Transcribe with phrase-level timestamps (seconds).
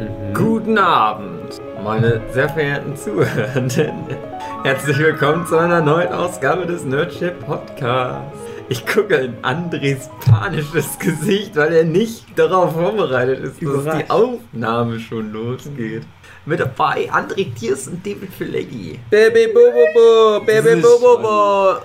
[0.00, 0.32] Mhm.
[0.32, 4.06] Guten Abend, meine sehr verehrten Zuhörenden.
[4.64, 8.38] Herzlich willkommen zu einer neuen Ausgabe des Nerdship Podcasts.
[8.70, 14.98] Ich gucke in Andres panisches Gesicht, weil er nicht darauf vorbereitet ist, dass die Aufnahme
[15.00, 16.04] schon losgeht.
[16.46, 18.98] Mit dabei André Tiers und David Fileggi.
[19.10, 21.76] Baby Bobo, Baby Bobo.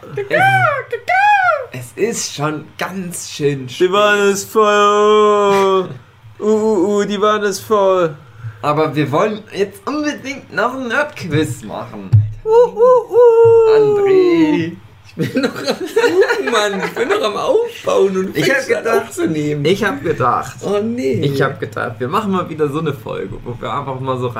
[1.73, 5.89] Es ist schon ganz schön Die Wanne ist voll.
[6.39, 8.15] Uh, uh, uh, die Wanne ist voll.
[8.61, 12.09] Aber wir wollen jetzt unbedingt noch ein Nerdquiz machen.
[12.43, 13.77] Uh, uh, uh.
[13.77, 14.71] André.
[15.07, 16.81] Ich bin noch am Suchen, Mann.
[16.85, 19.63] Ich bin noch am Aufbauen und Ich hab gedacht- aufzunehmen.
[19.63, 21.21] Ich habe gedacht, Oh nee.
[21.21, 24.33] ich habe gedacht, wir machen mal wieder so eine Folge, wo wir einfach mal so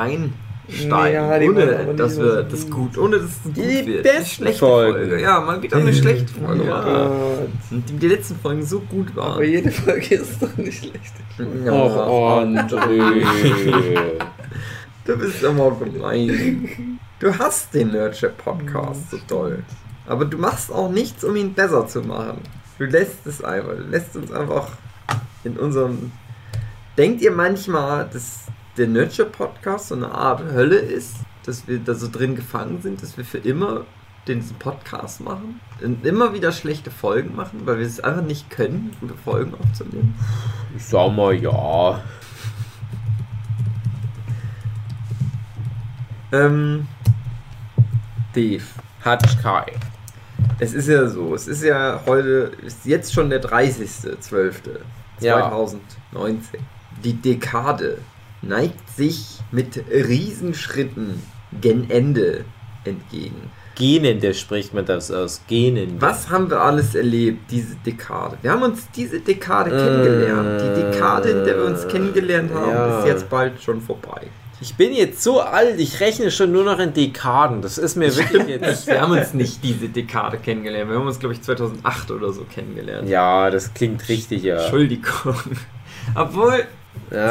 [0.68, 2.52] reinsteigen, Ja, aber ohne dass so wir gut.
[2.52, 4.02] das gut, ohne dass es gut Die wird.
[4.02, 5.08] besten Eine schlechte Folgen.
[5.08, 5.22] Folge.
[5.22, 6.62] Ja, mal wieder eine schlechte Folge.
[6.64, 6.66] Oh.
[6.66, 7.48] Gott.
[7.70, 9.44] Und die, die letzten Folgen so gut Aber waren.
[9.44, 11.12] jede Folge ist doch nicht schlecht.
[11.64, 13.22] Ja, Och, André.
[15.04, 16.98] Du bist immer gemein.
[17.20, 19.62] Du hast den Nerdship Podcast so toll.
[20.06, 22.38] Aber du machst auch nichts, um ihn besser zu machen.
[22.78, 23.76] Du lässt es einfach.
[23.76, 24.68] Du lässt uns einfach
[25.44, 26.10] in unserem.
[26.98, 28.45] Denkt ihr manchmal, dass
[28.76, 31.16] der Nerdship Podcast so eine Art Hölle ist?
[31.44, 33.84] Dass wir da so drin gefangen sind, dass wir für immer
[34.26, 38.96] den Podcast machen und immer wieder schlechte Folgen machen, weil wir es einfach nicht können,
[39.00, 40.14] gute Folgen aufzunehmen?
[40.76, 42.02] Ich sag mal ja.
[46.32, 46.88] Ähm.
[48.34, 48.64] Dave.
[49.04, 49.72] Hatschkai.
[50.58, 54.72] Es ist ja so, es ist ja heute, ist jetzt schon der 30.12.2019.
[55.20, 55.56] Ja.
[57.04, 57.98] Die Dekade
[58.42, 61.22] neigt sich mit Riesenschritten
[61.60, 62.44] gen Ende
[62.84, 63.50] entgegen.
[63.74, 65.42] Genende spricht man das aus.
[65.46, 66.00] Genende.
[66.00, 68.38] Was haben wir alles erlebt, diese Dekade?
[68.40, 70.62] Wir haben uns diese Dekade kennengelernt.
[70.62, 72.98] Die Dekade, in der wir uns kennengelernt haben, Ja.
[73.00, 74.28] ist jetzt bald schon vorbei.
[74.62, 77.60] Ich bin jetzt so alt, ich rechne schon nur noch in Dekaden.
[77.60, 78.86] Das ist mir wirklich jetzt.
[78.86, 80.88] Wir haben uns nicht diese Dekade kennengelernt.
[80.90, 83.06] Wir haben uns, glaube ich, 2008 oder so kennengelernt.
[83.10, 84.56] Ja, das klingt richtig, ja.
[84.62, 85.34] Entschuldigung.
[86.14, 86.64] Obwohl,
[87.10, 87.30] Ja,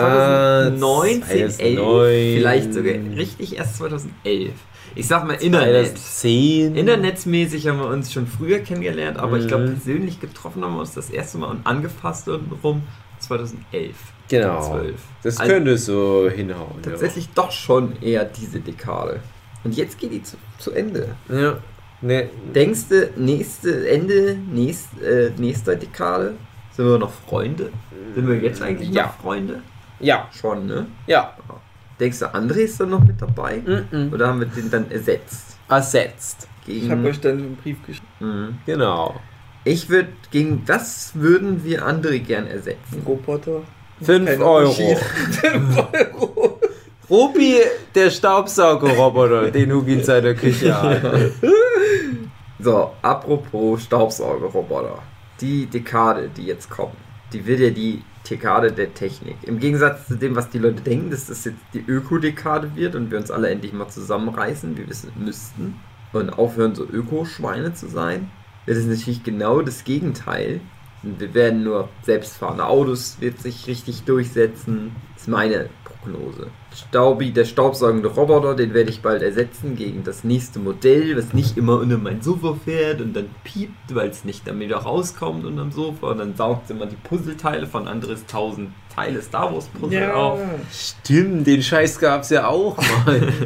[0.72, 4.52] 2019, 11, 2009, vielleicht sogar richtig erst 2011.
[4.98, 5.88] Ich sag mal Internet.
[5.98, 6.76] 2010.
[6.76, 9.74] Internetsmäßig haben wir uns schon früher kennengelernt, aber ich glaube Mhm.
[9.74, 12.84] persönlich getroffen haben wir uns das erste Mal und angefasst und rum
[13.20, 13.96] 2011.
[14.30, 14.62] Genau.
[14.80, 14.96] 12.
[15.24, 16.82] Das Also könnte so hinhauen.
[16.82, 19.20] Tatsächlich doch schon eher diese Dekade.
[19.64, 21.16] Und jetzt geht die zu, zu Ende.
[21.30, 21.40] Ja.
[21.40, 21.58] ja.
[22.02, 26.34] Ne, Denkst du, nächste Ende, nächst, äh, nächster Dekade,
[26.76, 27.72] sind wir noch Freunde?
[28.16, 29.04] Sind wir jetzt eigentlich Ja.
[29.08, 29.62] noch Freunde?
[30.00, 30.28] ja.
[30.40, 30.88] Schon, ne?
[31.08, 31.34] Ja.
[32.00, 33.62] Denkst du, André ist dann noch mit dabei?
[33.66, 34.12] Mhm.
[34.14, 35.58] Oder haben wir den dann ersetzt?
[35.70, 36.48] Ersetzt.
[36.66, 38.08] Gegen, Ich habe euch dann einen Brief geschrieben.
[38.20, 38.58] Mhm.
[38.66, 39.16] Genau.
[39.64, 43.02] Ich würde, gegen was würden wir André gern ersetzen?
[43.06, 43.62] Roboter.
[44.02, 44.68] 5 Keine Euro.
[44.68, 44.96] Maschine.
[44.98, 45.78] 5
[46.14, 46.60] Euro.
[47.10, 47.58] Rupi,
[47.94, 51.02] der Staubsaugerroboter, den Hugi in seiner Küche hat.
[52.60, 54.98] So, apropos Staubsaugerroboter.
[55.42, 56.96] Die Dekade, die jetzt kommt,
[57.34, 59.36] die wird ja die Dekade der Technik.
[59.44, 63.12] Im Gegensatz zu dem, was die Leute denken, dass das jetzt die Ökodekade wird und
[63.12, 65.76] wir uns alle endlich mal zusammenreißen, wie wir es müssten,
[66.14, 68.32] und aufhören, so Ökoschweine zu sein,
[68.66, 70.62] wird es natürlich genau das Gegenteil.
[71.04, 74.96] Wir werden nur selbstfahrende Autos wird sich richtig durchsetzen.
[75.14, 76.48] Das ist meine Prognose.
[76.76, 81.58] Staubi, der staubsaugende Roboter, den werde ich bald ersetzen gegen das nächste Modell, was nicht
[81.58, 85.72] immer unter mein Sofa fährt und dann piept, weil es nicht dann wieder rauskommt unterm
[85.72, 90.12] Sofa und dann saugt es immer die Puzzleteile von anderes tausend Teile Star Wars Puzzle
[90.12, 90.40] auf.
[90.72, 93.32] Stimmt, den Scheiß gab's ja auch mal.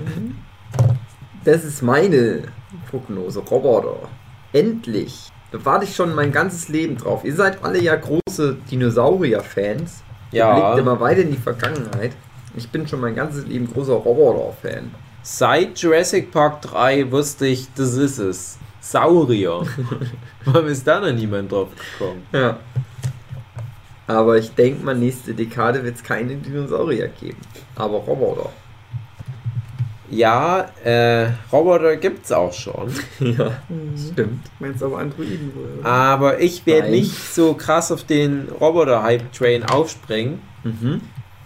[1.45, 2.43] Das ist meine
[2.91, 4.09] Prognose, Roboter.
[4.51, 5.29] Endlich.
[5.51, 7.23] Da warte ich schon mein ganzes Leben drauf.
[7.23, 10.03] Ihr seid alle ja große Dinosaurier-Fans.
[10.31, 10.53] Ihr Ja.
[10.73, 12.11] blickt immer weiter in die Vergangenheit.
[12.59, 14.91] Ich bin schon mein ganzes Leben großer Roboter-Fan.
[15.23, 18.57] Seit Jurassic Park 3 wusste ich, das ist es.
[18.81, 19.61] Saurier.
[20.45, 22.23] Warum ist da noch niemand drauf gekommen?
[22.33, 22.59] Ja.
[24.07, 27.37] Aber ich denke mal, nächste Dekade wird es keine Dinosaurier geben.
[27.77, 28.49] Aber Roboter.
[30.09, 32.91] Ja, äh, Roboter gibt's auch schon.
[33.21, 33.53] ja,
[34.11, 34.47] stimmt.
[34.59, 35.85] Meinst aber Androiden wohl?
[35.85, 40.99] Aber ich werde nicht so krass auf den Roboter-Hype-Train aufspringen, Mhm.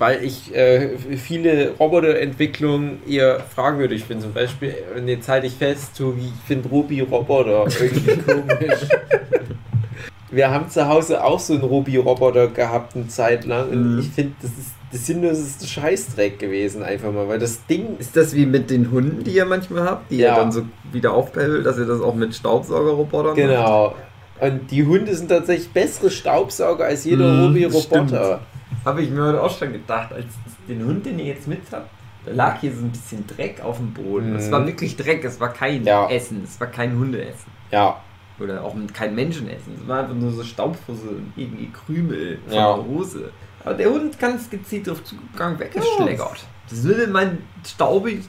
[0.03, 4.23] Weil ich äh, viele Roboterentwicklungen eher fragwürdig finde.
[4.23, 8.79] Zum Beispiel, und jetzt halte ich fest, Tobi, ich finde Ruby Roboter irgendwie komisch.
[10.29, 13.99] Wir haben zu Hause auch so einen Ruby-Roboter gehabt eine Zeit lang und Mhm.
[13.99, 18.35] ich finde, das ist das sinnloseste Scheißdreck gewesen, einfach mal, weil das Ding Ist das
[18.35, 20.33] wie mit den Hunden, die ihr manchmal habt, die Ja.
[20.33, 23.35] ihr dann so wieder aufpäppelt, dass ihr das auch mit Staubsaugerrobotern macht?
[23.37, 23.95] Genau.
[24.41, 28.41] Und die Hunde sind tatsächlich bessere Staubsauger als jeder Mhm, Ruby-Roboter.
[28.85, 30.25] Habe ich mir heute auch schon gedacht, als
[30.67, 31.89] den Hund, den ihr jetzt mit habt,
[32.25, 34.35] da lag hier so ein bisschen Dreck auf dem Boden.
[34.35, 34.51] Es Mhm.
[34.51, 36.09] war wirklich Dreck, es war kein Ja.
[36.09, 37.51] Essen, es war kein Hundeessen.
[37.71, 38.01] Ja,
[38.39, 39.75] Oder auch kein Menschenessen.
[39.79, 42.75] Es war einfach nur so Staubfussel und irgendwie Krümel von Ja.
[42.75, 43.31] der Hose.
[43.63, 46.43] Aber der Hund ganz gezielt auf Zugang weggeschlägert.
[46.67, 48.21] Das will mein Staubi,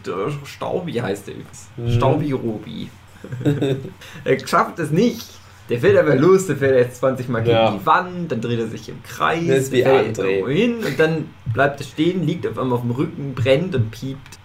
[0.44, 1.68] Staubi heißt der übrigens.
[1.78, 1.90] Mhm.
[1.90, 2.90] Staubi Robi.
[4.24, 5.26] er schafft es nicht.
[5.70, 7.70] Der fährt aber los, der fährt jetzt 20 Mal gegen Ja.
[7.70, 10.98] die Wand, dann dreht er sich im Kreis, Das ist wie fährt irgendwo hin und
[11.00, 14.38] dann bleibt er stehen, liegt auf einmal auf dem Rücken, brennt und piept.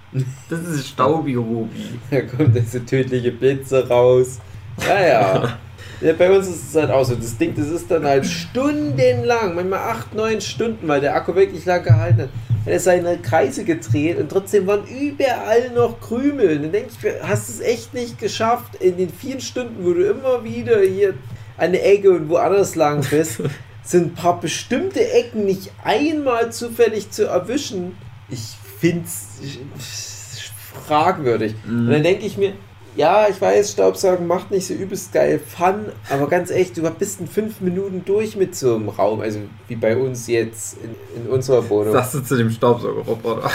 [0.50, 2.00] Das ist Staubi Robi.
[2.12, 4.40] da kommt diese tödliche Blitze raus.
[4.88, 5.02] Ja,
[6.02, 6.14] ja.
[6.18, 7.14] Bei uns ist es halt auch so.
[7.16, 11.66] Das Ding, das ist dann halt stundenlang, manchmal acht, neun Stunden, weil der Akku wirklich
[11.66, 12.30] lang gehalten hat.
[12.66, 16.58] Er hat seine Kreise gedreht und trotzdem waren überall noch Krümel.
[16.58, 19.94] Und dann denke ich, mir, hast es echt nicht geschafft, in den vier Stunden, wo
[19.94, 21.14] du immer wieder hier
[21.58, 23.42] an der Ecke und woanders lang bist,
[23.84, 27.98] sind ein paar bestimmte Ecken nicht einmal zufällig zu erwischen.
[28.30, 30.52] Ich finde es
[30.86, 31.56] fragwürdig.
[31.68, 32.54] Und dann denke ich mir,
[32.96, 37.20] ja, ich weiß, Staubsaugen macht nicht so übelst geil Fun, aber ganz echt, du bist
[37.20, 41.30] in fünf Minuten durch mit so einem Raum, also wie bei uns jetzt in, in
[41.30, 41.94] unserer Wohnung.
[41.94, 43.50] Sagst du zu dem Staubsaugerroboter.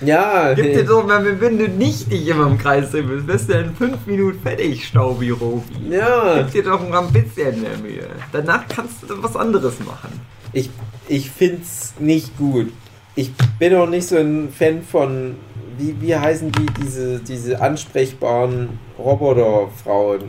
[0.00, 3.48] ja, Gib dir doch mal, wenn du nicht dich immer im Kreis drehen willst, wirst
[3.48, 5.90] du in 5 Minuten fertig, Staubi Robi.
[5.90, 6.42] ja.
[6.42, 8.06] Gib dir doch mal ein bisschen mehr Mühe.
[8.32, 10.20] Danach kannst du was anderes machen.
[10.52, 10.70] Ich,
[11.08, 12.72] ich finde es nicht gut.
[13.16, 15.36] Ich bin auch nicht so ein Fan von,
[15.78, 20.24] wie, wie heißen die, diese, diese ansprechbaren Roboterfrauen?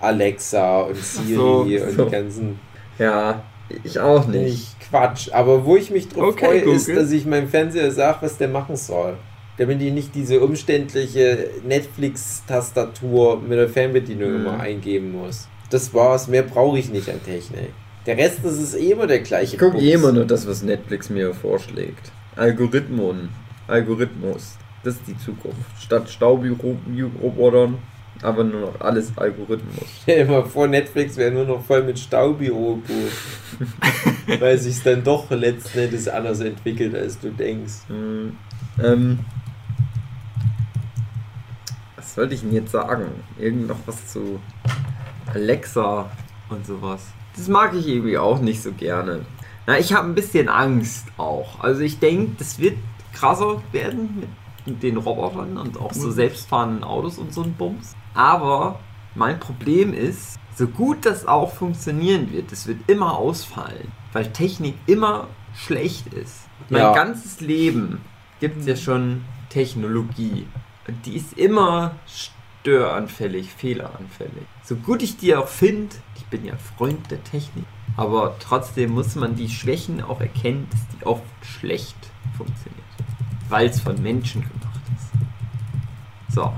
[0.00, 2.04] Alexa und Siri so, und so.
[2.04, 2.58] die ganzen
[2.98, 3.42] Ja,
[3.82, 4.42] ich auch nicht.
[4.44, 5.30] nicht Quatsch.
[5.32, 7.02] Aber wo ich mich drauf Okay, freue, ist, Google.
[7.02, 9.16] dass ich meinem Fernseher sage, was der machen soll.
[9.58, 14.36] Damit ich nicht diese umständliche Netflix-Tastatur mit der Fernbedienung Mhm.
[14.46, 15.48] immer eingeben muss.
[15.70, 17.70] Das war's, mehr brauche ich nicht an Technik.
[18.04, 19.54] Der Rest ist eh immer der gleiche.
[19.54, 22.12] Ich gucke eh immer nur das, was Netflix mir vorschlägt.
[22.36, 23.30] Algorithmen.
[23.66, 24.56] Algorithmus.
[24.82, 25.58] Das ist die Zukunft.
[25.80, 27.78] Statt Staubi-Robotern,
[28.22, 29.86] aber nur noch alles Algorithmus.
[30.02, 32.82] Stell dir mal vor, Netflix wäre nur noch voll mit Staubi-Robo.
[34.40, 37.74] weil sich dann doch letzten Endes anders entwickelt, als du denkst.
[37.88, 38.36] Hm,
[38.82, 39.18] ähm,
[41.96, 43.06] was sollte ich denn jetzt sagen?
[43.38, 44.40] Irgend noch was zu
[45.32, 46.10] Alexa
[46.48, 47.02] und sowas.
[47.36, 49.20] Das mag ich irgendwie auch nicht so gerne.
[49.66, 51.60] Na, ich habe ein bisschen Angst auch.
[51.60, 52.76] Also ich denke, das wird
[53.16, 54.26] krasser werden
[54.66, 57.94] mit den Robotern und auch so selbstfahrenden Autos und so ein Bums.
[58.14, 58.80] Aber
[59.14, 64.74] mein Problem ist, so gut das auch funktionieren wird, es wird immer ausfallen, weil Technik
[64.86, 66.48] immer schlecht ist.
[66.68, 66.92] Mein Ja.
[66.94, 68.00] ganzes Leben
[68.40, 70.46] gibt es ja schon Technologie.
[70.88, 74.46] Und die ist immer störanfällig, fehleranfällig.
[74.64, 77.64] So gut ich die auch finde, ich bin ja Freund der Technik,
[77.96, 81.96] aber trotzdem muss man die Schwächen auch erkennen, dass die oft schlecht
[82.36, 82.85] funktioniert.
[83.48, 86.34] Weil es von Menschen gemacht ist.
[86.34, 86.52] So.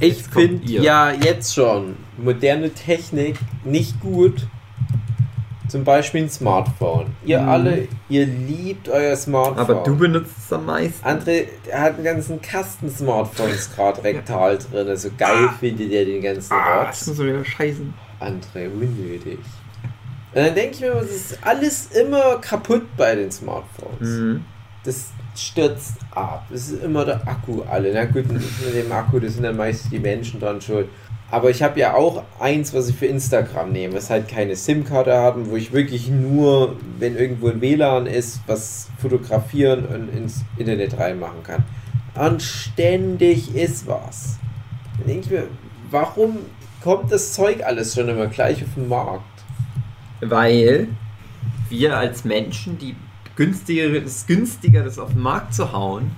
[0.00, 0.82] Ich finde ihr.
[0.82, 4.46] ja jetzt schon moderne Technik nicht gut.
[5.68, 7.08] Zum Beispiel ein Smartphone.
[7.26, 7.48] Ihr Mhm.
[7.48, 9.58] alle, ihr liebt euer Smartphone.
[9.58, 11.06] Aber du benutzt es am meisten.
[11.06, 14.88] André hat einen ganzen Kasten Smartphones gerade rektal drin.
[14.88, 17.00] Also geil findet er den ganzen Ah, Rotz.
[17.00, 17.92] das muss wieder scheißen.
[18.18, 19.38] André, unnötig.
[20.34, 24.08] Und dann denke ich mir, es ist alles immer kaputt bei den Smartphones.
[24.08, 24.44] Mhm.
[24.84, 26.46] Das stürzt ab.
[26.52, 27.92] Es ist immer der Akku alle.
[27.92, 28.42] Na gut, mit
[28.74, 30.88] dem Akku, das sind dann meist die Menschen dran schuld.
[31.30, 35.20] Aber ich habe ja auch eins, was ich für Instagram nehme, was halt keine SIM-Karte
[35.20, 40.44] hat und wo ich wirklich nur, wenn irgendwo ein WLAN ist, was fotografieren und ins
[40.56, 41.64] Internet reinmachen kann.
[42.14, 44.38] Und ständig ist was.
[44.98, 45.48] Dann denke ich mir,
[45.90, 46.38] warum
[46.82, 49.24] kommt das Zeug alles schon immer gleich auf den Markt?
[50.20, 50.88] Weil
[51.68, 52.96] wir als Menschen die
[53.38, 56.10] günstigere, es ist günstiger, das auf den Markt zu hauen.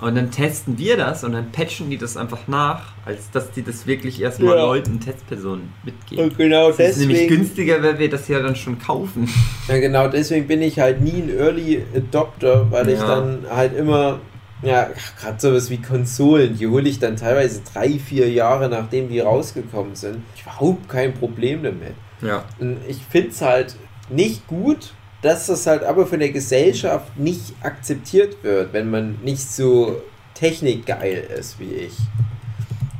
[0.00, 3.62] Und dann testen wir das und dann patchen die das einfach nach, als dass die
[3.62, 4.62] das wirklich erstmal Ja.
[4.66, 6.24] Leuten, Testpersonen mitgeben.
[6.24, 9.28] Und genau Das ist nämlich deswegen, günstiger, weil wir das ja dann schon kaufen.
[9.68, 13.06] ja, genau deswegen bin ich halt nie ein Early Adopter, weil ich Ja.
[13.16, 14.18] dann halt immer,
[14.62, 19.20] ja, gerade sowas wie Konsolen, die hole ich dann teilweise drei, vier Jahre nachdem die
[19.20, 20.18] rausgekommen sind.
[20.36, 21.94] Ich überhaupt kein Problem damit.
[22.20, 22.44] Ja.
[22.58, 23.76] Und ich finde es halt
[24.10, 24.92] nicht gut,
[25.24, 30.02] dass das halt aber von der Gesellschaft nicht akzeptiert wird, wenn man nicht so
[30.34, 31.96] technikgeil ist wie ich.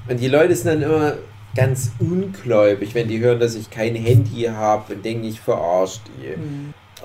[0.08, 1.14] Und die Leute sind dann immer
[1.54, 6.34] ganz ungläubig, wenn die hören, dass ich kein Handy habe und denken, ich verarscht die.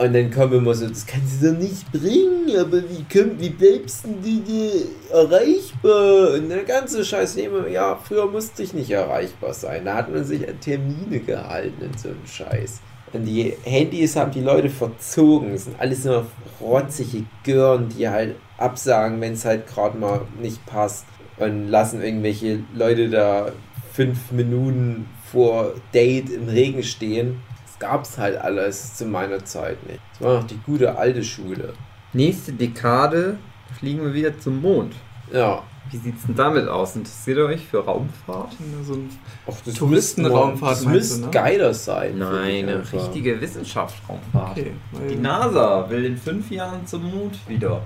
[0.01, 3.49] Und dann kommen immer so, das kannst du doch nicht bringen, aber wie, kommt, wie
[3.49, 4.71] bleibst du dir
[5.11, 6.35] erreichbar?
[6.35, 9.83] Und der ganze Scheiß immer, ja, früher musste ich nicht erreichbar sein.
[9.83, 12.79] Da hat man sich an Termine gehalten und so einen Scheiß.
[13.13, 15.53] Und die Handys haben die Leute verzogen.
[15.53, 16.25] Es sind alles nur
[16.61, 21.05] rotzige Gören, die halt absagen, wenn es halt gerade mal nicht passt.
[21.37, 23.51] Und lassen irgendwelche Leute da
[23.93, 27.41] fünf Minuten vor Date im Regen stehen.
[27.65, 30.01] Das gab's halt alles zu meiner Zeit nicht.
[30.13, 31.73] Das war noch die gute alte Schule.
[32.13, 33.37] Nächste Dekade
[33.77, 34.93] fliegen wir wieder zum Mond.
[35.31, 35.63] Ja.
[35.91, 36.95] Wie sieht's denn damit aus?
[36.95, 38.55] Interessiert ihr euch für Raumfahrt?
[38.85, 39.09] So ein
[39.51, 41.27] Ach, das Touristenraumfahrt Das müsste ne?
[41.31, 42.17] geiler sein.
[42.17, 42.93] Nein, eine einfach.
[42.93, 44.57] richtige Wissenschaftsraumfahrt.
[44.57, 44.71] Okay,
[45.09, 47.81] Die NASA will in fünf Jahren zum Mond wieder.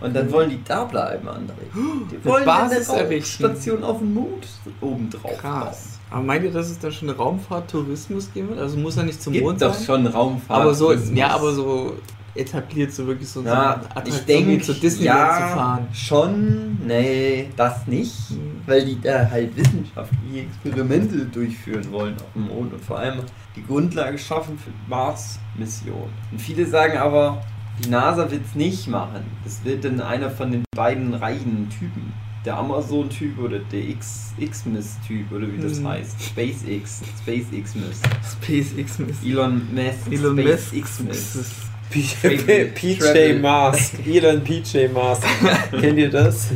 [0.00, 1.74] Und dann wollen die da bleiben, André.
[2.12, 3.44] Die wollen Basis eine errichten.
[3.44, 4.46] Raumstation auf dem Mond
[4.80, 5.98] oben drauf krass.
[6.10, 8.60] Aber meint ihr, dass es da schon Raumfahrt-Tourismus geben wird?
[8.60, 9.84] Also muss er nicht zum Gibt Mond doch sein?
[9.84, 10.60] schon Raumfahrt.
[10.62, 11.94] aber so, ja, aber so
[12.38, 15.88] etabliert so wirklich so, so Ja, eine ich denke, zu Disneyland ja, zu fahren.
[15.92, 18.60] schon, nee, das nicht, Hm.
[18.66, 23.20] weil die da halt wissenschaftliche Experimente durchführen wollen auf dem Mond und vor allem
[23.56, 26.08] die Grundlage schaffen für die Mars-Mission.
[26.32, 27.42] Und viele sagen aber,
[27.84, 29.22] die NASA wird es nicht machen.
[29.44, 32.12] Das wird dann einer von den beiden reichen Typen.
[32.44, 35.88] Der Amazon-Typ oder der X- Xmas-Typ oder wie das Hm.
[35.88, 36.22] heißt.
[36.22, 38.00] SpaceX, SpaceX-Miss.
[38.42, 39.16] SpaceX Miss.
[39.24, 40.68] Elon Musk, Elon Musk.
[40.68, 41.67] SpaceX-Miss.
[41.90, 43.38] PJ.
[43.40, 43.94] Mask.
[44.06, 45.26] Elon PJ Mask.
[45.80, 46.48] Kennt ihr das?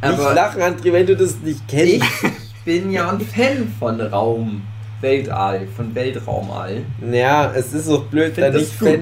[0.00, 2.06] Aber- nicht lachen, André, wenn du das nicht kennst.
[2.22, 4.62] Ich bin ja ein Fan von Raum,
[5.00, 6.82] Weltall, von Weltraumall.
[7.10, 8.72] Ja, es ist auch blöd, da nicht.
[8.72, 9.00] Fan,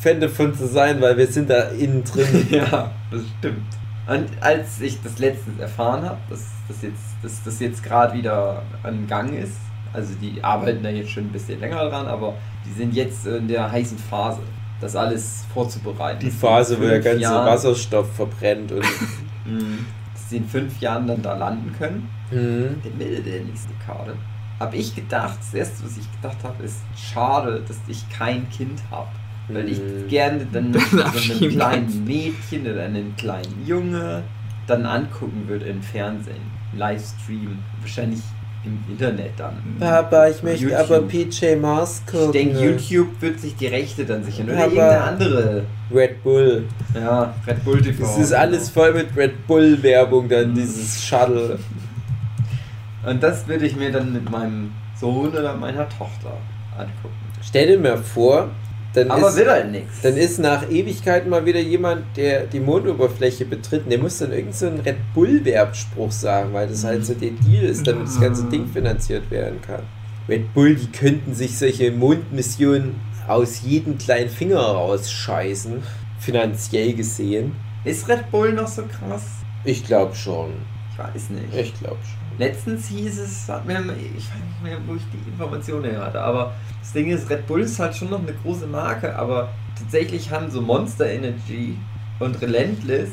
[0.00, 2.46] Fan davon zu sein, weil wir sind da innen drin.
[2.50, 3.66] ja, das stimmt.
[4.06, 8.62] Und als ich das letztens erfahren habe, dass das jetzt, dass das jetzt gerade wieder
[8.82, 9.56] an Gang ist,
[9.96, 12.34] also die arbeiten da jetzt schon ein bisschen länger dran, aber
[12.64, 14.40] die sind jetzt in der heißen Phase,
[14.80, 16.20] das alles vorzubereiten.
[16.20, 18.82] Die Phase, wo der ganze Jahren- Wasserstoff verbrennt und.
[18.82, 22.08] Dass sie in fünf Jahren dann da landen können.
[22.30, 22.82] Mhm.
[22.84, 24.14] der Mitte der nächsten Karte.
[24.58, 28.80] Habe ich gedacht, das erste, was ich gedacht habe, ist schade, dass ich kein Kind
[28.90, 29.08] habe.
[29.48, 30.08] Weil ich Mhm.
[30.08, 34.24] gerne dann noch so Abschieben kleinen Mädchen oder einen kleinen Junge
[34.66, 36.42] dann angucken würde im Fernsehen.
[36.76, 37.58] Livestream.
[37.80, 38.20] Wahrscheinlich
[38.66, 39.54] im Internet dann.
[39.80, 40.78] Papa, ich möchte YouTube.
[40.80, 41.60] aber PJ Ich
[42.06, 42.32] gucken.
[42.32, 44.48] denke, YouTube wird sich die Rechte dann sichern.
[44.50, 45.62] Oder irgendeine andere.
[45.94, 46.64] Red Bull.
[46.94, 48.02] Ja, Red Bull TV.
[48.02, 50.54] Das ist alles voll mit Red Bull Werbung, dann Mhm.
[50.54, 51.58] dieses Shuttle.
[53.06, 56.36] Und das würde ich mir dann mit meinem Sohn oder meiner Tochter
[56.76, 57.14] angucken.
[57.42, 58.48] Stell dir mal vor,
[58.96, 60.00] dann Aber ist, wird halt nichts.
[60.02, 64.32] dann ist nach Ewigkeiten mal wieder jemand, der die Mondoberfläche betritt, und der muss dann
[64.32, 68.06] irgend so einen Red Bull Werbspruch sagen, weil das halt so der Deal ist, damit
[68.06, 68.50] das ganze Ah.
[68.50, 69.82] Ding finanziert werden kann.
[70.28, 72.96] Red Bull, die könnten sich solche Mondmissionen
[73.28, 75.82] aus jedem kleinen Finger rausscheißen,
[76.18, 77.52] finanziell gesehen.
[77.84, 79.24] Ist Red Bull noch so krass?
[79.64, 80.50] Ich glaube schon.
[80.92, 81.54] Ich weiß nicht.
[81.54, 82.25] Ich glaube schon.
[82.38, 86.20] Letztens hieß es, hat mir, ich weiß nicht mehr, wo ich die Information her hatte,
[86.20, 90.30] aber das Ding ist, Red Bull ist halt schon noch eine große Marke, aber tatsächlich
[90.30, 91.76] haben so Monster Energy
[92.20, 93.10] und Relentless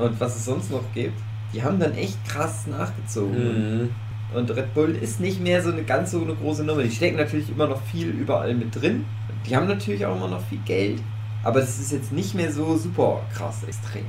[0.00, 1.18] und was es sonst noch gibt,
[1.52, 3.82] die haben dann echt krass nachgezogen.
[3.82, 3.90] Mhm.
[4.34, 6.82] Und Red Bull ist nicht mehr so eine ganz so eine große Nummer.
[6.82, 9.06] Die stecken natürlich immer noch viel überall mit drin.
[9.48, 11.00] Die haben natürlich auch immer noch viel Geld.
[11.42, 14.04] Aber das ist jetzt nicht mehr so super krass extrem.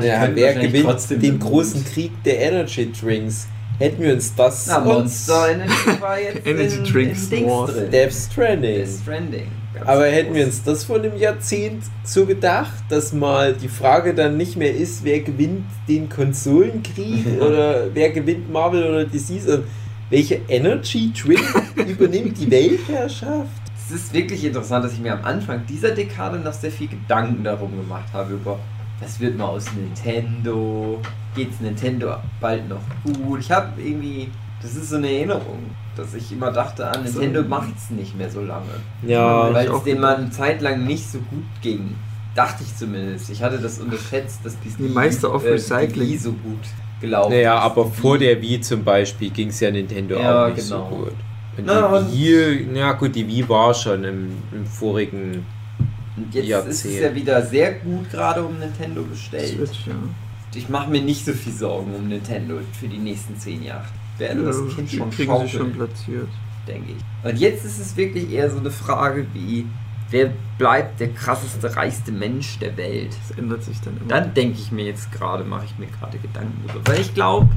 [0.00, 1.84] Die Ja, wer gewinnt trotzdem den großen.
[1.84, 3.46] Krieg der Energy Drinks?
[3.78, 7.72] Hätten wir uns das Na, Monster Energy war jetzt Energy in, Drinks in Wars.
[7.72, 7.90] drin.
[7.90, 8.74] Death Stranding.
[8.84, 9.46] Death Stranding.
[9.74, 10.12] Ganz Aber groß.
[10.12, 14.56] hätten wir uns das vor einem Jahrzehnt so gedacht, dass mal die Frage dann nicht
[14.56, 19.64] mehr ist, wer gewinnt den Konsolenkrieg oder wer gewinnt Marvel oder DC, sondern
[20.10, 21.40] welche Energy Drink
[21.88, 23.48] übernimmt die Weltherrschaft?
[23.84, 27.42] Es ist wirklich interessant, dass ich mir am Anfang dieser Dekade noch sehr viel Gedanken
[27.42, 28.58] darum gemacht habe, über
[29.00, 31.00] was wird mal aus Nintendo,
[31.34, 33.40] geht's Nintendo bald noch gut.
[33.40, 34.30] Ich habe irgendwie,
[34.62, 35.58] das ist so eine Erinnerung,
[35.96, 37.20] dass ich immer dachte, ah, So.
[37.20, 38.66] Nintendo macht's nicht mehr so lange.
[39.06, 41.94] Ja, Weil es denen mal eine Zeit lang nicht so gut ging.
[42.34, 43.28] Dachte ich zumindest.
[43.30, 46.08] Ich hatte das unterschätzt, dass die, Die Meister of äh, Recycling.
[46.08, 46.60] Die so gut
[47.00, 47.62] gelaufen Naja, ist.
[47.64, 50.88] aber vor der Wii zum Beispiel ging es ja Nintendo Ja, auch nicht genau.
[50.90, 51.12] so gut.
[51.58, 55.44] Und Na, die Wii, na gut, die Wii war schon im, im vorigen.
[56.16, 57.02] Und jetzt ist es Jahrzehnt.
[57.02, 59.48] ja wieder sehr gut gerade um Nintendo bestellt.
[59.48, 59.92] Switch, ja.
[60.54, 63.86] Ich mache mir nicht so viel Sorgen um Nintendo für die nächsten zehn Jahre.
[64.14, 66.28] Ich werde das Ja, Kind schon kriegen sie schon schaukeln, platziert.
[66.68, 67.28] denke ich.
[67.30, 69.66] Und jetzt ist es wirklich eher so eine Frage wie,
[70.10, 73.16] wer bleibt der krasseste, reichste Mensch der Welt?
[73.28, 74.08] Das ändert sich dann immer.
[74.08, 76.92] Dann denke ich mir jetzt gerade, mache ich mir gerade Gedanken darüber.
[76.92, 77.48] Weil ich glaube,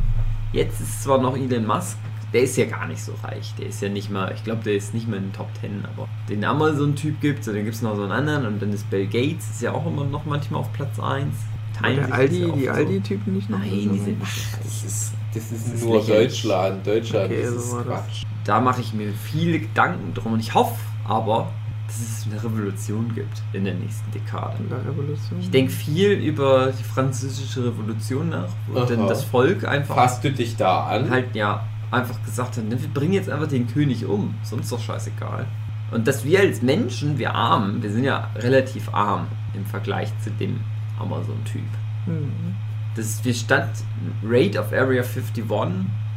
[0.54, 1.98] jetzt ist zwar noch Elon Musk,
[2.34, 3.54] der ist ja gar nicht so reich.
[3.60, 5.84] Der ist ja nicht mal, ich glaube, der ist nicht mal in den Top Ten,
[5.94, 8.90] aber den Amazon-Typ gibt es, dann gibt es noch so einen anderen und dann ist
[8.90, 11.28] Bill Gates, ist ja auch immer noch manchmal auf Platz 1.
[11.84, 13.60] Aber der Aldi, die Aldi-Typen nicht noch?
[13.60, 14.04] Nein, die so?
[14.06, 16.28] sind nicht Das ist, das ist Das ist nur lächerlich.
[16.42, 16.88] Deutschland.
[16.88, 17.86] Deutschland, Okay, das so ist das.
[17.86, 18.24] Quatsch.
[18.46, 20.76] Da mache ich mir viele Gedanken drum und ich hoffe,
[21.08, 21.52] aber
[21.88, 24.56] dass es eine Revolution gibt in der nächsten Dekade.
[24.60, 25.40] In der Revolution.
[25.40, 28.86] Ich denke viel über die französische Revolution nach, wo Aha.
[28.88, 31.10] dann das Volk einfach Fasst du dich da an?
[31.10, 34.80] halt ja einfach gesagt hat, ne, wir bringen jetzt einfach den König um, sonst doch
[34.80, 35.46] scheißegal.
[35.92, 40.32] Und dass wir als Menschen, wir Armen, wir sind ja relativ arm im Vergleich zu
[40.32, 40.60] dem
[41.00, 41.62] Amazon-Typ.
[42.08, 42.56] Mhm.
[42.96, 43.70] dass wir statt
[44.24, 45.44] Raid of Area 51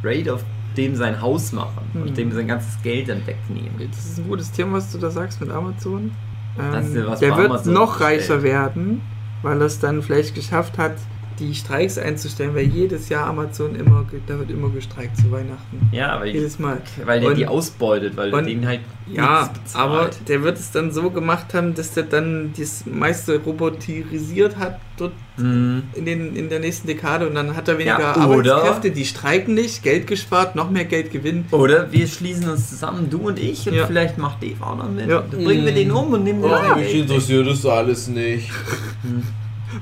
[0.03, 0.43] Raid auf
[0.77, 2.01] dem sein Haus machen Mhm.
[2.03, 3.89] und dem sein ganzes Geld dann wegnehmen.
[3.91, 6.11] Das ist ein gutes Thema, was du da sagst mit Amazon.
[6.57, 9.01] Ja Ähm, was der wird Amazon noch reicher werden,
[9.41, 10.95] weil er es dann vielleicht geschafft hat,
[11.39, 15.89] die Streiks einzustellen, weil jedes Jahr Amazon immer, da wird immer gestreikt zu Weihnachten.
[15.91, 16.81] Ja, weil, Jedes Mal.
[17.05, 18.81] weil der Und- die ausbeutet, weil der und- denen halt
[19.11, 24.57] Ja, aber der wird es dann so gemacht haben, dass der dann das meiste roboterisiert
[24.57, 25.83] hat dort Mhm.
[25.95, 29.05] in, den, in der nächsten Dekade und dann hat er weniger Ja, oder- Arbeitskräfte, die
[29.05, 31.45] streiken nicht, Geld gespart, noch mehr Geld gewinnen.
[31.51, 33.87] Oder wir schließen uns zusammen, du und ich, und Ja.
[33.87, 35.07] vielleicht macht Dave auch noch mit.
[35.09, 35.23] Ja.
[35.31, 38.51] Dann bringen wir den um und nehmen den Oh, sein mich interessiert das alles nicht.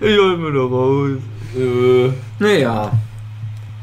[0.00, 1.18] ich hol mir noch raus.
[1.56, 2.92] Äh, Naja,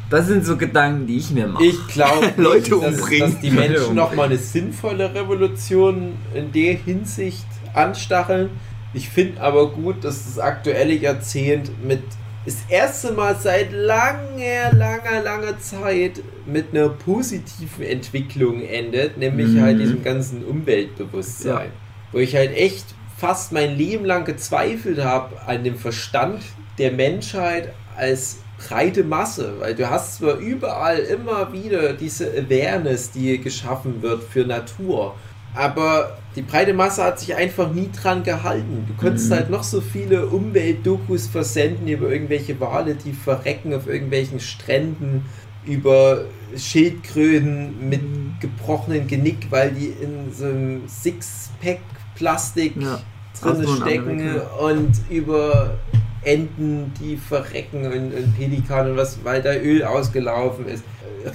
[0.09, 1.65] das sind so Gedanken, die ich mir mache.
[1.65, 3.31] ich glaube, Leute dass, umbringen.
[3.31, 8.49] dass die Menschen nochmal eine sinnvolle Revolution in der Hinsicht anstacheln.
[8.93, 12.01] Ich finde aber gut, dass das aktuelle Jahrzehnt mit
[12.45, 19.61] das erste Mal seit langer, langer, langer Zeit mit einer positiven Entwicklung endet, nämlich Mhm.
[19.61, 21.71] halt diesem ganzen Umweltbewusstsein.
[22.11, 22.85] Wo ich halt echt
[23.17, 26.41] fast mein Leben lang gezweifelt habe an dem Verstand
[26.77, 33.38] der Menschheit als breite Masse, weil du hast zwar überall immer wieder diese Awareness, die
[33.39, 35.15] geschaffen wird für Natur,
[35.53, 38.86] aber die breite Masse hat sich einfach nie dran gehalten.
[38.88, 39.36] Du konntest Mhm.
[39.36, 45.24] halt noch so viele Umweltdokus versenden über irgendwelche Wale, die verrecken auf irgendwelchen Stränden,
[45.65, 46.25] über
[46.57, 48.36] Schildkröten mit Mhm.
[48.41, 51.79] gebrochenen Genick, weil die in so einem Sixpack
[52.15, 53.00] Plastik Ja.
[53.41, 55.75] drin in stecken und über
[56.24, 60.83] Enten, die verrecken und, und Pelikan und was, weil da Öl ausgelaufen ist.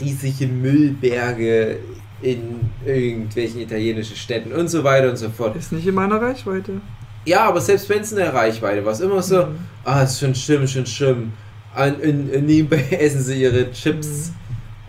[0.01, 1.79] Riesige Müllberge
[2.23, 5.57] in irgendwelchen italienischen Städten und so weiter und so fort.
[5.57, 6.81] Ist nicht in meiner Reichweite.
[7.25, 9.59] Ja, aber selbst wenn es eine Reichweite war, es immer so, Mhm.
[9.85, 11.33] ah, ist schon schlimm, schon schlimm.
[11.77, 14.33] Und, und, und nebenbei essen sie ihre Chips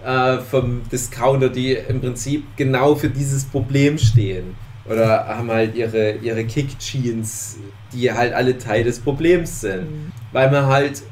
[0.05, 4.55] äh, vom Discounter, die im Prinzip genau für dieses Problem stehen.
[4.91, 7.57] Oder haben halt ihre, ihre Kick-Jeans,
[7.93, 9.83] die halt alle Teil des Problems sind.
[9.83, 10.11] Mhm.
[10.31, 11.03] Weil man halt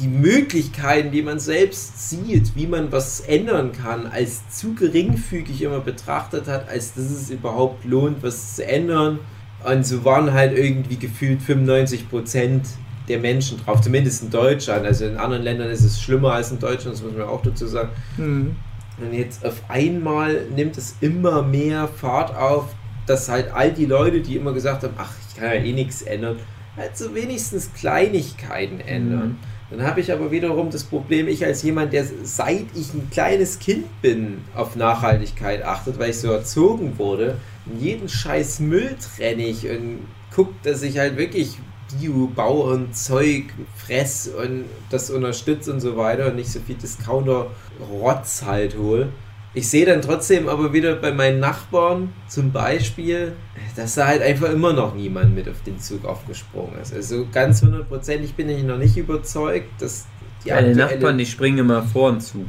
[0.00, 5.80] die Möglichkeiten, die man selbst sieht, wie man was ändern kann, als zu geringfügig immer
[5.80, 9.20] betrachtet hat, als dass es überhaupt lohnt, was zu ändern.
[9.64, 12.60] Und so waren halt irgendwie gefühlt 95%
[13.08, 14.84] der Menschen drauf, zumindest in Deutschland.
[14.84, 17.66] Also in anderen Ländern ist es schlimmer als in Deutschland, das muss man auch dazu
[17.66, 17.90] sagen.
[18.16, 18.56] Mhm.
[18.98, 22.74] Und jetzt auf einmal nimmt es immer mehr Fahrt auf,
[23.06, 26.02] dass halt all die Leute, die immer gesagt haben, ach, ich kann ja eh nichts
[26.02, 26.36] ändern,
[26.76, 29.38] halt so wenigstens Kleinigkeiten ändern.
[29.70, 33.58] Dann habe ich aber wiederum das Problem, ich als jemand, der seit ich ein kleines
[33.58, 37.38] Kind bin, auf Nachhaltigkeit achtet, weil ich so erzogen wurde,
[37.80, 40.00] jeden scheiß Müll trenne ich und
[40.34, 41.58] guckt, dass ich halt wirklich
[41.98, 43.44] Bio-Bau und Zeug
[43.76, 49.08] fress und das unterstütze und so weiter und nicht so viel Discounter-Rotz halt hol.
[49.56, 53.34] Ich sehe dann trotzdem aber wieder bei meinen Nachbarn zum Beispiel,
[53.76, 56.92] dass da halt einfach immer noch niemand mit auf den Zug aufgesprungen ist.
[56.92, 60.06] Also ganz hundertprozentig bin ich noch nicht überzeugt, dass
[60.44, 62.46] die aktuelle- Nachbarn, die springen immer vor den Zug.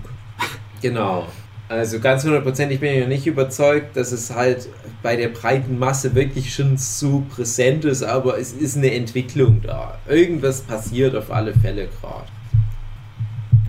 [0.81, 1.27] Genau.
[1.69, 4.67] Also ganz hundertprozentig bin ich noch nicht überzeugt, dass es halt
[5.01, 9.97] bei der breiten Masse wirklich schon so präsent ist, aber es ist eine Entwicklung da.
[10.07, 12.25] Irgendwas passiert auf alle Fälle gerade.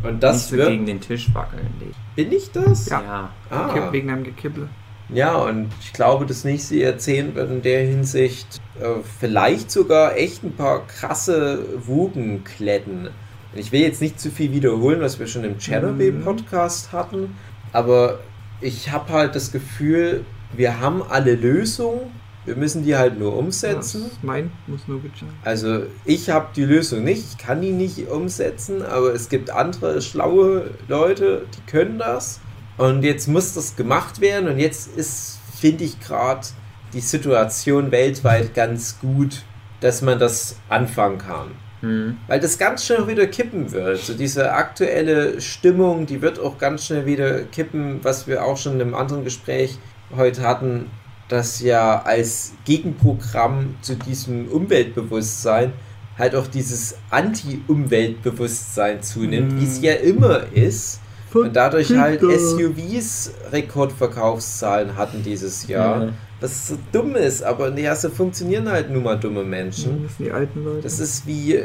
[0.06, 0.68] Und das Nicht so wird.
[0.70, 1.66] gegen den Tisch wackeln.
[2.14, 2.88] Bin ich das?
[2.88, 3.30] Ja.
[3.50, 3.68] Ah.
[3.72, 4.68] Kipp- Wegen einem Gekibble.
[5.08, 8.86] Ja, und ich glaube, das nächste Jahrzehnt wird in der Hinsicht äh,
[9.20, 13.06] vielleicht sogar echt ein paar krasse Wogen kletten.
[13.52, 17.36] Und ich will jetzt nicht zu viel wiederholen, was wir schon im Chernobyl-Podcast hatten,
[17.72, 18.18] aber
[18.60, 20.24] ich habe halt das Gefühl,
[20.56, 22.00] wir haben alle Lösungen,
[22.46, 24.02] wir müssen die halt nur umsetzen.
[24.02, 25.30] Das ist mein, muss nur gecheckt.
[25.44, 30.00] Also ich habe die Lösung nicht, ich kann die nicht umsetzen, aber es gibt andere
[30.00, 32.40] schlaue Leute, die können das.
[32.78, 36.46] Und jetzt muss das gemacht werden und jetzt ist, finde ich gerade,
[36.92, 39.42] die Situation weltweit ganz gut,
[39.80, 41.50] dass man das anfangen kann.
[41.80, 42.16] Hm.
[42.26, 43.98] Weil das ganz schnell wieder kippen wird.
[43.98, 48.74] So diese aktuelle Stimmung, die wird auch ganz schnell wieder kippen, was wir auch schon
[48.74, 49.78] in einem anderen Gespräch
[50.14, 50.90] heute hatten,
[51.28, 55.72] dass ja als Gegenprogramm zu diesem Umweltbewusstsein
[56.18, 59.60] halt auch dieses Anti-Umweltbewusstsein zunimmt, Mhm.
[59.60, 61.00] wie es ja immer ist.
[61.34, 62.20] Und dadurch halt.
[62.22, 66.04] SUVs Rekordverkaufszahlen hatten dieses Jahr.
[66.06, 66.12] Ja.
[66.40, 70.08] Was so dumm ist, aber ja, so funktionieren halt nun mal dumme Das Menschen.
[70.16, 70.82] sind die alten Leute.
[70.82, 71.60] Das ist wie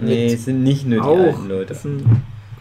[0.00, 1.18] Nee, es sind nicht nur die auch.
[1.18, 1.76] alten Leute.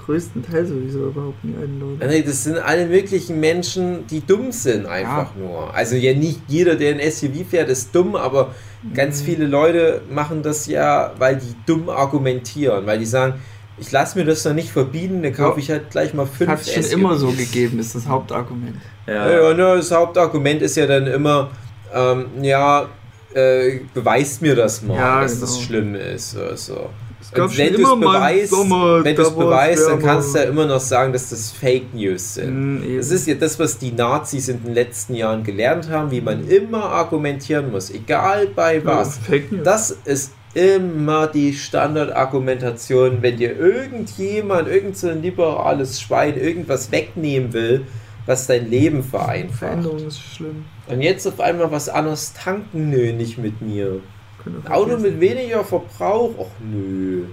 [0.03, 2.07] Das größten Teil sowieso überhaupt alten Leute.
[2.07, 5.73] Nee, das sind alle möglichen Menschen, die dumm sind, einfach nur.
[5.73, 8.53] Also ja, nicht jeder, der ein SUV fährt, ist dumm, aber
[8.93, 9.25] ganz Mhm.
[9.25, 13.35] viele Leute machen das ja, weil die dumm argumentieren, weil die sagen,
[13.77, 16.61] ich lasse mir das doch nicht verbieten, dann kaufe ich halt gleich mal fünf Hat
[16.61, 16.93] es schon SUVs.
[16.93, 18.75] immer so gegeben, ist das Hauptargument.
[19.07, 21.49] Ja, Ja, ja, ne, das Hauptargument ist ja dann immer,
[21.93, 22.87] ähm, ja,
[23.33, 25.63] äh, beweist mir das mal, Ja, dass das genau.
[25.65, 26.37] schlimm ist.
[26.37, 26.89] Oder so.
[27.31, 30.65] Es Und wenn du es beweist, Sommer, wenn es beweist, dann kannst du ja immer
[30.65, 32.83] noch sagen, dass das Fake News sind.
[32.83, 32.97] Eben.
[32.97, 36.47] Das ist ja das, was die Nazis in den letzten Jahren gelernt haben, wie man
[36.47, 39.19] immer argumentieren muss, egal bei was.
[39.29, 39.39] Ja.
[39.63, 47.53] Das ist immer die Standardargumentation, wenn dir irgendjemand, irgend so ein liberales Schwein irgendwas wegnehmen
[47.53, 47.85] will,
[48.25, 49.59] was dein Leben vereinfacht.
[49.59, 50.65] Veränderung ist schlimm.
[50.87, 54.01] Und jetzt auf einmal was anderes tanken, nö, nicht mit mir.
[54.45, 57.25] Ein Auto mit weniger Verbrauch, ach nö.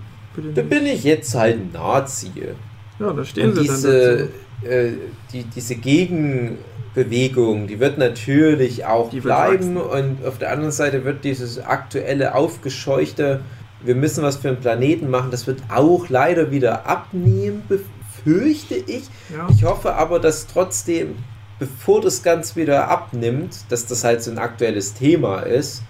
[0.55, 2.31] Da bin ich jetzt halt ein Nazi.
[2.99, 4.17] Ja, da stehen Und sie diese,
[4.63, 4.93] dann äh,
[5.33, 11.25] die, diese Gegenbewegung, die wird natürlich auch Die bleiben und auf der anderen Seite wird
[11.25, 13.41] dieses aktuelle aufgescheuchte,
[13.83, 19.05] wir müssen was für den Planeten machen, das wird auch leider wieder abnehmen, befürchte ich.
[19.35, 19.49] Ja.
[19.51, 21.17] Ich hoffe aber, dass trotzdem,
[21.59, 25.83] bevor das Ganze wieder abnimmt, dass das halt so ein aktuelles Thema ist,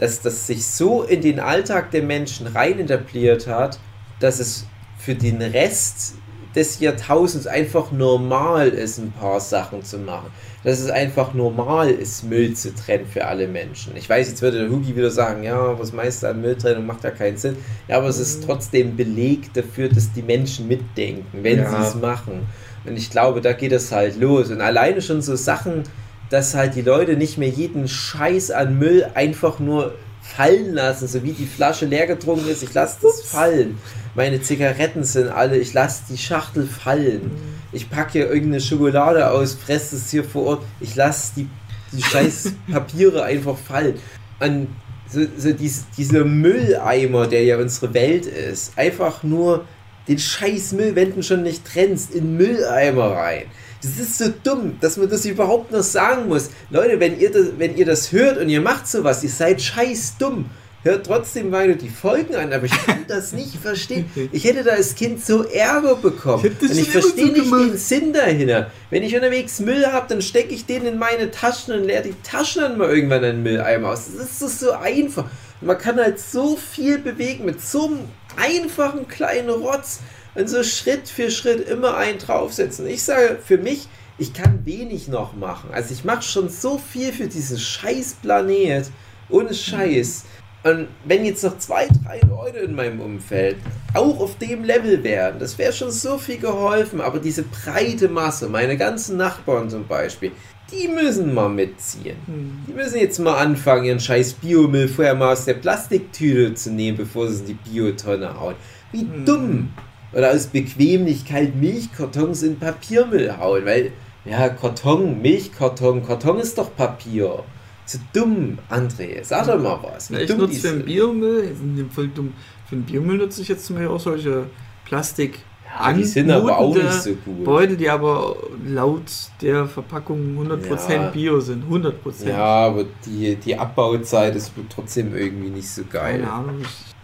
[0.00, 3.78] dass das sich so in den Alltag der Menschen rein etabliert hat,
[4.18, 4.66] dass es
[4.98, 6.14] für den Rest
[6.56, 10.30] des Jahrtausends einfach normal ist, ein paar Sachen zu machen.
[10.64, 13.94] Dass es einfach normal ist, Müll zu trennen für alle Menschen.
[13.96, 17.04] Ich weiß, jetzt würde der Hugi wieder sagen, ja, was meinst du an Mülltrennung, macht
[17.04, 17.56] ja keinen Sinn.
[17.86, 21.70] Ja, aber es ist trotzdem Beleg dafür, dass die Menschen mitdenken, wenn Ja.
[21.70, 22.46] sie es machen.
[22.84, 24.50] Und ich glaube, da geht es halt los.
[24.50, 25.84] Und alleine schon so Sachen,
[26.30, 31.22] dass halt die Leute nicht mehr jeden Scheiß an Müll einfach nur fallen lassen, so
[31.24, 33.78] wie die Flasche leer getrunken ist, ich lasse das fallen.
[34.14, 37.32] Meine Zigaretten sind alle, ich lasse die Schachtel fallen.
[37.72, 41.48] Ich packe hier irgendeine Schokolade aus, fresse es hier vor Ort, ich lasse die,
[41.92, 43.94] die scheiß Papiere einfach fallen.
[44.38, 44.68] Und
[45.08, 49.64] so, so dies, dieser Mülleimer, der ja unsere Welt ist, einfach nur
[50.06, 53.44] den scheiß Müll, wenn du schon nicht trennst, in Mülleimer rein.
[53.82, 56.50] Das ist so dumm, dass man das überhaupt noch sagen muss.
[56.68, 60.16] Leute, wenn ihr das, wenn ihr das hört und ihr macht sowas, ihr seid scheiß
[60.18, 60.46] dumm.
[60.82, 64.10] Hört trotzdem weiter die Folgen an, aber ich kann das nicht verstehen.
[64.32, 66.42] Ich hätte da als Kind so Ärger bekommen.
[66.42, 67.64] Ich und ich verstehe so nicht gemacht.
[67.64, 68.70] den Sinn dahinter.
[68.88, 72.14] Wenn ich unterwegs Müll habe, dann stecke ich den in meine Taschen und leere die
[72.22, 74.06] Taschen dann mal irgendwann in den Mülleimer aus.
[74.16, 75.26] Das ist so einfach.
[75.60, 77.98] Man kann halt so viel bewegen mit so einem
[78.36, 80.00] einfachen kleinen Rotz
[80.34, 82.86] und so Schritt für Schritt immer einen draufsetzen.
[82.86, 83.88] Ich sage für mich,
[84.18, 85.70] ich kann wenig noch machen.
[85.72, 88.90] Also ich mache schon so viel für diesen scheiß Planet.
[89.30, 90.24] Ohne Scheiß.
[90.62, 93.56] Und wenn jetzt noch zwei, drei Leute in meinem Umfeld
[93.94, 97.00] auch auf dem Level wären, das wäre schon so viel geholfen.
[97.00, 100.32] Aber diese breite Masse, meine ganzen Nachbarn zum Beispiel,
[100.70, 102.16] die müssen mal mitziehen.
[102.26, 102.64] Hm.
[102.68, 106.98] Die müssen jetzt mal anfangen, ihren scheiß Biomüll vorher mal aus der Plastiktüte zu nehmen,
[106.98, 108.54] bevor sie es in die Biotonne hauen.
[108.92, 109.24] Wie Hm.
[109.24, 109.68] dumm!
[110.12, 113.92] Oder aus Bequemlichkeit Milchkartons in Papiermüll hauen, weil,
[114.24, 117.44] ja, Karton, Milchkarton, Karton ist doch Papier.
[117.86, 119.22] So dumm, André.
[119.22, 120.10] Sag doch mal was.
[120.10, 120.84] Ja, ich nutze für den.
[120.84, 121.54] Biomüll,
[121.92, 122.34] voll dumm.
[122.68, 124.46] Für den Biomüll nutze ich jetzt zum Beispiel auch solche
[124.84, 125.40] Plastik.
[125.78, 127.44] Ja, die sind aber auch nicht so gut.
[127.44, 129.02] Beutel, die aber laut
[129.40, 131.08] der Verpackung 100% Ja.
[131.10, 131.64] Bio sind.
[131.70, 131.92] 100%.
[132.28, 136.20] Ja, aber die, die Abbauzeit ist trotzdem irgendwie nicht so geil.
[136.20, 136.56] Keine Ahnung.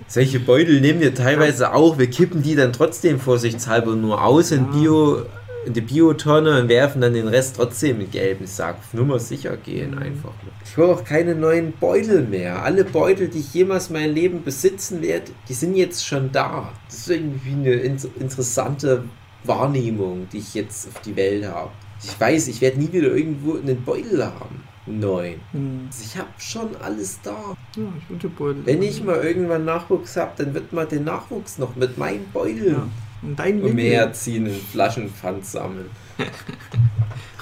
[0.09, 1.99] Solche Beutel nehmen wir teilweise auch.
[1.99, 4.79] Wir kippen die dann trotzdem vorsichtshalber nur aus in, Ja.
[4.79, 5.23] Bio,
[5.67, 8.77] in die Biotonne und werfen dann den Rest trotzdem in gelben Sack.
[8.79, 9.99] Auf Nummer sicher gehen Mhm.
[9.99, 10.33] einfach.
[10.65, 12.63] Ich will auch keine neuen Beutel mehr.
[12.63, 16.73] Alle Beutel, die ich jemals mein Leben besitzen werde, die sind jetzt schon da.
[16.89, 19.05] Das ist irgendwie eine in interessante
[19.45, 21.71] Wahrnehmung, die ich jetzt auf die Welt habe.
[22.03, 24.63] Ich weiß, ich werde nie wieder irgendwo einen Beutel haben.
[24.89, 25.41] Neuen.
[25.51, 25.89] hm.
[25.89, 27.57] Also ich habe schon alles da.
[27.77, 28.63] Ja, ich würde Beutel.
[28.65, 32.73] Wenn ich mal irgendwann Nachwuchs habe, dann wird man den Nachwuchs noch mit meinen Beuteln
[32.75, 32.89] Ja.
[33.27, 35.91] Und dein umherziehen und Flaschenpfand sammeln.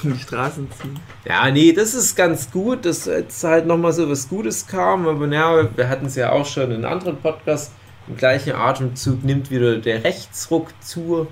[0.03, 1.01] Um die Straßen ziehen.
[1.25, 5.27] Ja, nee, das ist ganz gut, dass jetzt halt nochmal so was Gutes kam, aber
[5.27, 7.73] naja, wir hatten es ja auch schon in anderen Podcasts.
[8.07, 11.27] Im gleichen Atemzug nimmt wieder der Rechtsruck zu.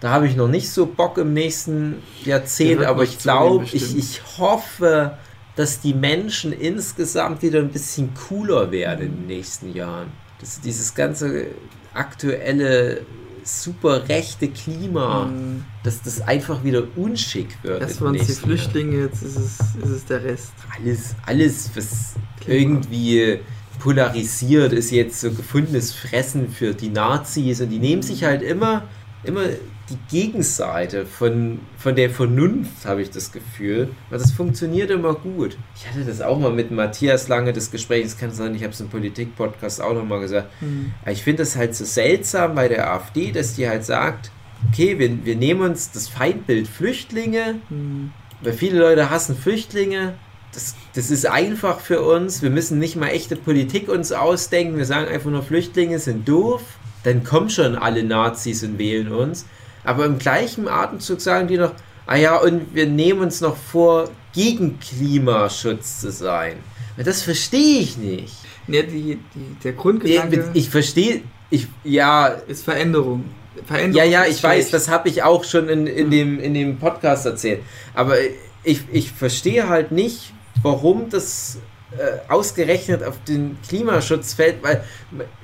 [0.00, 4.20] Da habe ich noch nicht so Bock im nächsten Jahrzehnt, aber ich glaube, ich, ich
[4.36, 5.16] hoffe,
[5.54, 10.08] dass die Menschen insgesamt wieder ein bisschen cooler werden in den nächsten Jahren.
[10.38, 11.46] Dass dieses ganze
[11.94, 13.00] aktuelle
[13.46, 15.64] super rechte Klima, Mhm.
[15.84, 17.80] dass das einfach wieder unschick wird.
[18.00, 18.20] Im waren die.
[18.40, 20.52] Flüchtlinge, jetzt ist es, ist es der Rest.
[20.78, 22.60] Alles, alles, was Klima.
[22.60, 23.38] irgendwie
[23.78, 28.82] polarisiert, ist jetzt so gefundenes Fressen für die Nazis und die nehmen sich halt immer,
[29.24, 29.42] immer
[29.88, 33.88] die Gegenseite von, von der Vernunft, habe ich das Gefühl.
[34.10, 35.56] Weil das funktioniert immer gut.
[35.76, 38.72] Ich hatte das auch mal mit Matthias Lange, das Gespräch, das kann sein, ich habe
[38.72, 40.48] es im Politik-Podcast auch nochmal gesagt.
[40.60, 40.92] Mhm.
[41.02, 44.30] Aber ich finde es halt so seltsam bei der AfD, dass die halt sagt,
[44.68, 48.10] okay, wir, wir nehmen uns das Feindbild Flüchtlinge, Mhm.
[48.42, 50.14] weil viele Leute hassen Flüchtlinge.
[50.52, 52.40] Das, das ist einfach für uns.
[52.42, 54.78] Wir müssen nicht mal echte Politik uns ausdenken.
[54.78, 56.62] Wir sagen einfach nur, Flüchtlinge sind doof.
[57.04, 59.44] Dann kommen schon alle Nazis und wählen uns.
[59.86, 61.72] Aber im gleichen Atemzug sagen die noch,
[62.06, 66.58] ah ja, und wir nehmen uns noch vor, gegen Klimaschutz zu sein.
[66.96, 68.34] Das verstehe ich nicht.
[68.68, 73.24] Ja, die, die, der Ich, Grundgedanke ich verstehe, ich, ja, ist Veränderung.
[73.64, 76.10] Veränderung ja, ja, ich weiß, das habe ich auch schon in, in, Mhm.
[76.10, 77.62] dem, in dem Podcast erzählt.
[77.94, 78.16] Aber
[78.64, 81.58] ich, ich verstehe halt nicht, warum das
[81.96, 84.82] äh, ausgerechnet auf den Klimaschutz fällt, weil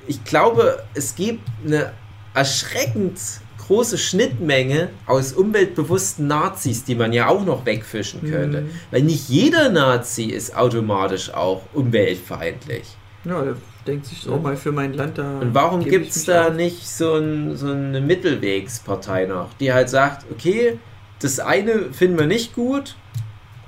[0.05, 1.93] ich glaube, es gibt eine
[2.33, 3.19] erschreckend
[3.67, 8.61] große Schnittmenge aus umweltbewussten Nazis, die man ja auch noch wegfischen könnte.
[8.61, 8.69] Mhm.
[8.91, 12.83] Weil nicht jeder Nazi ist automatisch auch umweltfeindlich.
[13.25, 13.55] Ja, der
[13.87, 14.31] denkt sich Ja.
[14.33, 15.39] auch mal für mein Land da.
[15.39, 16.53] Und warum gibt es da auf.
[16.53, 20.79] nicht so, ein, so eine Mittelwegspartei noch, die halt sagt, okay,
[21.19, 22.95] das eine finden wir nicht gut,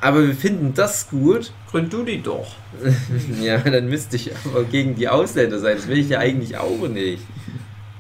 [0.02, 1.52] aber wir finden das gut.
[1.72, 2.48] Gründ du die doch.
[3.42, 5.78] ja, dann müsste ich aber gegen die Ausländer sein.
[5.78, 7.24] Das will ich ja eigentlich auch nicht.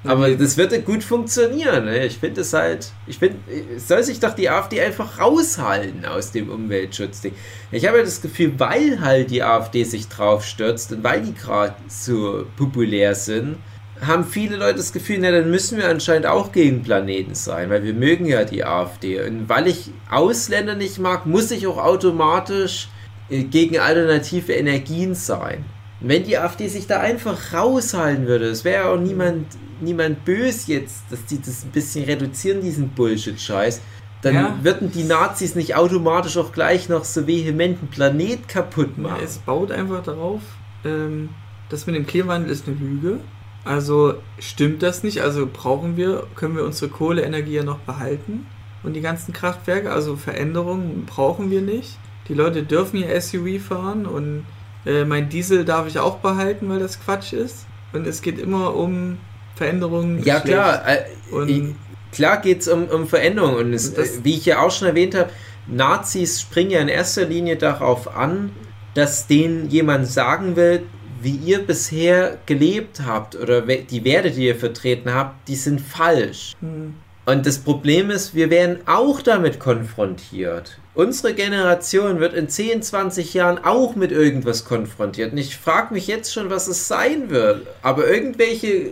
[0.05, 1.85] Aber das würde gut funktionieren.
[1.85, 2.05] Ne?
[2.05, 3.37] Ich finde es halt, ich finde,
[3.77, 7.33] soll sich doch die AfD einfach raushalten aus dem Umweltschutzding.
[7.71, 11.33] Ich habe ja das Gefühl, weil halt die AfD sich drauf stürzt und weil die
[11.33, 13.57] gerade so populär sind,
[14.01, 17.83] haben viele Leute das Gefühl, na dann müssen wir anscheinend auch gegen Planeten sein, weil
[17.83, 19.21] wir mögen ja die AfD.
[19.21, 22.89] Und weil ich Ausländer nicht mag, muss ich auch automatisch
[23.29, 25.65] äh, gegen alternative Energien sein.
[26.01, 29.47] Wenn die AfD sich da einfach raushalten würde, es wäre ja auch niemand,
[29.81, 33.81] niemand böse jetzt, dass die das ein bisschen reduzieren, diesen Bullshit-Scheiß,
[34.21, 34.59] dann Ja.
[34.63, 39.21] würden die Nazis nicht automatisch auch gleich noch so vehement einen Planet kaputt machen.
[39.23, 40.41] es baut einfach darauf,
[40.83, 41.29] ähm,
[41.69, 43.19] das mit dem Klimawandel ist eine Lüge.
[43.63, 45.21] Also stimmt das nicht?
[45.21, 48.45] Also brauchen wir, können wir unsere Kohleenergie ja noch behalten?
[48.83, 51.97] Und die ganzen Kraftwerke, also Veränderungen brauchen wir nicht.
[52.27, 54.45] Die Leute dürfen ihr SUV fahren und
[54.85, 57.65] äh, mein Diesel darf ich auch behalten, weil das Quatsch ist.
[57.93, 59.17] Und es geht immer um
[59.55, 60.23] Veränderungen.
[60.23, 60.83] Ja, klar.
[60.87, 61.75] Äh, Und
[62.11, 63.55] klar geht es um, um Veränderung.
[63.55, 65.29] Und es, wie ich ja auch schon erwähnt habe,
[65.67, 68.51] Nazis springen ja in erster Linie darauf an,
[68.93, 70.83] dass denen jemand sagen will,
[71.21, 76.53] wie ihr bisher gelebt habt oder die Werte, die ihr vertreten habt, die sind falsch.
[76.59, 76.93] Hm,
[77.25, 80.77] Und das Problem ist, wir werden auch damit konfrontiert.
[80.95, 85.33] Unsere Generation wird in 10, 20 Jahren auch mit irgendwas konfrontiert.
[85.33, 87.67] Und ich frage mich jetzt schon, was es sein wird.
[87.81, 88.91] Aber irgendwelche äh,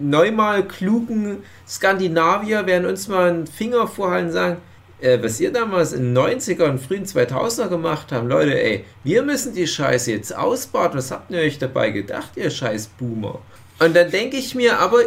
[0.00, 4.56] neunmal klugen Skandinavier werden uns mal einen Finger vorhalten und sagen,
[5.00, 9.22] äh, was ihr damals in den 90er und frühen 2000er gemacht haben, Leute, ey, wir
[9.22, 10.96] müssen die Scheiße jetzt ausbaden.
[10.96, 13.40] Was habt ihr euch dabei gedacht, ihr scheiß Boomer?
[13.78, 15.00] Und dann denke ich mir, aber,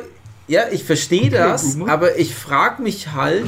[0.48, 1.92] ja, ich verstehe das, Boomer.
[1.92, 3.46] aber ich frage mich halt,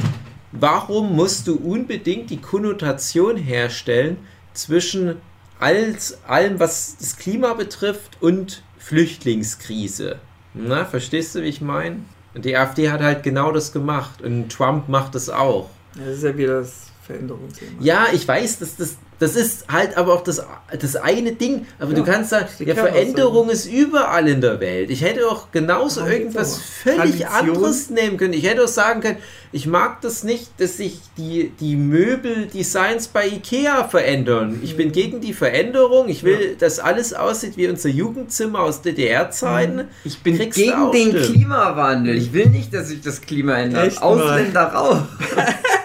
[0.52, 4.18] warum musst du unbedingt die Konnotation herstellen
[4.52, 5.16] zwischen
[5.58, 10.18] alles, allem, was das Klima betrifft und Flüchtlingskrise?
[10.54, 12.00] Na, verstehst du, wie ich meine?
[12.34, 15.70] Und die AfD hat halt genau das gemacht und Trump macht es auch.
[15.94, 17.72] das ist ja wieder das Veränderungsthema.
[17.80, 20.42] Ja, ich weiß, dass das, das ist halt aber auch das,
[20.78, 21.66] das eine Ding.
[21.78, 22.74] Aber Ja, du kannst sagen, die ja.
[22.74, 24.90] Veränderung ist überall in der Welt.
[24.90, 27.28] Ich hätte auch genauso geht's irgendwas völlig Tradition.
[27.28, 28.32] anderes nehmen können.
[28.32, 29.18] Ich hätte auch sagen können,
[29.52, 34.60] ich mag das nicht, dass sich die, die Möbeldesigns bei Ikea verändern.
[34.62, 34.92] Ich bin Mhm.
[34.92, 36.08] gegen die Veränderung.
[36.08, 36.56] Ich will, Ja.
[36.58, 39.88] dass alles aussieht wie unser Jugendzimmer aus DDR-Zeiten.
[40.04, 41.10] Ich bin Kriegst gegen den.
[41.16, 42.16] Klimawandel.
[42.16, 43.88] Ich will nicht, dass sich das Klima ändert.
[43.88, 44.02] Echt.
[44.02, 45.02] Ausländer raus.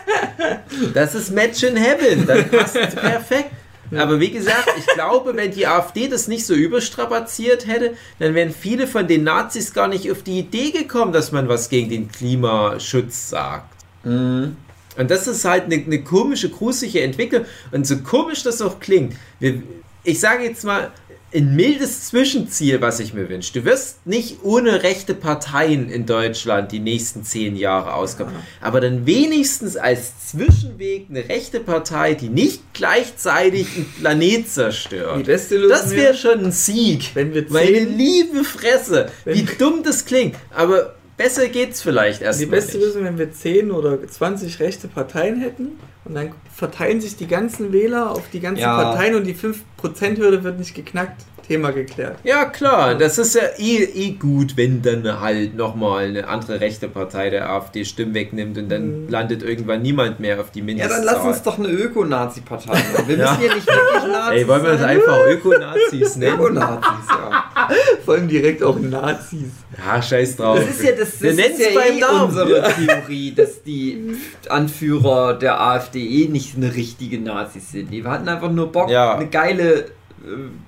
[0.93, 2.25] Das ist Match in Heaven.
[2.25, 3.51] Dann passt perfekt.
[3.95, 8.51] Aber wie gesagt, ich glaube, wenn die AfD das nicht so überstrapaziert hätte, dann wären
[8.51, 12.11] viele von den Nazis gar nicht auf die Idee gekommen, dass man was gegen den
[12.11, 13.75] Klimaschutz sagt.
[14.03, 14.57] Mhm.
[14.97, 17.45] Und das ist halt eine, eine komische, gruselige Entwicklung.
[17.71, 19.61] Und so komisch das auch klingt, wir,
[20.03, 20.91] ich sage jetzt mal,
[21.35, 23.51] ein mildes Zwischenziel, was ich mir wünsche.
[23.53, 28.33] Du wirst nicht ohne rechte Parteien in Deutschland die nächsten zehn Jahre auskommen.
[28.61, 35.25] Aber dann wenigstens als Zwischenweg eine rechte Partei, die nicht gleichzeitig einen Planet Die zerstört.
[35.25, 37.11] beste Lösung Das wäre schon ein Sieg.
[37.13, 40.35] wenn wir Meine zehn, liebe Fresse, wie dumm das klingt.
[40.51, 45.39] Aber besser geht's vielleicht erst Die beste Lösung, wenn wir 10 oder 20 rechte Parteien
[45.39, 48.81] hätten und dann verteilen sich die ganzen Wähler auf die ganzen Ja.
[48.81, 51.21] Parteien und die 5%-Hürde wird nicht geknackt.
[51.47, 52.17] Thema geklärt.
[52.23, 56.87] Ja, klar, das ist ja eh, eh gut, wenn dann halt nochmal eine andere rechte
[56.87, 59.09] Partei der AfD Stimmen wegnimmt und dann Mhm.
[59.09, 61.05] landet irgendwann niemand mehr auf die Ja, Mindestzahl.
[61.05, 63.07] dann lass uns doch eine Öko-Nazi-Partei machen.
[63.07, 63.31] Wir Ja.
[63.37, 64.89] müssen ja nicht wirklich Nazis Ey, wollen wir das sein.
[64.89, 66.35] einfach Öko-Nazis nennen?
[66.39, 67.69] Öko-Nazis, ja.
[68.03, 69.51] Vor allem direkt auch Nazis.
[69.85, 70.59] Ja, scheiß drauf.
[70.59, 72.21] Das ist ja, das, Wir das ist ja beim eh Namen.
[72.25, 74.15] unsere Theorie, dass die
[74.49, 77.91] Anführer der AfD eh nicht eine richtige Nazis sind.
[77.91, 79.15] Die hatten einfach nur Bock, Ja.
[79.15, 79.85] eine geile äh,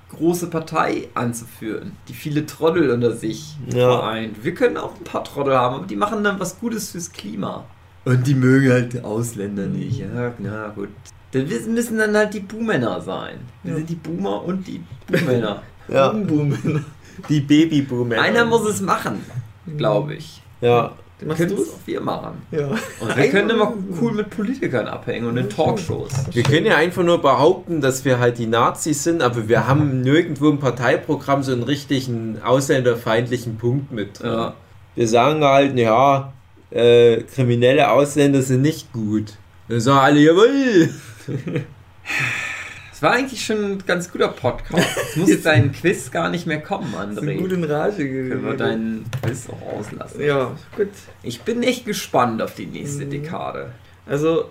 [0.09, 3.91] große Partei anzuführen, die viele Trottel unter sich Ja.
[3.99, 4.43] vereint.
[4.43, 7.65] Wir können auch ein paar Trottel haben, aber die machen dann was Gutes fürs Klima.
[8.05, 9.99] Und die mögen halt die Ausländer nicht.
[9.99, 10.89] Ja, na gut.
[11.31, 13.39] Dann wir müssen dann halt die Buhmänner sein.
[13.63, 13.77] Wir Ja.
[13.77, 15.61] sind die Boomer und die Buhmänner.
[15.89, 16.85] Ja, Boom, boom.
[17.29, 18.19] die Babyboomer.
[18.19, 19.23] Einer muss es machen,
[19.77, 20.41] glaube ich.
[20.59, 20.91] Ja.
[21.19, 21.67] Dann Machst können du's?
[21.67, 22.41] es auch wir machen.
[22.51, 22.67] Ja.
[22.99, 26.11] Und wir können immer cool mit Politikern abhängen und in Talkshows.
[26.31, 30.01] Wir können ja einfach nur behaupten, dass wir halt die Nazis sind, aber wir haben
[30.01, 34.31] nirgendwo im Parteiprogramm so einen richtigen ausländerfeindlichen Punkt mit drin.
[34.31, 34.53] Ja.
[34.93, 36.33] Wir sagen halt, ja,
[36.69, 39.33] äh, kriminelle Ausländer sind nicht gut.
[39.67, 40.89] Wir sagen alle, jawohl!
[42.97, 44.87] Es war eigentlich schon ein ganz guter Podcast.
[44.97, 47.53] Jetzt muss dein Quiz gar nicht mehr kommen, Sind gut André.
[47.53, 47.97] in Rage
[48.29, 50.19] Können wir deinen Quiz auch auslassen.
[50.19, 50.87] Ja, gut.
[51.21, 53.11] Ich bin echt gespannt auf die nächste Mhm.
[53.11, 53.71] Dekade.
[54.07, 54.49] Also,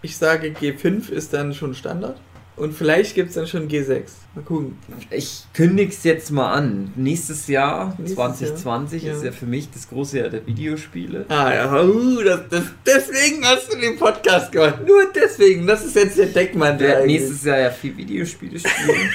[0.00, 2.18] ich sage G5 ist dann schon Standard.
[2.54, 4.02] Und vielleicht gibt es dann schon G6.
[4.34, 4.78] Mal gucken.
[5.10, 6.92] Ich kündige es jetzt mal an.
[6.96, 9.30] Nächstes Jahr, Nächstes 2020, Jahr, ist ja.
[9.30, 11.24] ja für mich das große Jahr der Videospiele.
[11.28, 14.86] Ah ja, uh, das, das, deswegen hast du den Podcast gemacht.
[14.86, 15.66] Nur deswegen.
[15.66, 16.88] Das ist jetzt der Ich Deckmantel.
[16.88, 17.20] werde eigentlich.
[17.20, 19.10] nächstes Jahr ja viel Videospiele spielen.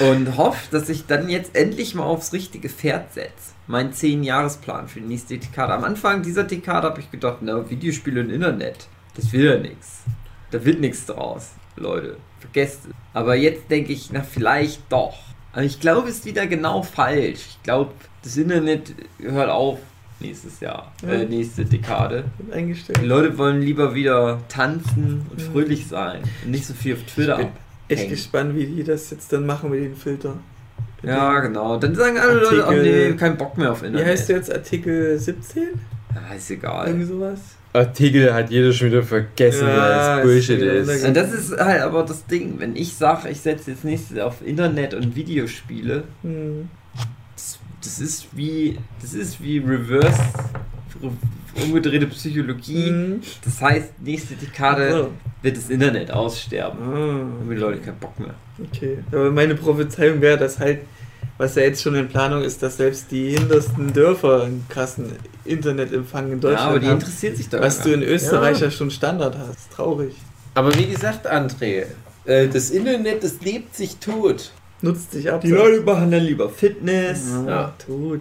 [0.10, 3.54] und hoffe, dass ich dann jetzt endlich mal aufs richtige Pferd setze.
[3.68, 5.72] Mein 10-Jahresplan für die nächste Dekade.
[5.72, 10.02] Am Anfang dieser Dekade habe ich gedacht, na, Videospiele und Internet, das will ja nichts.
[10.50, 12.16] Da wird nichts draus, Leute.
[12.40, 12.94] Vergesst es.
[13.14, 15.16] Aber jetzt denke ich, na, vielleicht doch.
[15.52, 17.40] Aber ich glaube, es ist wieder genau falsch.
[17.50, 19.78] Ich glaube, das Internet hört auf
[20.20, 21.28] nächstes Jahr, äh, Ja.
[21.28, 22.24] nächste Dekade.
[22.52, 23.00] Eingestellt.
[23.02, 27.36] Die Leute wollen lieber wieder tanzen und fröhlich sein und nicht so viel auf Twitter
[27.36, 27.48] bin
[27.88, 30.34] Echt gespannt, wie die das jetzt dann machen mit den Filter.
[31.02, 31.78] Ja, genau.
[31.78, 34.08] Dann sagen alle Leute, oh Artikel- nee, kein Bock mehr auf Wie Internet.
[34.08, 34.52] heißt der jetzt?
[34.52, 35.62] Artikel 17?
[36.14, 36.86] Ja, ist egal.
[36.88, 37.38] Irgendwie sowas?
[37.76, 41.04] Artikel hat jeder schon wieder vergessen, Ja, weil es ist Bullshit ist.
[41.04, 44.44] Und das ist halt aber das Ding, wenn ich sage, ich setze jetzt nächstes auf
[44.44, 46.68] Internet und Videospiele, Hm.
[47.34, 50.20] das, das ist wie das ist wie Reverse
[51.62, 52.88] umgedrehte Psychologie.
[52.88, 53.20] Hm.
[53.44, 55.08] Das heißt, nächste Dekade
[55.42, 56.78] wird das Internet aussterben.
[56.82, 57.40] Ah.
[57.40, 58.34] Haben die Leute keinen Bock mehr.
[58.62, 60.80] Okay, aber meine Prophezeiung wäre, dass halt,
[61.38, 65.12] was ja jetzt schon in Planung ist, dass selbst die hintersten Dörfer einen krassen
[65.44, 68.66] Internetempfang in Ja, Deutschland aber die haben, interessiert sich da was du in Österreich Ja.
[68.66, 69.70] ja schon Standard hast.
[69.72, 70.14] Traurig.
[70.54, 71.84] Aber wie gesagt, André,
[72.24, 74.52] äh, das Internet, das lebt sich tot.
[74.82, 75.40] Nutzt sich ab.
[75.42, 77.28] Die Leute machen dann lieber Fitness.
[77.46, 77.74] Ja, Ja.
[77.84, 78.20] tot.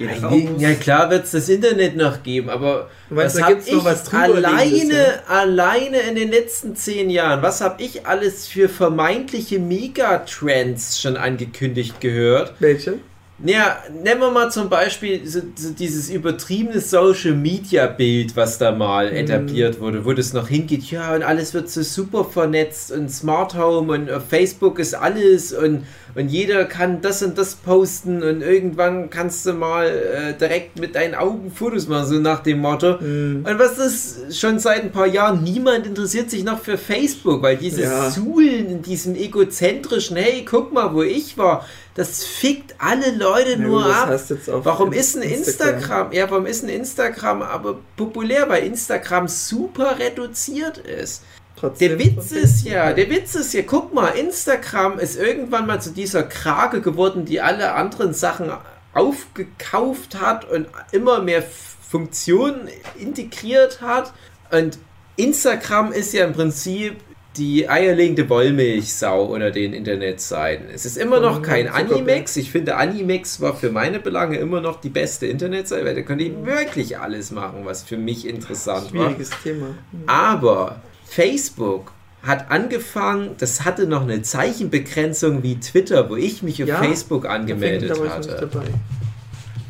[0.00, 0.40] Geht Ja, raus.
[0.56, 4.94] ja klar wird es das Internet noch geben, aber meinst, was habe ich was alleine,
[4.94, 5.22] ja?
[5.28, 12.00] alleine in den letzten zehn Jahren, was habe ich alles für vermeintliche Megatrends schon angekündigt
[12.00, 12.54] gehört?
[12.60, 12.94] Welche?
[13.42, 18.70] Naja, nehmen wir mal zum Beispiel so, so dieses übertriebene Social Media Bild, was da
[18.72, 19.16] mal Mhm.
[19.16, 23.56] etabliert wurde, wo das noch hingeht, ja, und alles wird so super vernetzt und Smart
[23.56, 28.42] Home und auf Facebook ist alles und, und jeder kann das und das posten und
[28.42, 33.00] irgendwann kannst du mal äh, direkt mit deinen Augen Fotos machen, so nach dem Motto.
[33.00, 33.46] Hm.
[33.48, 37.56] Und was ist schon seit ein paar Jahren, niemand interessiert sich noch für Facebook, weil
[37.56, 38.10] dieses Ja.
[38.10, 43.58] Suhlen in diesem egozentrischen, hey, guck mal, wo ich war, das fickt alle Leute Ja,
[43.58, 44.20] nur ab.
[44.46, 45.76] Warum ist ein Instagram.
[45.76, 51.22] Instagram, ja, warum ist ein Instagram aber populär, weil Instagram super reduziert ist.
[51.56, 55.80] Trotzdem Der Witz ist ja, der Witz ist ja, guck mal, Instagram ist irgendwann mal
[55.80, 58.50] zu dieser Krake geworden, die alle anderen Sachen
[58.94, 64.12] aufgekauft hat und immer mehr Funktionen integriert hat.
[64.50, 64.78] Und
[65.16, 66.96] Instagram ist ja im Prinzip
[67.40, 70.66] die eierlegende Wollmilchsau unter den Internetseiten.
[70.72, 71.68] Es ist immer noch kein.
[71.68, 72.36] Animex.
[72.36, 76.24] Ich finde, Animex war für meine Belange immer noch die beste Internetseite, weil da konnte
[76.24, 79.06] ich wirklich alles machen, was für mich interessant war.
[79.06, 79.68] Schwieriges Thema.
[80.06, 86.68] Aber Facebook hat angefangen, das hatte noch eine Zeichenbegrenzung wie Twitter, wo ich mich auf
[86.68, 88.50] Ja, Facebook angemeldet hatte.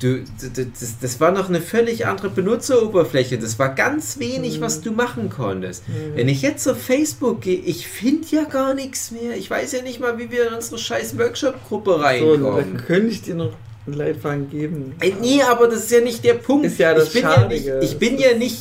[0.00, 0.24] Du,
[0.54, 3.36] das, das war noch eine völlig andere Benutzeroberfläche.
[3.38, 4.62] Das war ganz wenig, Mhm.
[4.62, 5.86] was du machen konntest.
[5.88, 6.16] Mhm.
[6.16, 9.36] Wenn ich jetzt auf Facebook gehe, ich finde ja gar nichts mehr.
[9.36, 12.76] Ich weiß ja nicht mal, wie wir in unsere scheiß Workshop-Gruppe So, dann reinkommen.
[12.86, 13.52] könnte ich dir noch
[13.86, 14.94] einen Leitfaden geben.
[15.00, 16.64] Ey, nee, aber das ist ja nicht der Punkt.
[16.64, 17.80] Ist ja das ich bin ja nicht, Schadige.
[17.84, 18.58] ich bin ja nicht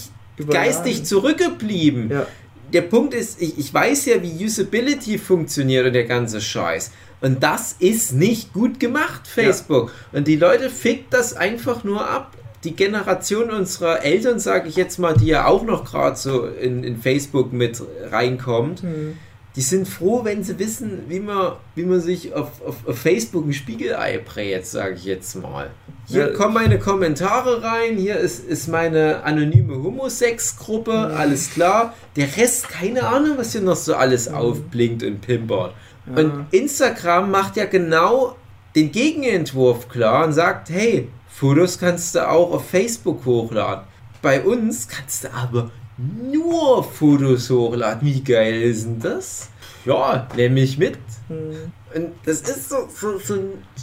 [0.50, 2.10] geistig zurückgeblieben.
[2.12, 2.28] Ja.
[2.74, 6.92] Der Punkt ist, ich, ich weiß ja, wie Usability funktioniert und der ganze Scheiß.
[7.22, 9.92] Und das ist nicht gut gemacht, Facebook.
[10.14, 12.36] Und die Leute fickt das einfach nur ab.
[12.64, 16.84] Die Generation unserer Eltern, sage ich jetzt mal, die ja auch noch gerade so in,
[16.84, 19.18] in Facebook mit reinkommt, Hm.
[19.56, 23.46] die sind froh, wenn sie wissen, wie man, wie man sich auf, auf, auf Facebook
[23.48, 25.70] ein Spiegelei brät, sage ich jetzt mal.
[26.06, 26.34] Hier Ja.
[26.34, 31.94] kommen meine Kommentare rein, hier ist, ist meine anonyme Homosex-Gruppe, alles klar.
[32.16, 35.74] Der Rest, keine Ahnung, was hier noch so alles aufblinkt und pimpert.
[36.06, 36.22] Ja.
[36.22, 38.36] Und Instagram macht ja genau
[38.76, 43.86] den Gegenentwurf klar und sagt, hey, Fotos kannst du auch auf Facebook hochladen.
[44.22, 48.08] Bei uns kannst du aber nur Fotos hochladen.
[48.08, 49.50] Wie geil ist denn das?
[49.86, 50.98] Ja, nehme ich mit.
[51.28, 51.72] Hm.
[51.96, 53.36] Und das ist so, so, so,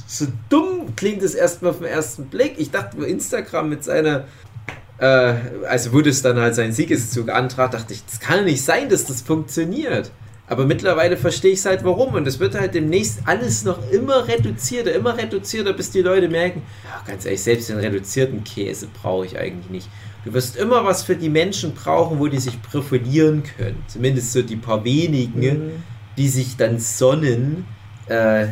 [0.06, 2.54] so dumm, klingt es erstmal auf den ersten Blick.
[2.58, 4.24] Ich dachte, Instagram mit seiner,
[4.98, 5.34] äh,
[5.68, 9.06] also wo das dann halt seinen Siegeszug antrat, dachte ich, das kann nicht sein, dass
[9.06, 10.12] das funktioniert.
[10.48, 12.14] Aber mittlerweile verstehe ich es halt warum.
[12.14, 16.62] Und es wird halt demnächst alles noch immer reduzierter, immer reduzierter, bis die Leute merken,
[16.84, 19.88] ja, ganz ehrlich, selbst den reduzierten Käse brauche ich eigentlich nicht.
[20.24, 23.82] Du wirst immer was für die Menschen brauchen, wo die sich profilieren können.
[23.86, 25.70] Zumindest so die paar wenigen Hm.
[26.16, 27.64] die sich dann sonnen
[28.08, 28.46] äh,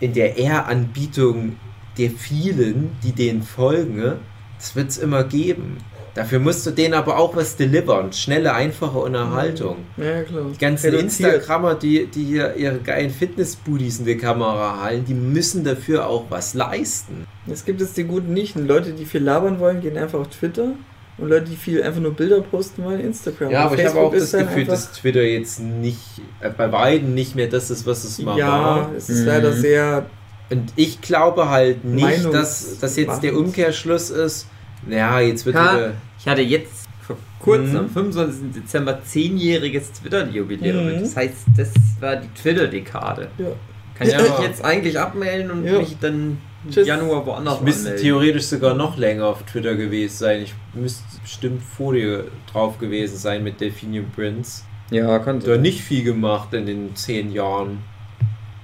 [0.00, 1.56] in der Ehranbietung
[1.98, 4.14] der vielen, die denen folgen.
[4.58, 5.78] Das wird es immer geben.
[6.18, 8.12] Dafür musst du denen aber auch was delivern.
[8.12, 9.76] Schnelle, einfache Unterhaltung.
[9.96, 10.46] Ja, klar.
[10.52, 11.32] Die ganzen Reduziert.
[11.34, 16.24] Instagrammer, die, die hier ihre geilen Fitnessbuddies in die Kamera halten, die müssen dafür auch
[16.28, 17.26] was leisten.
[17.50, 18.66] Es gibt jetzt die guten Nichten.
[18.66, 20.70] Leute, die viel labern wollen, gehen einfach auf Twitter.
[21.18, 23.50] Und Leute, die viel einfach nur Bilder posten wollen, Instagram.
[23.50, 25.98] Ja, aber ich habe Facebook auch das Gefühl, dass Twitter jetzt nicht,
[26.40, 28.90] äh, bei beiden nicht mehr das ist, was es mal Ja, war.
[28.96, 29.26] es ist Mhm.
[29.26, 30.06] leider sehr.
[30.50, 33.36] Und ich glaube halt nicht, Meinungs- dass das jetzt der.
[33.36, 34.46] Umkehrschluss ist.
[34.88, 35.92] Ja, jetzt wird wieder.
[36.28, 37.78] Ich hatte jetzt vor kurzem, Mhm.
[37.78, 38.52] am 25.
[38.54, 40.86] Dezember, zehnjähriges Twitter-Jubiläum.
[40.96, 41.00] Mhm.
[41.00, 43.28] Das heißt, das war die Twitter-Dekade.
[43.38, 43.46] Ja.
[43.94, 44.22] Kann ich Ja.
[44.22, 45.78] mich jetzt eigentlich abmelden und Ja.
[45.78, 46.86] mich dann im Tschüss.
[46.86, 50.42] Januar woanders Ich müsste theoretisch sogar noch länger auf Twitter gewesen sein.
[50.42, 54.62] Ich müsste bestimmt vor dir drauf gewesen sein mit Delphinium Prince.
[54.90, 57.78] Ja, kann Da nicht viel gemacht in den zehn Jahren.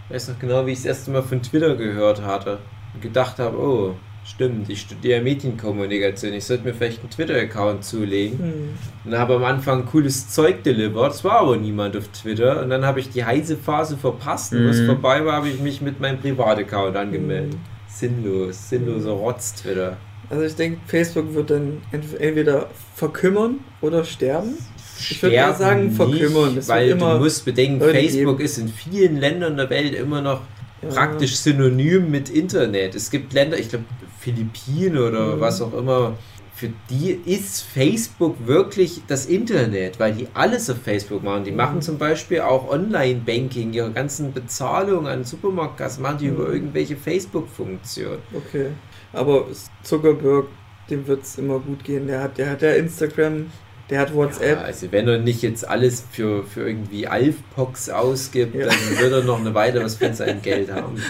[0.08, 2.58] Ich weiß noch genau, wie ich das erste Mal von Twitter gehört hatte.
[2.94, 3.94] Und gedacht habe, oh,
[4.24, 6.32] stimmt, ich studiere Medienkommunikation.
[6.32, 8.38] Ich sollte mir vielleicht einen Twitter-Account zulegen.
[8.38, 8.68] Hm.
[9.12, 11.12] Und habe am Anfang cooles Zeug delivered.
[11.12, 12.62] Es war aber niemand auf Twitter.
[12.62, 14.52] Und dann habe ich die heiße Phase verpasst.
[14.52, 14.86] Und was Mhm.
[14.86, 17.54] vorbei war, habe ich mich mit meinem Privataccount angemeldet.
[17.54, 17.58] Mhm.
[17.88, 19.96] Sinnlos, sinnloser Rotz Twitter.
[20.30, 24.54] Also ich denke, Facebook wird dann ent- entweder verkümmern oder sterben.
[24.98, 26.54] Ich würde eher sagen, verkümmern.
[26.54, 28.44] Wird weil immer du musst bedenken, Leute Facebook geben.
[28.44, 30.40] ist in vielen Ländern der Welt immer noch
[30.82, 30.88] Ja.
[30.88, 32.94] praktisch synonym mit Internet.
[32.94, 33.84] Es gibt Länder, ich glaube
[34.24, 35.40] Philippinen oder Mhm.
[35.40, 36.14] was auch immer,
[36.56, 41.44] für die ist Facebook wirklich das Internet, weil die alles auf Facebook machen.
[41.44, 41.56] Die Mhm.
[41.56, 46.34] machen zum Beispiel auch Online-Banking, ihre ganzen Bezahlungen an Supermarktkassen machen die Mhm.
[46.36, 48.18] über irgendwelche Facebook-Funktionen.
[48.32, 48.68] Okay.
[49.12, 49.46] Aber
[49.82, 50.46] Zuckerberg,
[50.90, 52.06] dem wird es immer gut gehen.
[52.06, 53.46] Der hat, der hat ja Instagram,
[53.90, 54.58] der hat Ja, WhatsApp.
[54.64, 58.66] also wenn er nicht jetzt alles für, für irgendwie Alfpox ausgibt, Ja.
[58.66, 60.96] dann wird er noch eine Weile was von seinem Geld haben.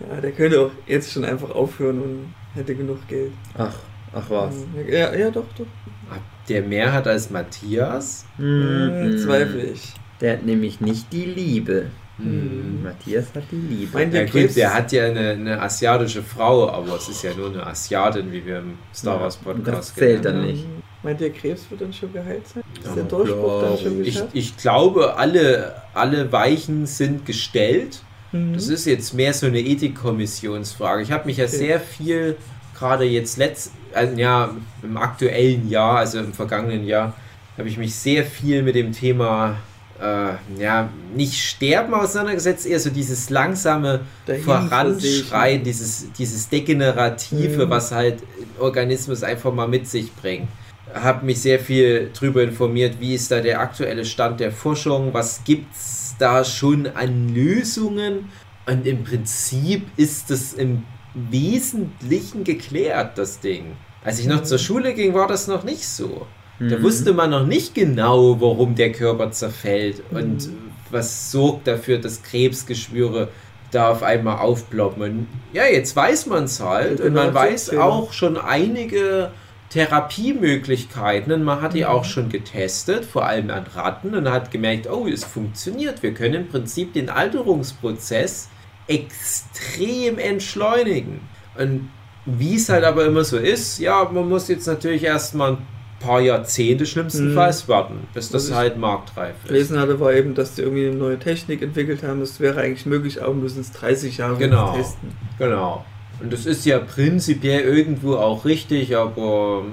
[0.00, 3.32] Ja, der könnte auch jetzt schon einfach aufhören und hätte genug Geld.
[3.56, 3.74] Ach,
[4.12, 4.54] ach was.
[4.88, 5.66] Ja, ja doch, doch.
[6.10, 8.24] Ob der mehr hat als Matthias?
[8.36, 9.18] Hm, Mhm.
[9.18, 9.92] Zweifle ich.
[10.20, 11.86] Der hat nämlich nicht die Liebe.
[12.18, 12.80] Mhm.
[12.82, 13.90] Matthias hat die Liebe.
[13.98, 14.54] Meint Ja ihr gut, Krebs?
[14.54, 18.44] der hat ja eine, eine asiatische Frau, aber es ist ja nur eine Asiatin, wie
[18.46, 20.64] wir im Star Wars Podcast das zählt dann nicht.
[21.02, 22.62] Meint ihr, Krebs wird dann schon geheilt sein?
[22.78, 24.30] Ist Ja, der Durchbruch dann schon Ich, geschafft?
[24.32, 28.02] ich glaube, alle, alle Weichen sind gestellt.
[28.32, 28.54] Mhm.
[28.54, 31.02] Das ist jetzt mehr so eine Ethikkommissionsfrage.
[31.02, 31.56] Ich habe mich ja Okay.
[31.56, 32.36] sehr viel,
[32.78, 34.50] gerade jetzt letzt, also ja,
[34.82, 37.14] im aktuellen Jahr, also im vergangenen Jahr,
[37.56, 39.56] habe ich mich sehr viel mit dem Thema,
[40.00, 47.70] äh, ja, nicht Sterben auseinandergesetzt, eher so dieses langsame Dahin Voranschreien, dieses, dieses Degenerative, Mhm.
[47.70, 48.22] was halt
[48.58, 50.48] Organismus einfach mal mit sich bringt.
[50.94, 55.42] Habe mich sehr viel darüber informiert, wie ist da der aktuelle Stand der Forschung, was
[55.44, 58.30] gibt es da schon an Lösungen
[58.66, 60.84] und im Prinzip ist das im
[61.14, 63.72] Wesentlichen geklärt, das Ding.
[64.04, 66.26] Als ich noch zur Schule ging, war das noch nicht so.
[66.58, 66.82] Da Mhm.
[66.82, 70.58] wusste man noch nicht genau, warum der Körper zerfällt und Mhm.
[70.90, 73.28] was sorgt dafür, dass Krebsgeschwüre
[73.72, 75.02] da auf einmal aufploppen.
[75.02, 77.84] Und ja, jetzt weiß man es halt und man weiß Generationsfehler.
[77.84, 79.30] auch schon einige
[79.70, 81.86] Therapiemöglichkeiten und man hat die Mhm.
[81.86, 86.02] auch schon getestet, vor allem an Ratten und hat gemerkt, oh, es funktioniert.
[86.02, 88.48] Wir können im Prinzip den Alterungsprozess
[88.88, 91.20] extrem entschleunigen.
[91.58, 91.90] Und
[92.24, 95.58] wie es halt aber immer so ist, ja, man muss jetzt natürlich erstmal ein
[96.00, 97.68] paar Jahrzehnte schlimmstenfalls Mhm.
[97.72, 99.48] warten, bis das Was halt marktreif ist.
[99.48, 102.20] gelesen hatte, war eben, dass die irgendwie eine neue Technik entwickelt haben.
[102.20, 104.76] Das wäre eigentlich möglich, aber müssen es 30 Jahre Genau.
[104.76, 105.10] testen.
[105.38, 105.84] Genau.
[106.20, 109.64] Und das ist ja prinzipiell irgendwo auch richtig, aber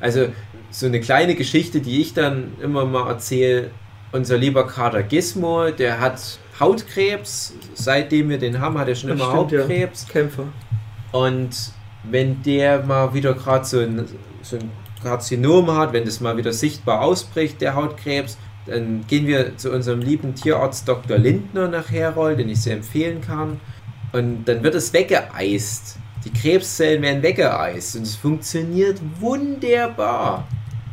[0.00, 0.26] also
[0.70, 3.70] so eine kleine Geschichte, die ich dann immer mal erzähle,
[4.10, 9.18] unser lieber Kater Gizmo, der hat Hautkrebs, seitdem wir den haben, hat er schon Das
[9.18, 9.60] immer stimmt, ja.
[9.60, 10.06] Hautkrebs.
[10.08, 10.44] Kämpfer.
[11.12, 11.50] Und
[12.04, 14.06] wenn der mal wieder gerade so ein,
[14.42, 14.70] so ein
[15.02, 20.00] Karzinom hat, wenn das mal wieder sichtbar ausbricht, der Hautkrebs, dann gehen wir zu unserem
[20.00, 21.18] lieben Tierarzt Dr.
[21.18, 23.60] Lindner nach Herold, den ich sehr empfehlen kann.
[24.12, 25.96] Und dann wird es weggeeist.
[26.24, 30.46] Die Krebszellen werden weggeeist und es funktioniert wunderbar.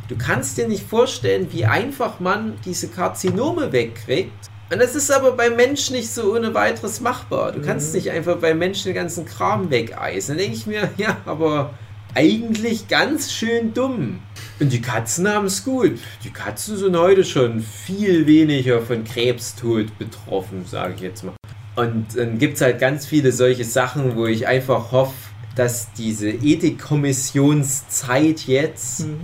[0.07, 4.31] Du kannst dir nicht vorstellen, wie einfach man diese Karzinome wegkriegt.
[4.71, 7.51] Und das ist aber beim Menschen nicht so ohne weiteres machbar.
[7.51, 7.95] Du kannst Mhm.
[7.95, 10.29] nicht einfach beim Menschen den ganzen Kram wegeisen.
[10.37, 11.73] Dann denke ich mir, ja, aber
[12.15, 14.19] eigentlich ganz schön dumm.
[14.59, 15.99] Und die Katzen haben es gut.
[16.23, 21.33] Die Katzen sind heute schon viel weniger von Krebstod betroffen, sage ich jetzt mal.
[21.79, 25.13] Und dann gibt es halt ganz viele solche Sachen, wo ich einfach hoffe,
[25.55, 29.19] dass diese Ethikkommissionszeit jetzt Mhm.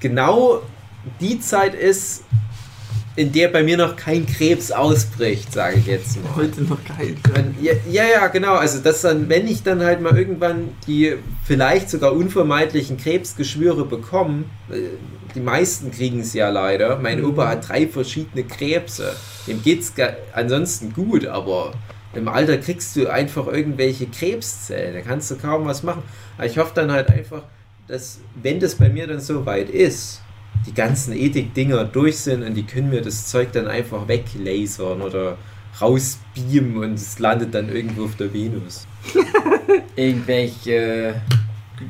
[0.00, 0.62] genau
[1.20, 2.22] die Zeit ist,
[3.16, 6.36] in der bei mir noch kein Krebs ausbricht, sage ich jetzt mal.
[6.36, 7.16] Heute noch geil.
[7.34, 8.54] Und Ja, ja, ja, genau.
[8.54, 14.44] Also, dass dann, wenn ich dann halt mal irgendwann die vielleicht sogar unvermeidlichen Krebsgeschwüre bekomme,
[14.70, 14.76] äh,
[15.34, 16.96] die meisten kriegen es ja leider.
[17.00, 17.30] Mein Mhm.
[17.30, 19.16] Opa hat drei verschiedene Krebse.
[19.48, 21.72] Dem geht's ga- ansonsten gut, aber
[22.18, 24.94] im Alter kriegst du einfach irgendwelche Krebszellen.
[24.94, 26.02] Da kannst du kaum was machen.
[26.36, 27.42] Aber ich hoffe dann halt einfach,
[27.86, 30.20] dass, wenn das bei mir dann so weit ist,
[30.66, 35.38] die ganzen Ethik-Dinger durch sind und die können mir das Zeug dann einfach weglasern oder
[35.80, 38.86] rausbeamen und es landet dann irgendwo auf der Venus.
[39.96, 41.20] Irgendwelche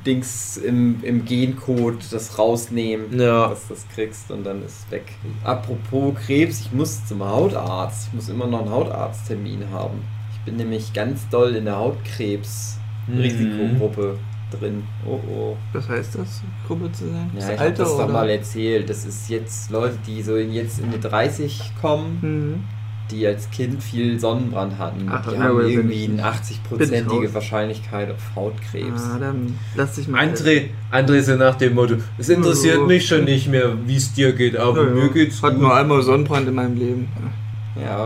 [0.07, 3.49] Dings im, im Gencode das rausnehmen, Ja.
[3.49, 5.05] dass du das kriegst und dann ist es weg.
[5.45, 8.09] Apropos Krebs, ich muss zum Hautarzt.
[8.09, 10.03] Ich muss immer noch einen Hautarzttermin haben.
[10.49, 14.16] Ich bin nämlich ganz doll in der Hautkrebs-Risikogruppe
[14.59, 14.82] drin.
[15.07, 15.57] Oh oh.
[15.74, 16.40] Was heißt das?
[16.66, 17.30] Gruppe zu sein?
[17.34, 18.88] Ja, Das ich habe Alter das doch mal erzählt.
[18.88, 22.64] Das ist jetzt Leute, die so in, jetzt in die 30 kommen, Mhm.
[23.11, 25.07] die als Kind viel Sonnenbrand hatten.
[25.11, 27.34] Ach, die ja, haben irgendwie ich- eine bin 80-prozentige ich raus.
[27.34, 29.03] Wahrscheinlichkeit auf Hautkrebs.
[29.05, 30.26] Ah, dann lass dich mal.
[30.26, 32.86] André, André so nach dem Motto, es interessiert Ja.
[32.86, 34.94] mich schon nicht mehr, wie es dir geht, aber Ja, ja.
[34.94, 35.61] mir geht's Hat gut.
[35.61, 37.09] nur einmal Sonnenbrand in meinem Leben.
[37.16, 37.30] Ja,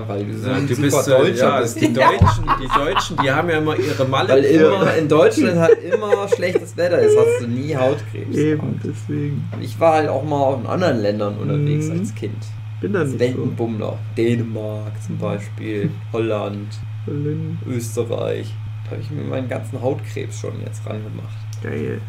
[0.06, 1.80] weil du so Ja, ein du super bist so, Deutscher ja, bist.
[1.80, 4.28] die Deutschen, die Deutschen, die haben ja immer ihre Malle.
[4.28, 8.36] Weil immer in Deutschland halt immer schlechtes Wetter ist, hast du nie Hautkrebs.
[8.36, 9.44] Eben, deswegen.
[9.60, 12.00] Ich war halt auch mal auch in anderen Ländern unterwegs Mhm.
[12.00, 12.34] als Kind.
[12.80, 13.20] Bin da nicht so.
[13.20, 13.98] Wendenbummler.
[14.16, 16.68] Dänemark zum Beispiel, Holland,
[17.06, 17.58] Berlin.
[17.68, 18.52] Österreich.
[18.84, 21.28] Da habe ich mir meinen ganzen Hautkrebs schon jetzt rangemacht.
[21.62, 22.00] Geil.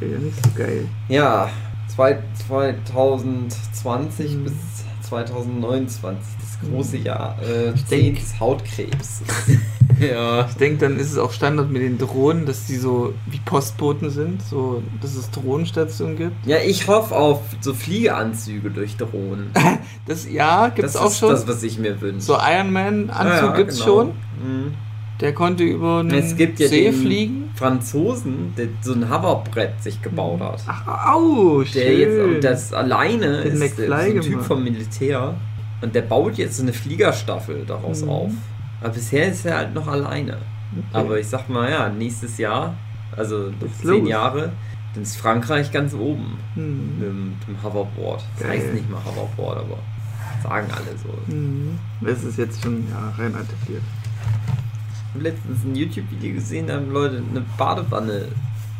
[0.00, 0.84] Ja, nicht so geil.
[1.08, 1.50] Ja,
[1.88, 4.44] zwei- 2020 Mhm.
[4.44, 4.52] bis
[5.02, 9.22] 2029, das große Jahr äh, Ich 10 denk- Hautkrebs.
[10.00, 10.46] Ja.
[10.48, 14.10] Ich denke, dann ist es auch Standard mit den Drohnen, dass die so wie Postboten
[14.10, 16.46] sind, so dass es Drohnenstationen gibt.
[16.46, 19.50] ja, ich hoffe auf so Fliegeanzüge durch Drohnen.
[20.06, 21.30] Das ja, gibt es das auch ist schon.
[21.30, 22.20] das, was ich mir wünsche.
[22.20, 23.86] so Iron Man Anzug Ja, ja, gibt's genau.
[23.86, 24.06] schon.
[24.08, 24.74] Mhm.
[25.20, 27.50] Der konnte über einen Es gibt ja See den fliegen.
[27.56, 30.62] Franzosen, der so ein Hoverbrett sich gebaut hat.
[30.68, 31.98] Ach, au, Der schön.
[31.98, 35.34] jetzt, und das alleine Den ist der, so ein Typ vom Militär
[35.80, 38.08] und der baut jetzt so eine Fliegerstaffel daraus Mhm.
[38.08, 38.32] auf.
[38.80, 40.34] Aber bisher ist er halt noch alleine.
[40.72, 40.82] Okay.
[40.92, 42.74] Aber ich sag mal, ja, nächstes Jahr,
[43.16, 44.08] also noch Geht's zehn los.
[44.08, 44.52] Jahre,
[44.94, 46.98] dann ist Frankreich ganz oben Hm.
[46.98, 48.22] mit, dem- mit dem Hoverboard.
[48.38, 48.58] Das Geil.
[48.60, 49.78] heißt nicht mal Hoverboard, aber
[50.42, 51.32] sagen alle so.
[51.32, 51.78] Hm.
[52.06, 53.82] Es ist jetzt schon ja, rein etabliert.
[55.08, 58.26] Ich habe letztens ein YouTube-Video gesehen, da haben Leute eine Badewanne,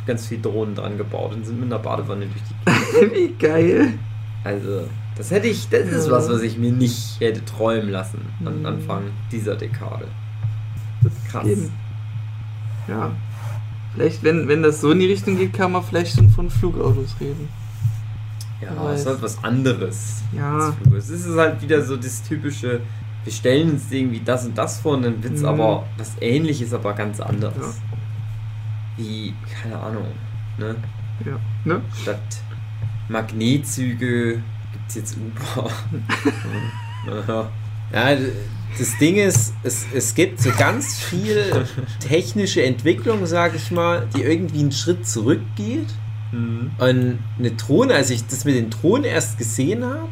[0.07, 2.43] ganz viel Drohnen dran gebaut und sind mit einer Badewanne durch
[3.11, 3.95] die wie geil.
[4.45, 4.83] Also,
[5.19, 8.67] das hätte ich, das ist was, was ich mir nicht hätte träumen lassen an Mhm.
[8.67, 10.07] Anfang dieser Dekade.
[11.03, 11.45] Das Krass.
[11.45, 11.71] Geben.
[12.89, 13.11] Ja.
[13.95, 17.15] Vielleicht, wenn, wenn das so in die Richtung geht, kann man vielleicht schon von Flugautos
[17.21, 17.49] reden.
[18.61, 20.23] Ja, es ist halt was anderes.
[20.33, 20.75] Ja.
[20.97, 22.81] Es ist halt wieder so das typische,
[23.25, 25.49] wir stellen uns irgendwie das und das vor und dann wird es Mhm.
[25.49, 27.57] aber was ähnliches, aber ganz anderes.
[27.57, 27.73] Ja.
[28.97, 30.07] Wie, keine Ahnung,
[30.59, 30.75] ne?
[31.25, 31.39] Ja.
[31.65, 31.81] Ne?
[32.03, 32.19] Statt
[33.09, 34.43] Magnetzüge
[34.89, 35.71] gibt es jetzt Uber.
[37.93, 38.17] ja.
[38.79, 41.67] Das Ding ist, es, es gibt so ganz viel
[42.01, 45.89] technische Entwicklung, sag ich mal, die irgendwie einen Schritt zurückgeht.
[46.33, 46.71] Mhm.
[46.79, 50.09] Und eine Drohne, als ich das mit den Drohnen erst gesehen habe,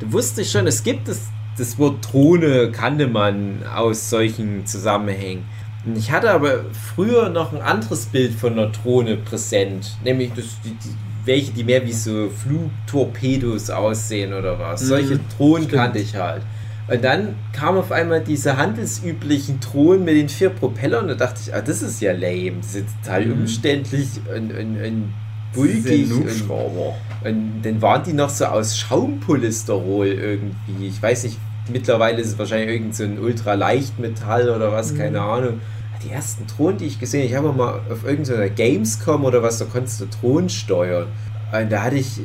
[0.00, 1.28] da wusste ich schon, es gibt das,
[1.58, 5.44] das Wort Drohne, kannte man aus solchen Zusammenhängen.
[5.94, 10.70] Ich hatte aber früher noch ein anderes Bild von einer Drohne präsent, nämlich das, die,
[10.70, 10.94] die,
[11.24, 14.82] welche, die mehr wie so Flugtorpedos aussehen oder was.
[14.82, 15.82] Mhm, Solche Drohnen stimmt.
[15.82, 16.42] kannte ich halt.
[16.86, 21.40] Und dann kam auf einmal diese handelsüblichen Drohnen mit den vier Propellern und da dachte
[21.46, 22.52] ich, ah, das ist ja lame.
[22.60, 23.32] Das ist total Mhm.
[23.40, 25.14] umständlich und, und, und
[25.54, 26.10] bulkig.
[26.12, 26.50] Und,
[27.24, 30.88] und dann waren die noch so aus Schaumpolysterol irgendwie.
[30.88, 31.38] Ich weiß nicht,
[31.72, 34.98] mittlerweile ist es wahrscheinlich irgend so ein Ultraleichtmetall oder was, Mhm.
[34.98, 35.60] keine Ahnung.
[36.04, 39.58] Die ersten Drohnen, die ich gesehen habe, ich habe mal auf irgendeiner Gamescom oder was,
[39.58, 41.08] da konntest du Drohnen steuern.
[41.52, 42.20] Und da hatte ich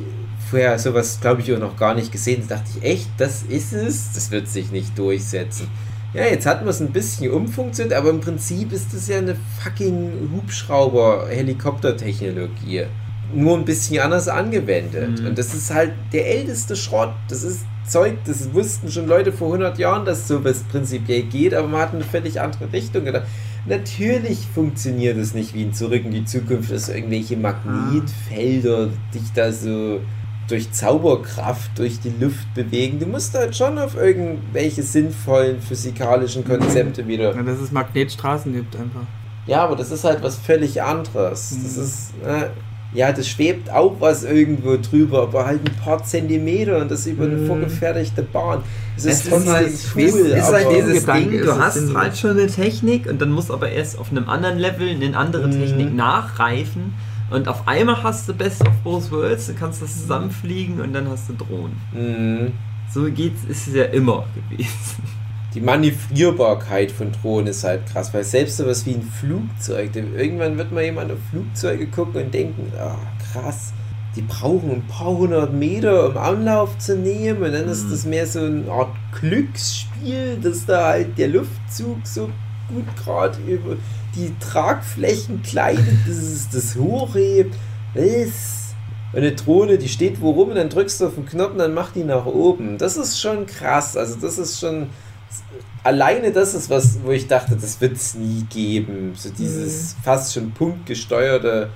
[0.50, 2.44] vorher sowas, glaube ich, auch noch gar nicht gesehen.
[2.48, 4.12] Da dachte ich, echt, das ist es?
[4.12, 5.68] Das wird sich nicht durchsetzen.
[6.12, 9.36] Ja, jetzt hat man es ein bisschen umfunktioniert, aber im Prinzip ist das ja eine
[9.62, 12.86] fucking Hubschrauber-Helikopter-Technologie.
[13.32, 15.20] Nur ein bisschen anders angewendet.
[15.20, 15.26] Mhm.
[15.28, 17.12] Und das ist halt der älteste Schrott.
[17.28, 21.68] Das ist Zeug, das wussten schon Leute vor 100 Jahren, dass sowas prinzipiell geht, aber
[21.68, 23.26] man hat eine völlig andere Richtung gedacht.
[23.66, 29.52] Natürlich funktioniert es nicht wie in Zurück in die Zukunft, dass irgendwelche Magnetfelder dich da
[29.52, 30.00] so
[30.48, 32.98] durch Zauberkraft durch die Luft bewegen.
[32.98, 37.34] Du musst halt schon auf irgendwelche sinnvollen physikalischen Konzepte wieder.
[37.36, 39.02] Ja, dass es Magnetstraßen gibt einfach.
[39.46, 41.50] Ja, aber das ist halt was völlig anderes.
[41.62, 41.82] Das Mhm.
[41.82, 42.48] ist, äh,
[42.92, 47.24] ja, das schwebt auch was irgendwo drüber, aber halt ein paar Zentimeter und das über
[47.24, 47.46] eine Mhm.
[47.46, 48.62] vorgefertigte Bahn.
[49.06, 50.14] Es Es ist ist trotzdem halt, cool, es
[50.48, 53.50] ist halt dieses Ding, ist du es hast halt schon eine Technik und dann musst
[53.50, 55.52] aber erst auf einem anderen Level eine andere Mhm.
[55.52, 56.94] Technik nachreifen
[57.30, 61.08] und auf einmal hast du Best of Both Worlds, du kannst das zusammenfliegen und dann
[61.08, 61.76] hast du Drohnen.
[61.92, 62.52] Mhm.
[62.92, 64.68] So geht's, ist es ja immer gewesen.
[65.54, 70.70] Die Manövrierbarkeit von Drohnen ist halt krass, weil selbst sowas wie ein Flugzeug, irgendwann wird
[70.72, 72.96] mal jemand auf Flugzeuge gucken und denken, ah,
[73.32, 73.72] krass,
[74.16, 77.90] die brauchen ein paar hundert Meter, um Anlauf zu nehmen und dann ist Mhm.
[77.90, 78.90] das mehr so eine Art
[79.20, 82.28] Glücksspiel, dass da halt der Luftzug so
[82.68, 83.76] gut gerade über
[84.16, 87.54] die Tragflächen gleitet, dass es das hochhebt.
[87.94, 88.32] Und
[89.12, 91.74] eine Drohne, die steht wo rum und dann drückst du auf den Knopf und dann
[91.74, 92.78] macht die nach oben.
[92.78, 93.96] Das ist schon krass.
[93.96, 94.88] Also das ist schon
[95.82, 99.12] alleine das ist was, wo ich dachte, das wird es nie geben.
[99.16, 101.70] So dieses fast schon punktgesteuerte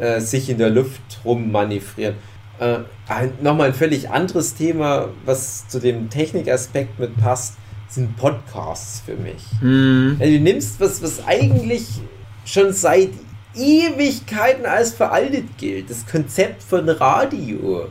[0.00, 2.16] äh, sich in der Luft rummanövrieren.
[2.58, 2.78] Äh,
[3.08, 7.54] ein, Nochmal ein völlig anderes Thema, was zu dem Technikaspekt mit passt,
[7.88, 9.42] sind Podcasts für mich.
[9.60, 10.16] Hm.
[10.18, 11.86] Also du nimmst was, was eigentlich
[12.44, 13.10] schon seit
[13.54, 15.90] Ewigkeiten als veraltet gilt.
[15.90, 17.88] Das Konzept von Radio.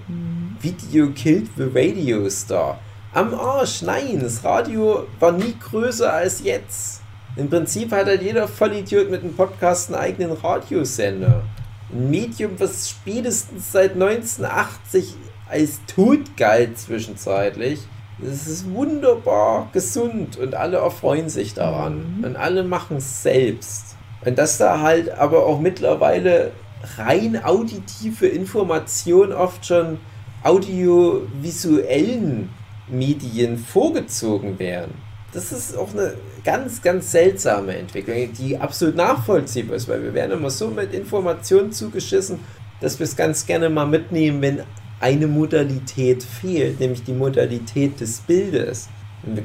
[0.62, 2.80] Video killed the Radio Star.
[3.14, 7.02] Am Arsch, nein, das Radio war nie größer als jetzt.
[7.36, 11.44] Im Prinzip hat halt jeder Vollidiot mit einem Podcast einen eigenen Radiosender.
[11.92, 15.16] Ein Medium, was spätestens seit 1980
[15.50, 17.80] als tot galt zwischenzeitlich.
[18.20, 22.18] Das ist wunderbar gesund und alle erfreuen sich daran.
[22.18, 22.24] Mhm.
[22.24, 23.96] Und alle machen es selbst.
[24.26, 26.52] Und dass da halt aber auch mittlerweile
[26.98, 30.00] rein auditive Information oft schon
[30.44, 32.50] audiovisuellen
[32.88, 34.94] Medien vorgezogen werden.
[35.36, 36.14] Das ist auch eine
[36.46, 41.74] ganz, ganz seltsame Entwicklung, die absolut nachvollziehbar ist, weil wir werden immer so mit Informationen
[41.74, 42.40] zugeschissen,
[42.80, 44.62] dass wir es ganz gerne mal mitnehmen, wenn
[45.02, 48.88] eine Modalität fehlt, nämlich die Modalität des Bildes.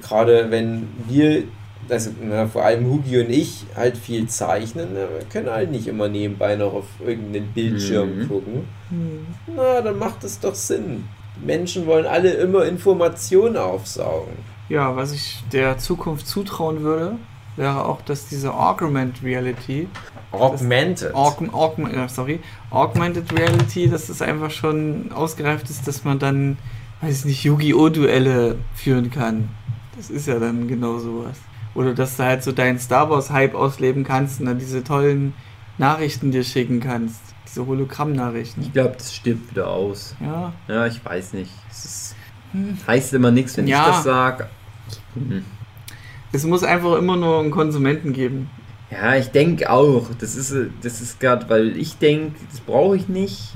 [0.01, 1.43] Gerade wenn wir,
[1.89, 5.89] also na, vor allem Hugi und ich, halt viel zeichnen, na, wir können halt nicht
[5.89, 8.29] immer nebenbei noch auf irgendeinen Bildschirm Mhm.
[8.29, 8.69] gucken.
[8.91, 9.27] Hm.
[9.57, 11.05] Na, dann macht es doch Sinn.
[11.41, 14.35] Die Menschen wollen alle immer Informationen aufsaugen.
[14.71, 17.17] Ja, was ich der Zukunft zutrauen würde,
[17.57, 19.89] wäre auch, dass diese Augmented Reality,
[20.33, 21.13] Augmented.
[21.15, 21.77] Aug, Aug,
[22.09, 22.39] sorry,
[22.71, 26.57] Augmented Reality, dass das einfach schon ausgereift ist, dass man dann,
[27.01, 27.89] weiß ich nicht, Yu-Gi-Oh!
[27.89, 29.49] Duelle führen kann.
[29.97, 31.37] Das ist ja dann genau sowas.
[31.75, 35.35] Oder dass du halt so deinen Star Wars Hype ausleben kannst und dann diese tollen
[35.79, 37.21] Nachrichten dir schicken kannst.
[37.47, 38.63] Diese Hologramm-Nachrichten.
[38.63, 40.15] Ich glaube, das stirbt wieder aus.
[40.21, 40.53] Ja.
[40.69, 41.51] Ja, ich weiß nicht.
[41.71, 42.17] Es ist,
[42.53, 42.77] Hm.
[42.87, 43.81] heißt immer nichts, wenn Ja.
[43.89, 44.49] ich das sage.
[45.15, 45.45] Hm.
[46.33, 48.49] Es muss einfach immer nur einen Konsumenten geben.
[48.91, 50.09] Ja, ich denke auch.
[50.19, 53.55] Das ist, das ist gerade, weil ich denke, das brauche ich nicht.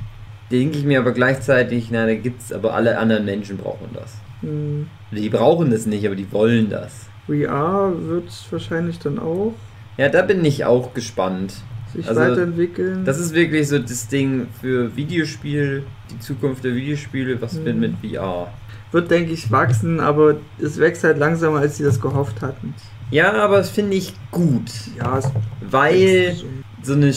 [0.51, 4.15] Denke ich mir aber gleichzeitig, na, da gibt es aber alle anderen Menschen brauchen das.
[4.43, 4.87] Hm.
[5.11, 7.07] Die brauchen das nicht, aber die wollen das.
[7.27, 9.55] VR wird wahrscheinlich dann auch
[9.97, 11.55] Ja, da bin ich auch gespannt.
[11.95, 13.05] sich Also, weiterentwickeln.
[13.05, 17.65] Das ist wirklich so das Ding für Videospiel, die Zukunft der Videospiele, was Mhm.
[17.65, 18.53] wird mit VR.
[18.95, 22.75] Wird, denke ich, wachsen, aber es wächst halt langsamer, als sie das gehofft hatten.
[23.11, 25.31] Ja, aber das finde ich gut, Ja, es
[25.61, 26.35] weil
[26.83, 27.13] so eine.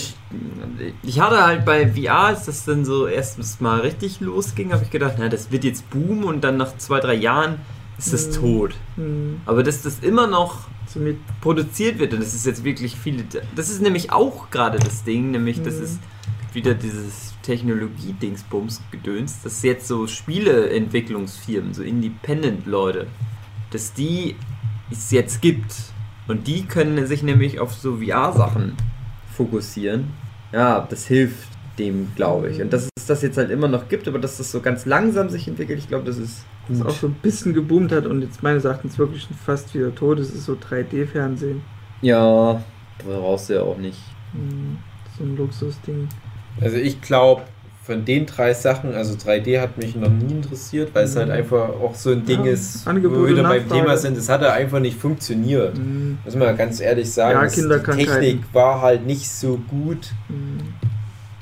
[1.04, 4.90] Ich hatte halt bei VR, als das dann so erstens mal richtig losging, habe ich
[4.92, 7.56] gedacht, na, das wird jetzt boomen und dann nach zwei, drei Jahren
[7.98, 8.34] ist das Mhm.
[8.42, 8.76] tot.
[8.96, 9.42] Hm.
[9.46, 11.02] Aber dass das immer noch So
[11.42, 13.24] produziert wird und das ist jetzt wirklich viele.
[13.56, 15.84] Das ist nämlich auch gerade das Ding, nämlich das Mhm.
[15.84, 16.00] ist
[16.54, 23.08] wieder dieses Technologie-Dingsbums-Gedöns, dass jetzt so Spieleentwicklungsfirmen, so Independent-Leute,
[23.72, 24.36] dass die
[24.92, 25.74] es jetzt gibt
[26.28, 28.74] und die können sich nämlich auf so VR-Sachen
[29.34, 30.12] fokussieren.
[30.52, 31.48] Ja, das hilft
[31.80, 32.62] dem, glaube ich.
[32.62, 35.30] Und dass es das jetzt halt immer noch gibt, aber dass das so ganz langsam
[35.30, 38.44] sich entwickelt, ich glaube, das ist das auch so ein bisschen geboomt hat und jetzt
[38.44, 41.62] meines Erachtens wirklich schon fast wieder tot ist, ist so 3D-Fernsehen.
[42.02, 42.62] Ja,
[43.06, 44.00] brauchst du ja auch nicht.
[44.34, 44.78] Hm.
[45.18, 46.10] So ein Luxusding.
[46.62, 47.44] Also ich glaube,
[47.86, 51.20] von den drei Sachen, also 3D hat mich noch nie interessiert, weil es Mhm.
[51.20, 53.68] halt einfach auch so ein Ding Ja, ist, Angebot wo wir wieder beim.
[53.70, 55.78] Thema sind, es hat ja einfach nicht funktioniert.
[55.78, 56.18] Hm.
[56.26, 58.06] Muss man ganz ehrlich sagen, Ja, die.
[58.06, 60.58] Technik war halt nicht so gut, Hm.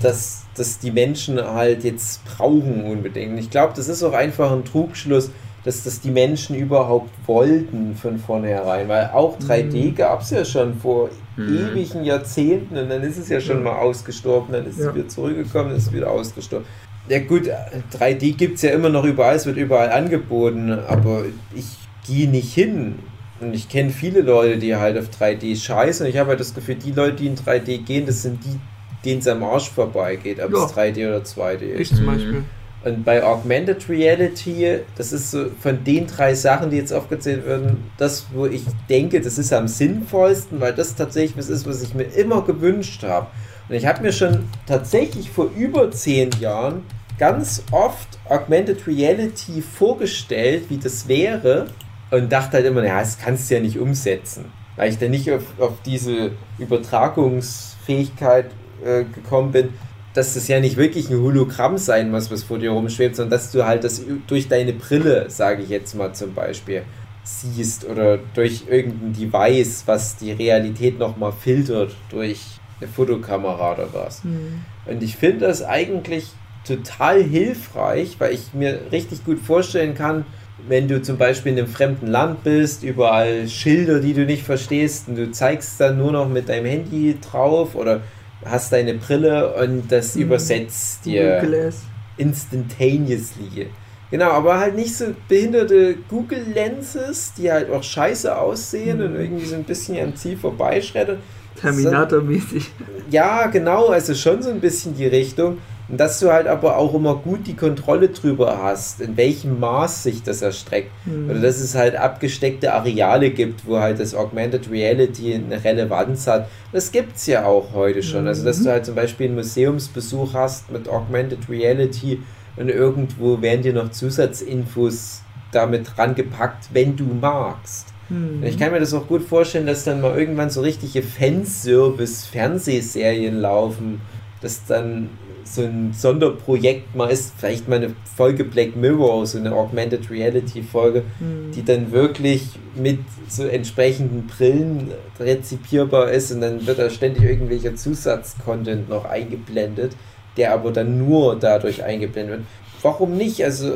[0.01, 3.39] dass, dass die Menschen halt jetzt brauchen unbedingt.
[3.39, 5.31] Ich glaube, das ist auch einfach ein Trugschluss,
[5.65, 9.95] dass das die Menschen überhaupt wollten von vornherein, weil auch 3D Mhm.
[9.95, 11.49] gab es ja schon vor Mhm.
[11.49, 13.63] ewigen Jahrzehnten und dann ist es ja schon Ja.
[13.63, 14.89] mal ausgestorben, dann ist Ja.
[14.89, 16.67] es wieder zurückgekommen, dann ist es wieder ausgestorben.
[17.09, 17.49] Ja gut,
[17.91, 21.65] 3D gibt es ja immer noch überall, es wird überall angeboten, aber ich
[22.07, 22.99] gehe nicht hin.
[23.41, 26.05] Und ich kenne viele Leute, die halt auf 3D scheißen.
[26.05, 28.59] Und ich habe halt das Gefühl, die Leute, die in 3D gehen, das sind die,
[29.03, 30.65] denen es am Arsch vorbeigeht, ob Ja.
[30.65, 31.91] es 3D oder 2D ist.
[31.91, 32.09] Ich zum Mhm.
[32.11, 32.43] Beispiel.
[32.85, 37.89] Und bei Augmented Reality, das ist so von den drei Sachen, die jetzt aufgezählt werden,
[37.97, 41.95] das, wo ich denke, das ist am sinnvollsten, weil das tatsächlich was ist, was ich
[41.95, 43.25] mir immer gewünscht habe.
[43.67, 46.83] Und ich habe mir schon tatsächlich vor über zehn Jahren
[47.17, 51.65] ganz oft Augmented Reality vorgestellt, wie das wäre,
[52.11, 54.45] und dachte halt immer, ja, das kannst du ja nicht umsetzen.
[54.75, 58.51] Weil ich dann nicht auf, auf diese Übertragungsfähigkeit
[58.85, 59.69] äh, gekommen bin,
[60.15, 63.51] dass das ja nicht wirklich ein Hologramm sein muss, was vor dir rumschwebt, sondern dass
[63.51, 66.83] du halt das durch deine Brille, sage ich jetzt mal zum Beispiel,
[67.23, 72.39] siehst oder durch irgendein Device, was die Realität nochmal filtert durch
[72.79, 74.23] eine Fotokamera oder was.
[74.23, 74.63] Hm.
[74.85, 76.27] Und ich finde das eigentlich
[76.65, 80.25] total hilfreich, weil ich mir richtig gut vorstellen kann,
[80.67, 85.09] wenn du zum Beispiel in einem fremden Land bist, überall Schilder, die du nicht verstehst,
[85.09, 88.01] und du zeigst dann nur noch mit deinem Handy drauf oder
[88.45, 90.21] hast deine Brille und das Mhm.
[90.23, 91.73] übersetzt dir Google
[92.17, 93.67] instantaneously.
[94.11, 99.19] Genau, aber halt nicht so behinderte Google Lenses, die halt auch scheiße aussehen und Mhm.
[99.19, 101.17] irgendwie so ein bisschen am Ziel vorbeischreddern.
[101.59, 102.69] Terminator-mäßig.
[103.09, 105.57] Ja, genau, also schon so ein bisschen die Richtung.
[105.87, 110.01] Und dass du halt aber auch immer gut die Kontrolle drüber hast, in welchem Maß
[110.03, 110.89] sich das erstreckt.
[111.03, 111.29] Hm.
[111.29, 116.49] Oder dass es halt abgesteckte Areale gibt, wo halt das Augmented Reality eine Relevanz hat.
[116.71, 118.27] Das gibt es ja auch heute schon.
[118.27, 118.63] Also, dass Mhm.
[118.63, 122.19] du halt zum Beispiel einen Museumsbesuch hast mit Augmented Reality
[122.57, 125.21] und irgendwo werden dir noch Zusatzinfos
[125.51, 127.89] damit rangepackt, wenn du magst.
[128.09, 128.41] Hm.
[128.43, 134.01] Ich kann mir das auch gut vorstellen, dass dann mal irgendwann so richtige Fanservice-Fernsehserien laufen,
[134.41, 135.09] dass dann
[135.47, 140.63] so ein Sonderprojekt mal ist, vielleicht mal eine Folge Black Mirror, so eine Augmented Reality
[140.63, 141.51] Folge, Hm.
[141.55, 144.89] die dann wirklich mit so entsprechenden Brillen
[145.19, 149.93] rezipierbar ist und dann wird da ständig irgendwelcher Zusatzcontent noch eingeblendet,
[150.35, 152.47] der aber dann nur dadurch eingeblendet wird.
[152.81, 153.43] Warum nicht?
[153.43, 153.71] Also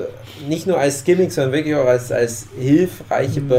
[0.47, 3.53] nicht nur als Gimmick, sondern wirklich auch als, als hilfreiche Mhm.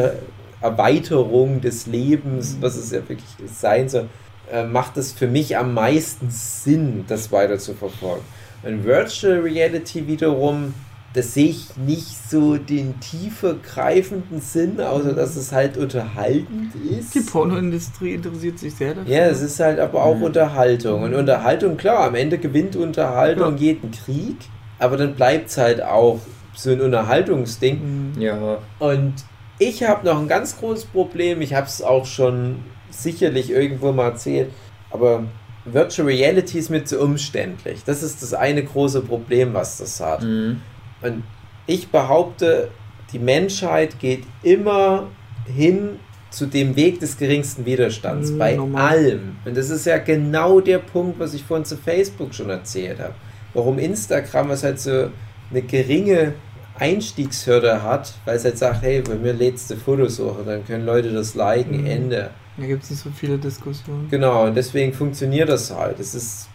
[0.60, 4.06] Erweiterung des Lebens, was es ja wirklich sein soll,
[4.52, 8.24] äh, macht es für mich am meisten Sinn, das weiter zu verfolgen.
[8.62, 10.74] Und Virtual Reality wiederum,
[11.14, 17.14] das sehe ich nicht so den tiefer greifenden Sinn, außer dass es halt unterhaltend ist.
[17.14, 19.12] Die Pornoindustrie interessiert sich sehr dafür.
[19.12, 20.22] Ja, es ist halt aber auch Mhm.
[20.24, 21.02] Unterhaltung.
[21.02, 23.58] Und Unterhaltung, klar, am Ende gewinnt Unterhaltung Ja.
[23.60, 24.36] jeden Krieg,
[24.78, 26.20] aber dann bleibt es halt auch
[26.54, 27.80] so ein Unterhaltungsding.
[28.14, 28.20] Hm.
[28.22, 28.58] Ja.
[28.78, 29.14] Und
[29.58, 32.56] ich habe noch ein ganz großes Problem, ich habe es auch schon
[33.02, 34.50] sicherlich irgendwo mal erzählt,
[34.90, 35.24] aber
[35.64, 37.82] Virtual Reality ist mir zu umständlich.
[37.84, 40.22] Das ist das eine große Problem, was das hat.
[40.22, 40.60] Mhm.
[41.02, 41.22] Und
[41.66, 42.68] ich behaupte,
[43.12, 45.08] die Menschheit geht immer
[45.46, 45.98] hin
[46.30, 48.88] zu dem Weg des geringsten Widerstands Mm, bei normal.
[48.88, 49.36] allem.
[49.44, 53.14] Und das ist ja genau der Punkt, was ich vorhin zu Facebook schon erzählt habe.
[53.52, 55.10] Warum Instagram, was halt so
[55.50, 56.34] eine geringe
[56.78, 60.64] Einstiegshürde hat, weil es halt sagt, hey, bei mir lädst du Fotos hoch und dann
[60.64, 61.86] können Leute das liken, Mhm.
[61.86, 62.30] Ende.
[62.60, 64.08] Da gibt es nicht so viele Diskussionen.
[64.10, 65.98] Genau, und deswegen funktioniert das halt.
[65.98, 66.48] Das ist,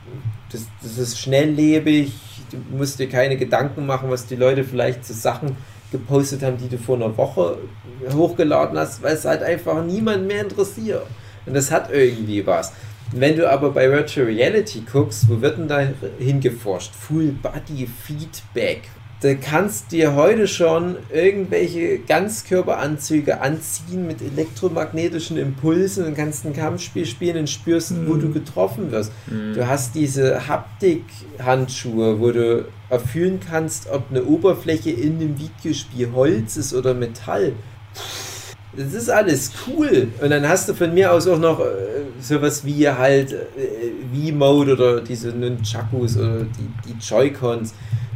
[0.52, 2.14] das, das ist schnelllebig,
[2.52, 5.58] du musst dir keine Gedanken machen, was die Leute vielleicht zu Sachen
[5.92, 7.58] gepostet haben, die du vor einer Woche
[8.14, 11.08] hochgeladen hast, weil es halt einfach niemand mehr interessiert.
[11.48, 12.72] Und das hat irgendwie was.
[13.12, 15.88] Wenn du aber bei Virtual Reality guckst, wo wird denn da
[16.20, 16.94] hingeforscht?
[16.94, 18.90] Full Body Feedback.
[19.22, 27.06] Du kannst dir heute schon irgendwelche Ganzkörperanzüge anziehen mit elektromagnetischen Impulsen und kannst ein Kampfspiel
[27.06, 28.22] spielen und spürst, wo Mhm.
[28.22, 29.12] du getroffen wirst.
[29.28, 29.54] Mhm.
[29.56, 36.58] Du hast diese Haptik-Handschuhe, wo du erfühlen kannst, ob eine Oberfläche in dem Videospiel Holz
[36.58, 37.54] ist oder Metall.
[38.78, 40.10] Das ist alles cool.
[40.22, 41.64] Und dann hast du von mir aus auch noch äh,
[42.20, 43.40] sowas wie halt äh,
[44.32, 47.74] V-Mode oder diese Nunchakus oder die, die Joy-Cons,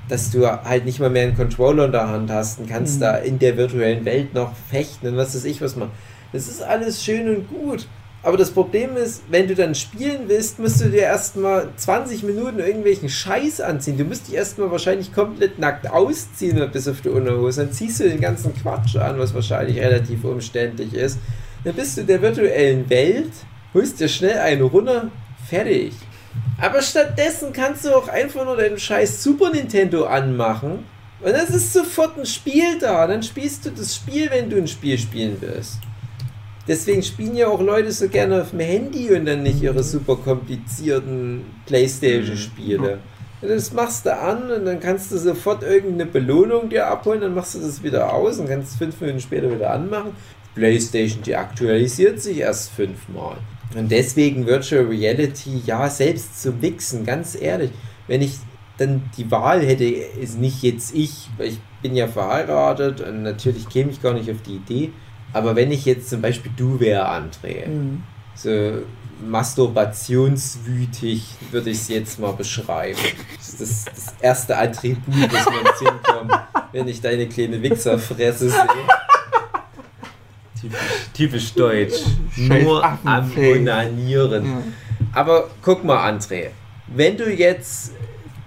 [0.10, 3.02] dass du halt nicht mal mehr einen Controller in der Hand hast und kannst Mhm.
[3.02, 5.92] da in der virtuellen Welt noch fechten und was weiß ich was machen.
[6.34, 7.88] Das ist alles schön und gut.
[8.22, 12.60] Aber das Problem ist, wenn du dann spielen willst, musst du dir erstmal 20 Minuten
[12.60, 13.98] irgendwelchen Scheiß anziehen.
[13.98, 17.62] Du musst dich erstmal wahrscheinlich komplett nackt ausziehen bis auf die Unterhose.
[17.64, 21.18] Dann ziehst du den ganzen Quatsch an, was wahrscheinlich relativ umständlich ist.
[21.64, 23.32] Dann bist du in der virtuellen Welt,
[23.74, 25.10] holst dir schnell eine runter,
[25.50, 25.94] fertig.
[26.62, 30.86] Aber stattdessen kannst du auch einfach nur deinen scheiß Super Nintendo anmachen
[31.22, 33.06] und es ist sofort ein Spiel da.
[33.08, 35.80] Dann spielst du das Spiel, wenn du ein Spiel spielen willst.
[36.68, 40.16] Deswegen spielen ja auch Leute so gerne auf dem Handy und dann nicht ihre super
[40.18, 43.00] komplizierten Playstation-Spiele.
[43.42, 47.56] Das machst du an und dann kannst du sofort irgendeine Belohnung dir abholen, dann machst
[47.56, 50.12] du das wieder aus und kannst fünf Minuten später wieder anmachen.
[50.56, 53.38] Playstation, die aktualisiert sich erst fünfmal.
[53.76, 57.72] Und deswegen Virtual Reality, ja, selbst zum Wichsen, ganz ehrlich,
[58.08, 58.38] wenn ich
[58.78, 63.68] dann die Wahl hätte, ist nicht jetzt ich, weil ich bin ja verheiratet und natürlich
[63.70, 64.92] käme ich gar nicht auf die Idee,
[65.34, 68.04] aber wenn ich jetzt zum Beispiel du wäre, André, Mhm.
[68.36, 68.82] so
[69.28, 72.98] masturbationswütig würde ich es jetzt mal beschreiben.
[73.38, 76.34] Das ist das, das erste Attribut, das mir ins Sinn kommt,
[76.72, 78.60] wenn ich deine kleine Wichserfresse sehe.
[80.62, 80.80] Typisch,
[81.14, 81.94] typisch deutsch.
[82.36, 83.32] Nur am.
[83.38, 84.46] Onanieren.
[84.46, 84.64] Ja.
[85.14, 86.48] Aber guck mal, André,
[86.88, 87.94] wenn du jetzt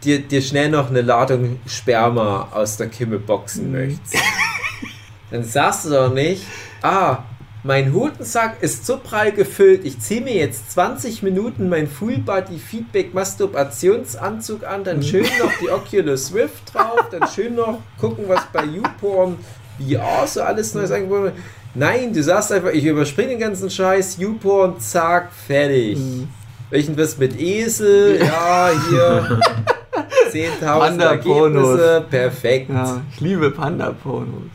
[0.04, 3.72] dir, dir schnell noch eine Ladung Sperma aus der Kimme boxen Mhm.
[3.72, 4.16] möchtest,
[5.30, 6.42] dann sagst du doch nicht,
[6.82, 7.18] ah,
[7.64, 12.58] mein Hodensack ist so prall gefüllt, ich ziehe mir jetzt 20 Minuten mein Full Body
[12.58, 18.42] Feedback Masturbationsanzug an, dann schön noch die Oculus Rift drauf, dann schön noch gucken, was
[18.52, 19.38] bei YouPorn
[19.78, 21.34] VR so alles Neues angeboten wird.
[21.74, 25.98] Nein, du sagst einfach, ich überspringe den ganzen Scheiß, YouPorn, zack, fertig.
[25.98, 26.28] Mhm.
[26.70, 29.40] Irgendwas mit Esel, ja, hier
[30.32, 31.78] 10.000 Panda-Pornos.
[31.78, 32.70] Ergebnisse, perfekt.
[32.70, 34.50] ja, ich liebe Panda-Pornos.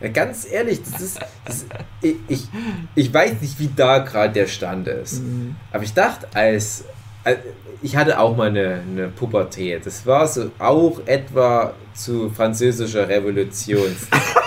[0.00, 1.66] Ja, ganz ehrlich, das ist, das,
[2.02, 2.48] ich, ich,
[2.94, 5.22] ich weiß nicht, wie da gerade der Stand ist.
[5.22, 5.56] Mhm.
[5.72, 6.84] Aber ich dachte, als,
[7.24, 7.38] als
[7.80, 9.84] ich hatte auch mal eine, eine Pubertät.
[9.86, 13.94] Das war so auch etwa zu französischer Revolution.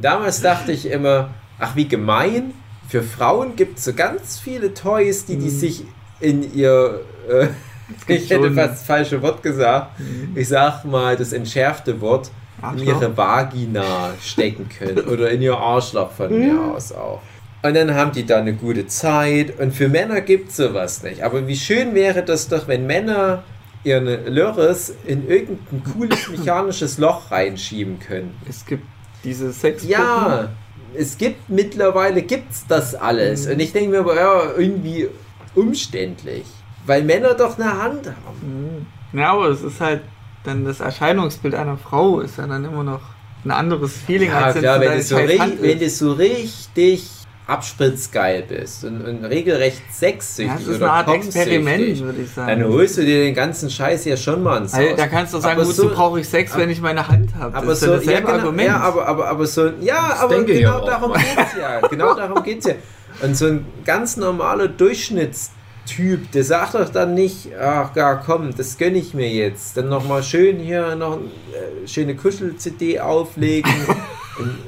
[0.00, 2.52] Damals dachte ich immer, ach wie gemein,
[2.88, 5.50] für Frauen gibt es so ganz viele Toys, die die Mhm.
[5.50, 5.84] sich
[6.20, 7.46] in ihr, äh,
[8.12, 10.32] ich hätte fast das falsche Wort gesagt, Mhm.
[10.36, 12.86] ich sag mal das entschärfte Wort, in Arschloch.
[12.86, 16.70] ihre Vagina stecken können oder in ihr Arschloch von mir Mhm.
[16.70, 17.20] aus auch.
[17.62, 21.22] Und dann haben die da eine gute Zeit und für Männer gibt es sowas nicht.
[21.22, 23.42] Aber wie schön wäre das doch, wenn Männer
[23.82, 28.34] ihre Lörres in irgendein cooles mechanisches Loch reinschieben können.
[28.48, 28.84] Es gibt
[29.26, 29.84] diese Sex.
[29.86, 30.48] Ja,
[30.94, 33.46] es gibt mittlerweile gibt's das alles.
[33.46, 33.52] Mhm.
[33.52, 35.08] Und ich denke mir aber, ja, irgendwie
[35.54, 36.46] umständlich.
[36.86, 38.86] Weil Männer doch eine Hand haben.
[39.12, 39.18] Mhm.
[39.18, 40.02] Ja, aber es ist halt
[40.44, 43.00] dann das Erscheinungsbild einer Frau ist ja dann immer noch
[43.44, 47.04] ein anderes Feeling Ja, als klar, es wenn du, so wenn du so richtig
[47.46, 52.30] abspritzgeil bist und, und regelrecht Ja, sexsüchtig das ist oder eine Art Experiment, würde ich
[52.32, 52.60] sagen.
[52.60, 54.82] dann holst du dir den ganzen Scheiß ja schon mal ins Haus.
[54.96, 57.56] da kannst du sagen, wozu so- brauche ich Sex, wenn ich meine Hand habe?
[57.56, 58.66] aber Das ist so, ja ja, genau, Argument.
[58.68, 61.80] ja, aber, aber, aber so, ja, Das aber genau darum geht's ja.
[61.88, 62.74] Genau darum geht's ja.
[63.22, 68.76] Und so ein ganz normaler Durchschnittstyp, der sagt doch dann nicht, ach ja, komm, das
[68.76, 69.76] gönne ich mir jetzt.
[69.76, 73.70] Dann nochmal schön hier noch äh, schöne Kuschel-CD auflegen.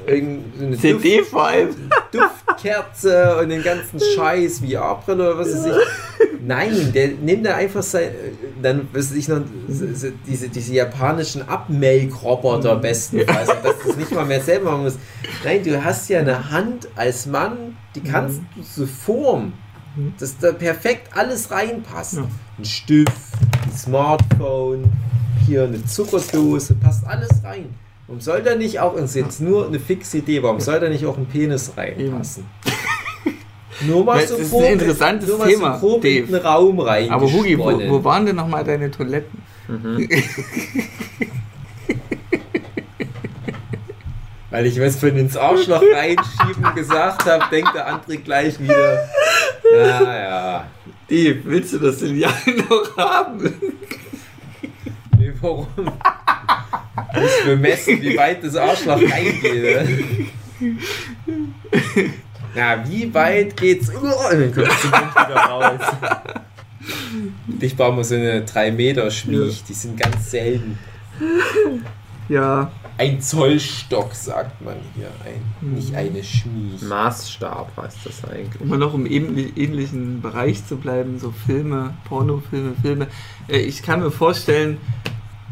[0.06, 1.74] irgendeine CD vor allem.
[2.12, 6.40] Duftkerze und den ganzen Scheiß, VR-Brille oder was weiß ich.
[6.46, 8.10] Nein, der nimmt da einfach sein,
[8.62, 14.40] dann weiß ich noch, diese, diese japanischen Abmelkroboter bestenfalls, dass du es nicht mal mehr
[14.40, 14.98] selber machen musst.
[15.44, 19.52] Nein, du hast ja eine Hand als Mann, die kannst du so formen,
[20.18, 22.14] dass da perfekt alles reinpasst.
[22.14, 22.28] Ja.
[22.58, 23.12] Ein Stift,
[23.64, 24.84] ein Smartphone,
[25.46, 27.74] hier eine Zuckerdose, passt alles rein.
[28.08, 31.04] Warum soll da nicht auch, ist jetzt nur eine fixe Idee, warum soll da nicht
[31.04, 32.46] auch ein Penis reinpassen?
[33.86, 36.38] Nur mal so ist grob, ein interessantes nur mal Thema, so grob in Dave.
[36.38, 37.10] den Raum rein.
[37.10, 39.42] Aber Hugi, wo, wo waren denn nochmal deine Toiletten?
[39.68, 40.08] Mhm.
[44.50, 49.06] Weil ich was von ins Arschloch reinschieben gesagt habe, denkt der André gleich wieder.
[49.70, 50.66] Naja.
[51.10, 53.54] Dave, willst du das in Jahren noch haben?
[55.18, 55.66] Nee, warum?
[57.14, 59.88] Muss bemessen, wie weit das Arschloch reingeht.
[62.54, 63.90] Ja, wie weit geht's?
[63.94, 65.80] Oh, dann kommst du wieder raus.
[67.60, 70.78] Ich baue mal so eine 3 Meter Schmiech, die sind ganz selten.
[72.28, 75.08] Ja, Ein Zollstock, sagt man hier.
[75.24, 76.82] Ein, nicht eine Schmiech.
[76.82, 78.60] Maßstab heißt das eigentlich.
[78.60, 83.06] immer noch im ähnli- ähnlichen Bereich zu bleiben, so Filme, Pornofilme, Filme.
[83.48, 84.78] Äh, Ich kann mir vorstellen,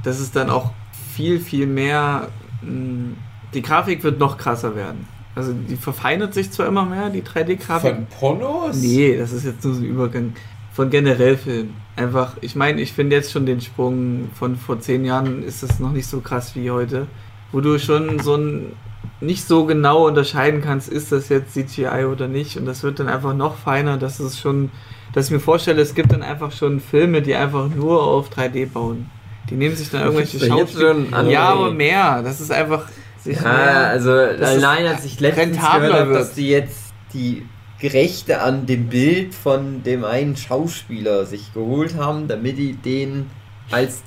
[0.03, 0.73] dass es dann auch
[1.17, 2.29] viel, viel mehr.
[2.63, 3.15] mh,
[3.55, 5.07] Die Grafik wird noch krasser werden.
[5.35, 7.95] Also die verfeinert sich zwar immer mehr, die 3D-Grafik.
[7.95, 8.77] Von Pornos?
[8.77, 10.33] Nee, das ist jetzt nur so ein Übergang
[10.73, 11.71] von generell Film.
[11.97, 15.81] Einfach, ich meine, ich finde jetzt schon den Sprung von vor zehn Jahren ist das
[15.81, 17.07] noch nicht so krass wie heute,
[17.53, 18.73] wo du schon so ein
[19.21, 22.59] nicht so genau unterscheiden kannst, ist das jetzt CGI oder nicht.
[22.59, 24.71] Und das wird dann einfach noch feiner, dass es schon,
[25.15, 28.67] dass ich mir vorstelle, es gibt dann einfach schon Filme, die einfach nur auf 3D
[28.71, 29.11] bauen.
[29.51, 31.23] Die nehmen sich dann irgendwelche Schauspieler.
[31.31, 32.23] Ja, aber mehr.
[32.23, 32.87] Das ist einfach.
[33.23, 37.47] sich Ja, mehr- also allein als ich letztens gehört habe, dass die jetzt die
[37.83, 43.31] Rechte an dem Bild von dem einen Schauspieler sich geholt haben, damit die den
[43.71, 44.03] als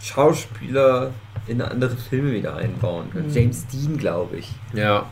[0.00, 1.10] 3D-Schauspieler
[1.46, 3.28] in andere Filme wieder einbauen können.
[3.28, 3.34] Mhm.
[3.34, 4.50] James Dean, glaube ich.
[4.74, 5.06] Ja.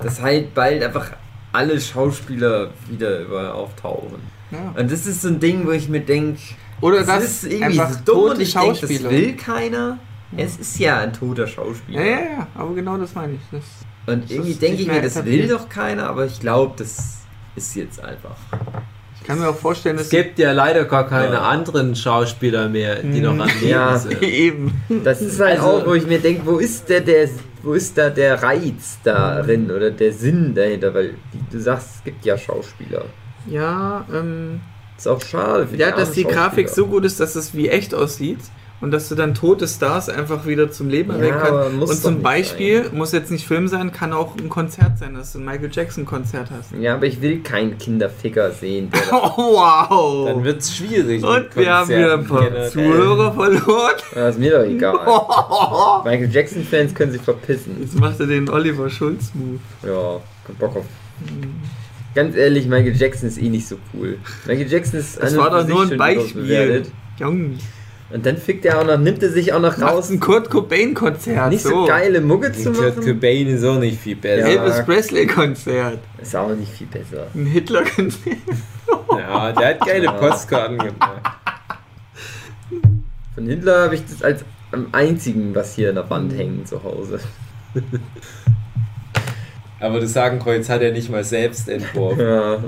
[0.00, 1.10] Dass halt bald einfach
[1.52, 4.18] alle Schauspieler wieder überall auftauchen.
[4.50, 4.72] ja.
[4.76, 6.40] Und das ist so ein Ding, wo ich mir denke,
[6.80, 9.10] Oder das das ist irgendwie einfach dumm tote und ich denke, das Schauspieler.
[9.10, 9.98] will keiner.
[10.36, 12.00] Es ist ja ein toter Schauspieler.
[12.00, 13.40] Ja, ja, ja, aber genau das meine ich.
[13.50, 13.64] Das,
[14.14, 17.18] Und Das irgendwie denke ich mir, das will doch keiner, aber ich glaube, das
[17.56, 18.36] ist jetzt einfach.
[19.20, 21.42] ich kann mir auch vorstellen, dass Es gibt ja leider gar keine Ja.
[21.42, 23.98] anderen Schauspieler mehr, die noch am Leben Ja.
[23.98, 24.22] sind.
[24.22, 24.72] eben.
[25.04, 27.28] Das ist halt Also- auch, wo ich mir denke, wo ist der, der,
[27.62, 30.94] wo ist da der Reiz darin oder der Sinn dahinter?
[30.94, 33.04] Weil wie du sagst, es gibt ja Schauspieler.
[33.46, 34.60] Ja, ähm,
[35.00, 35.66] Ist auch schade.
[35.78, 38.38] Ja, dass die Grafik so gut ist, dass es wie echt aussieht
[38.82, 41.76] und dass du dann tote Stars einfach wieder zum Leben Ja, erwecken aber kannst.
[41.78, 42.98] muss Und zum Beispiel, sein.
[42.98, 46.04] muss jetzt nicht Film sein, kann auch ein Konzert sein, dass du ein Michael Jackson
[46.04, 46.72] Konzert hast.
[46.78, 48.90] Ja, aber ich will keinen Kinderficker sehen.
[49.10, 50.26] Oh, wow!
[50.28, 51.24] Dann wird es schwierig.
[51.24, 53.92] und wir haben wieder ein paar Konzerten Zuhörer verloren.
[54.14, 54.94] das ist mir doch egal.
[56.04, 57.78] Michael Jackson-Fans können sich verpissen.
[57.80, 59.58] Jetzt macht er den Oliver Schulz-Move.
[59.82, 60.84] Ja, kein Bock auf.
[62.14, 64.18] Ganz ehrlich, Michael Jackson ist eh nicht so cool.
[64.46, 66.82] Michael Jackson ist Das war und doch nur ein schon Beispiel.
[67.18, 67.58] Junge,
[68.12, 70.50] Und dann fickt er auch noch, nimmt er sich auch noch macht raus, ein Kurt
[70.50, 71.50] Cobain-Konzert.
[71.50, 73.04] nicht so geile Mucke zu Kurt machen.
[73.14, 74.48] Cobain ist auch nicht viel besser.
[74.50, 74.64] Ja.
[74.64, 75.98] Elvis Presley-Konzert.
[76.20, 77.28] Ist auch nicht viel besser.
[77.34, 78.36] Ein Hitler-Konzert.
[79.16, 80.12] Ja, der hat geile Ja.
[80.12, 81.20] Postkarten gemacht.
[83.34, 86.82] Von Hitler habe ich das als am einzigen, was hier in der Wand hängt zu
[86.82, 87.20] Hause.
[89.80, 92.20] Aber das Hakenkreuz hat er nicht mal selbst entworfen.
[92.20, 92.58] Ja.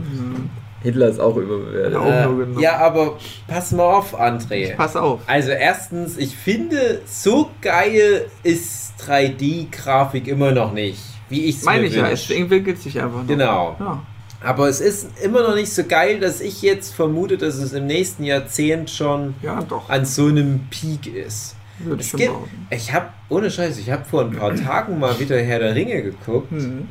[0.82, 1.92] Hitler ist auch überbewertet.
[1.92, 2.24] Ja.
[2.24, 4.74] Äh, ja, aber pass mal auf, André.
[4.74, 5.20] Pass auf.
[5.26, 11.86] Also erstens, ich finde, so geil ist 3D-Grafik immer noch nicht, wie ich es Meine
[11.86, 12.28] ich ja, wünsch.
[12.28, 13.28] es entwickelt sich einfach noch.
[13.28, 13.76] Genau.
[13.78, 14.02] Ja.
[14.40, 17.86] Aber es ist immer noch nicht so geil, dass ich jetzt vermute, dass es im
[17.86, 19.88] nächsten Jahrzehnt schon ja, doch.
[19.88, 21.54] an so einem Peak ist.
[21.84, 22.32] Würde ich Es schon gibt,
[22.70, 26.02] ich habe, ohne Scheiß, ich habe vor ein paar Tagen mal wieder Herr der Ringe
[26.02, 26.50] geguckt.
[26.50, 26.88] Hm.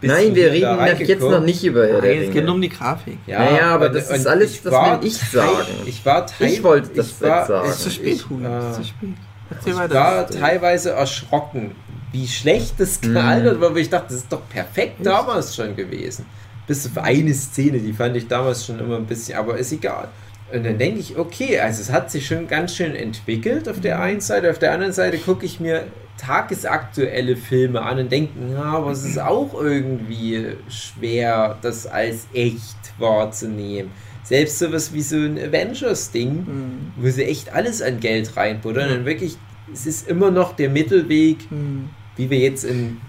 [0.00, 2.46] bisschen Nein, wir reden jetzt noch nicht über Herr der Nein, es geht Ringe.
[2.46, 3.18] nur um die Grafik.
[3.26, 5.66] Naja, aber und- das ist alles, das war will ich sagen.
[5.86, 7.68] Ich war teil, Ich wollte das ich war, sagen.
[7.68, 8.44] Es ist zu spät, ich, Huni.
[8.46, 9.08] äh, Es ist zu spät.
[9.50, 9.94] Erzähl Ich weiter.
[9.94, 11.72] war teilweise erschrocken,
[12.12, 13.14] wie schlecht das Mhm.
[13.14, 16.24] gealtert war, weil ich dachte, das ist doch perfekt damals schon gewesen.
[16.66, 20.06] Bis auf eine Szene, die fand ich damals schon immer ein bisschen, aber ist egal.
[20.52, 24.00] Und dann denke ich, okay, also es hat sich schon ganz schön entwickelt auf der
[24.00, 24.50] einen Seite.
[24.50, 25.84] Auf der anderen Seite gucke ich mir
[26.18, 32.76] tagesaktuelle Filme an und denke, ja, aber es ist auch irgendwie schwer, das als echt
[32.98, 33.90] wahrzunehmen.
[34.22, 36.92] Selbst sowas wie so ein Avengers-Ding, Hm.
[36.96, 39.36] wo sie echt alles an Geld reinbuttern und wirklich,
[39.72, 41.88] es ist immer noch der Mittelweg, Hm.
[42.16, 43.00] wie wir jetzt in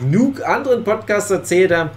[0.00, 1.90] genug anderen Podcasts erzählt haben,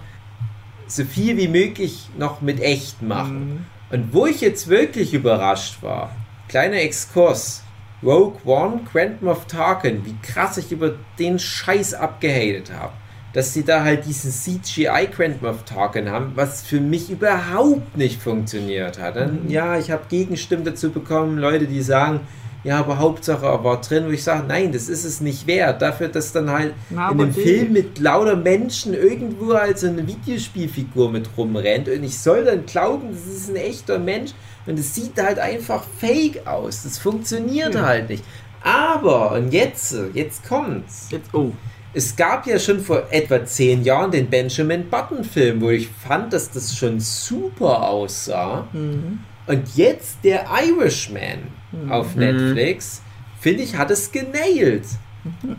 [0.86, 3.40] so viel wie möglich noch mit echt machen.
[3.40, 3.66] Hm.
[3.92, 6.16] Und wo ich jetzt wirklich überrascht war,
[6.48, 7.62] kleiner Exkurs,
[8.02, 12.94] Rogue One, Quantum of Tarkin, wie krass ich über den Scheiß abgehatet habe.
[13.34, 18.22] Dass sie da halt diesen CGI Quantum of Tarkin haben, was für mich überhaupt nicht
[18.22, 19.16] funktioniert hat.
[19.16, 22.20] Dann, ja, ich habe Gegenstimmen dazu bekommen, Leute, die sagen,
[22.64, 25.82] ja, aber Hauptsache er war drin, wo ich sage, nein, das ist es nicht wert.
[25.82, 30.06] Dafür, dass dann halt Na, in einem Film mit lauter Menschen irgendwo als so eine
[30.06, 34.30] Videospielfigur mit rumrennt und ich soll dann glauben, das ist ein echter Mensch
[34.66, 36.84] und es sieht halt einfach fake aus.
[36.84, 37.82] Das funktioniert Ja.
[37.82, 38.24] halt nicht.
[38.62, 41.08] Aber, und jetzt, jetzt kommt's.
[41.10, 41.50] Jetzt, oh.
[41.94, 46.32] Es gab ja schon vor etwa zehn Jahren den Benjamin Button Film, wo ich fand,
[46.32, 48.66] dass das schon super aussah.
[48.72, 49.18] Hm.
[49.46, 51.40] Und jetzt der Irishman
[51.72, 51.92] Mhm.
[51.92, 52.14] auf.
[52.14, 53.02] Netflix
[53.40, 54.84] finde ich, hat es genailt.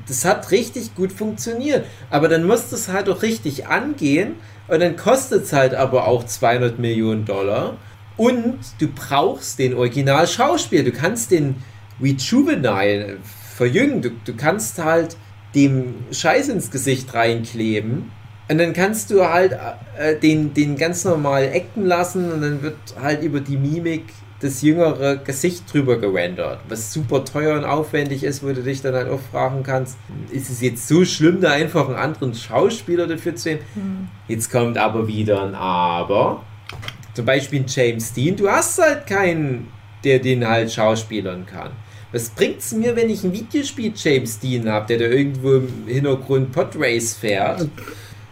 [0.08, 1.86] Das hat richtig gut funktioniert.
[2.10, 4.36] Aber dann musst du es halt auch richtig angehen
[4.68, 7.78] und dann kostet es halt aber auch 200 Millionen Dollar.
[8.16, 10.84] Und du brauchst den Original-Schauspieler.
[10.84, 11.56] Du kannst den
[12.02, 13.18] Rejuvenile
[13.56, 14.02] verjüngen.
[14.02, 15.18] Du, du kannst halt
[15.56, 18.12] dem Scheiß ins Gesicht reinkleben.
[18.50, 19.58] Und dann kannst du halt
[19.98, 24.04] äh, den, den ganz normal acten lassen und dann wird halt über die Mimik
[24.44, 28.94] das jüngere Gesicht drüber gerendert, was super teuer und aufwendig ist, wo du dich dann
[28.94, 29.98] halt auch fragen kannst,
[30.32, 33.62] ist es jetzt so schlimm, da einfach einen anderen Schauspieler dafür zu nehmen?
[33.74, 34.08] Hm.
[34.28, 36.44] Jetzt kommt aber wieder ein Aber.
[37.14, 39.68] Zum Beispiel James Dean, du hast halt keinen,
[40.04, 41.72] der den halt schauspielern kann.
[42.12, 46.52] Was bringt's mir, wenn ich ein Videospiel James Dean habe, der da irgendwo im Hintergrund
[46.52, 47.68] Podrace fährt?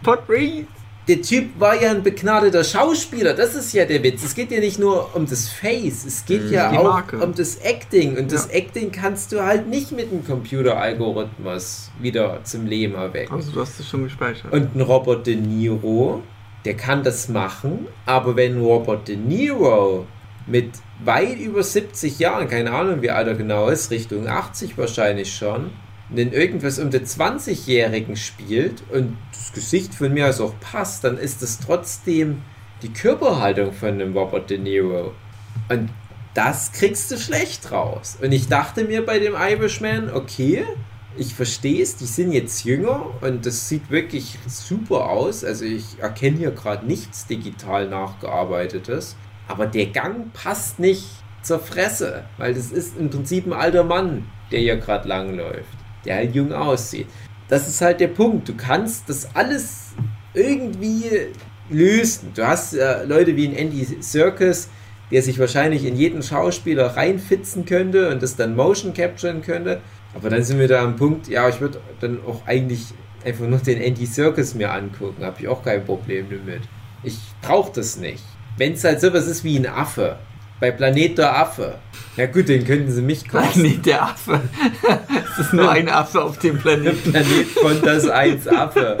[0.02, 0.66] Podrace!
[1.08, 4.22] Der Typ war ja ein begnadeter Schauspieler, das ist ja der Witz.
[4.22, 6.52] Es geht ja nicht nur um das Face, es geht Mhm.
[6.52, 7.18] ja auch Marke.
[7.18, 8.16] um das Acting.
[8.16, 8.58] Und das Ja.
[8.58, 13.34] Acting kannst du halt nicht mit einem Computeralgorithmus wieder zum Leben erwecken.
[13.34, 14.52] Also du hast es schon gespeichert.
[14.52, 16.22] Und ein Robert De Niro,
[16.64, 20.06] der kann das machen, aber wenn Robert De Niro
[20.46, 20.70] mit
[21.04, 25.70] weit über 70 Jahren, keine Ahnung wie alt er genau ist, Richtung 80 wahrscheinlich schon,
[26.14, 31.18] wenn irgendwas um den 20-Jährigen spielt und das Gesicht von mir aus auch passt, dann
[31.18, 32.42] ist das trotzdem
[32.82, 35.12] die Körperhaltung von einem Robert De Niro.
[35.68, 35.90] Und
[36.34, 38.18] das kriegst du schlecht raus.
[38.20, 40.64] Und ich dachte mir bei dem Irishman, okay,
[41.16, 45.44] ich verstehe es, die sind jetzt jünger und das sieht wirklich super aus.
[45.44, 49.16] Also ich erkenne hier gerade nichts digital nachgearbeitetes.
[49.48, 51.06] Aber der Gang passt nicht
[51.42, 55.66] zur Fresse, weil das ist im Prinzip ein alter Mann, der hier gerade langläuft,
[56.04, 57.06] der halt jung aussieht.
[57.48, 58.48] Das ist halt der Punkt.
[58.48, 59.90] Du kannst das alles
[60.34, 61.04] irgendwie
[61.68, 62.32] lösen.
[62.34, 64.68] Du hast äh, Leute wie ein Andy Serkis,
[65.10, 69.80] der sich wahrscheinlich in jeden Schauspieler reinfitzen könnte und das dann Motion capturen könnte.
[70.14, 72.86] Aber dann sind wir da am Punkt, ja, ich würde dann auch eigentlich
[73.24, 75.24] einfach nur den Andy Circus mir angucken.
[75.24, 76.62] Habe ich auch kein Problem damit.
[77.02, 78.22] Ich brauche das nicht.
[78.56, 80.18] Wenn es halt sowas ist wie ein Affe.
[80.62, 81.74] Bei Planet der Affe.
[82.16, 83.62] Ja gut, den könnten sie mich kosten.
[83.62, 84.40] nicht der Affe.
[85.32, 87.10] es ist nur ein Affe auf dem Planeten.
[87.10, 88.96] Planet von das 1 Affe.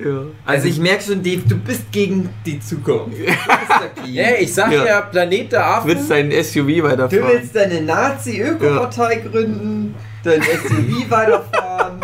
[0.00, 0.22] Ja.
[0.44, 3.16] Also ich merke schon, Dave, du bist gegen die Zukunft.
[3.16, 3.24] Du.
[4.10, 5.00] Ja, ich sag ja, Ja.
[5.02, 5.88] Planet der Du Affen.
[5.90, 7.28] willst dein SUV Du weiterfahren.
[7.28, 12.00] willst deine Nazi-Öko-Partei gründen, dein SUV weiterfahren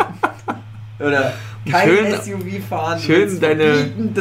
[1.01, 1.33] oder
[1.69, 4.13] kein Schön- SUV fahren, du schön deine- dein-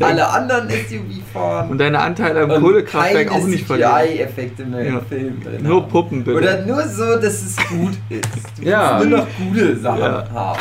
[0.00, 3.92] alle anderen SUV fahren Und deine Anteile am Kohlekraftwerk keine auch nicht verlieren.
[3.92, 4.98] CGI-Effekte mehr Ja.
[4.98, 5.90] im Film drin Nur haben.
[5.90, 6.36] Puppen bitte.
[6.38, 8.28] Oder nur so, dass es gut ist.
[8.58, 8.98] Du Ja.
[8.98, 10.28] nur noch gute Sachen Ja.
[10.32, 10.58] haben.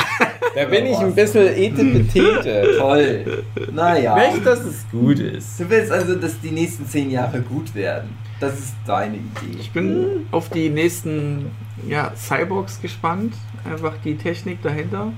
[0.56, 2.76] Da bin ich ein bisschen etepetete.
[2.78, 3.44] Toll.
[3.72, 4.16] Naja.
[4.16, 5.60] Möchte, dass es gut ist.
[5.60, 8.10] Du willst also, dass die nächsten zehn Jahre gut werden.
[8.40, 9.58] Das ist deine Idee.
[9.60, 11.50] Ich bin auf die nächsten
[11.88, 13.34] ja, Cyborgs gespannt.
[13.70, 15.12] Einfach die Technik dahinter.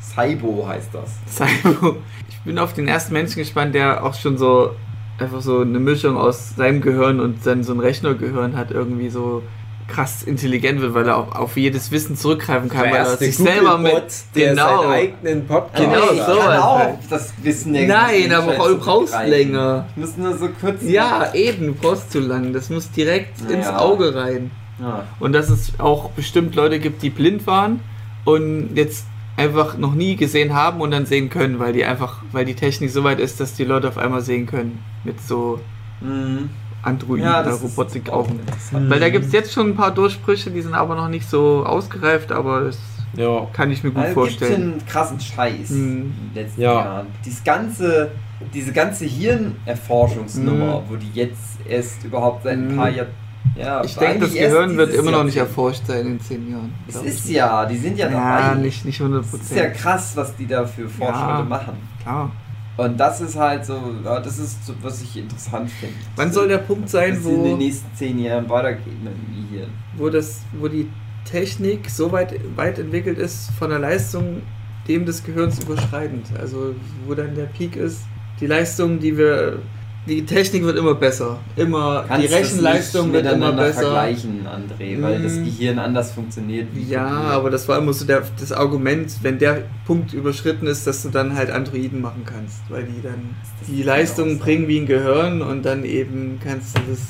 [0.00, 1.10] Cybo heißt das.
[1.28, 1.96] Cyborg.
[2.28, 4.70] Ich bin auf den ersten Menschen gespannt, der auch schon so
[5.18, 9.42] einfach so eine Mischung aus seinem Gehirn und dann so ein Rechnergehirn hat, irgendwie so
[9.88, 13.36] krass intelligent wird, weil er auf, auf jedes Wissen zurückgreifen kann, Der weil er sich
[13.36, 14.02] selber mit
[14.34, 14.82] der genau.
[14.82, 16.98] seinen eigenen Podcast Genau, so kann was auch halt.
[17.08, 19.86] das Wissen der Nein, aber du brauchst länger.
[19.94, 20.82] Ich muss nur so kurz.
[20.82, 22.52] Ja, eben, du brauchst zu lang.
[22.52, 23.56] Das muss direkt Ja.
[23.56, 24.50] ins Auge rein.
[24.80, 25.04] Ja.
[25.20, 27.80] Und dass es auch bestimmt Leute gibt, die blind waren
[28.24, 29.06] und jetzt
[29.36, 32.90] einfach noch nie gesehen haben und dann sehen können, weil die einfach, weil die Technik
[32.90, 34.82] so weit ist, dass die Leute auf einmal sehen können.
[35.04, 35.60] Mit so
[36.00, 36.50] Mhm.
[36.82, 38.30] Androiden Ja, oder das ist Robotik auch auch.
[38.30, 38.88] interessant.
[38.90, 41.64] Weil da gibt es jetzt schon ein paar Durchbrüche, die sind aber noch nicht so
[41.66, 42.78] ausgereift, aber das
[43.16, 43.46] Ja.
[43.52, 44.62] kann ich mir gut Also gibt vorstellen.
[44.72, 45.76] einen krassen Scheiß Mhm.
[45.86, 46.72] in den letzten Ja.
[46.74, 47.06] Jahren.
[47.24, 48.10] Dieses ganze,
[48.54, 50.84] diese ganze Hirnerforschungsnummer, Mhm.
[50.90, 52.76] wo die jetzt erst überhaupt seit ein Mhm.
[52.76, 53.08] paar Jahren.
[53.54, 56.74] Ja, Ich denke, das Gehirn wird immer noch nicht erforscht sein in zehn Jahren.
[56.88, 58.60] Es ist ja, die sind ja ja, dabei.
[58.60, 61.42] nicht, nicht 100 Das ist ja krass, was die da für Fortschritte Ja.
[61.42, 61.76] machen.
[62.02, 62.30] Klar.
[62.76, 65.94] Und das ist halt so, ja, das ist so, was ich interessant finde.
[66.16, 69.48] Wann soll der Punkt sein, es in wo, den nächsten zehn Jahren weitergeht mit dem
[69.50, 69.70] Gehirn?
[69.96, 70.90] wo, das, wo die
[71.24, 74.42] Technik so weit, weit entwickelt ist, von der Leistung
[74.86, 76.26] dem des Gehirns überschreitend?
[76.38, 76.74] Also,
[77.06, 78.02] wo dann der Peak ist,
[78.40, 79.60] die Leistung, die wir.
[80.06, 81.38] Die Technik wird immer besser.
[81.56, 83.80] Immer, die Kannst das Rechenleistung wird immer besser.
[83.82, 85.44] vergleichen, André, weil das Mm.
[85.44, 86.68] Gehirn anders funktioniert.
[86.74, 90.86] wie Ja, aber das war immer so der, das Argument, wenn der Punkt überschritten ist,
[90.86, 93.34] dass du dann halt Androiden machen kannst, weil die dann
[93.66, 97.00] die kann Leistung bringen wie ein Gehirn und dann eben kannst du das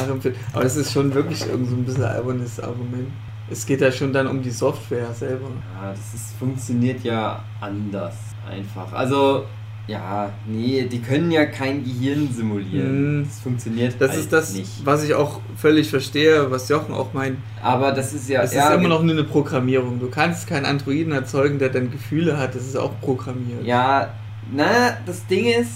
[0.00, 0.40] nachempfinden.
[0.54, 3.08] Aber das ist schon wirklich irgend so ein bisschen albernes Argument.
[3.50, 5.48] Es geht ja schon dann um die Software selber.
[5.74, 8.14] Ja, das ist, funktioniert ja anders
[8.50, 8.90] einfach.
[8.94, 9.44] Also
[9.86, 13.18] Ja, nee, die können ja kein Gehirn simulieren.
[13.18, 13.24] Mhm.
[13.24, 14.70] Das funktioniert Das halt ist das, nicht.
[14.84, 17.36] was ich auch völlig verstehe, was Jochen auch meint.
[17.62, 20.00] Aber das ist ja, Es ja, ist immer noch nur eine Programmierung.
[20.00, 22.54] Du kannst keinen Androiden erzeugen, der dann Gefühle hat.
[22.54, 23.62] Das ist auch programmiert.
[23.64, 24.14] Ja,
[24.52, 25.70] na, das Ding ist,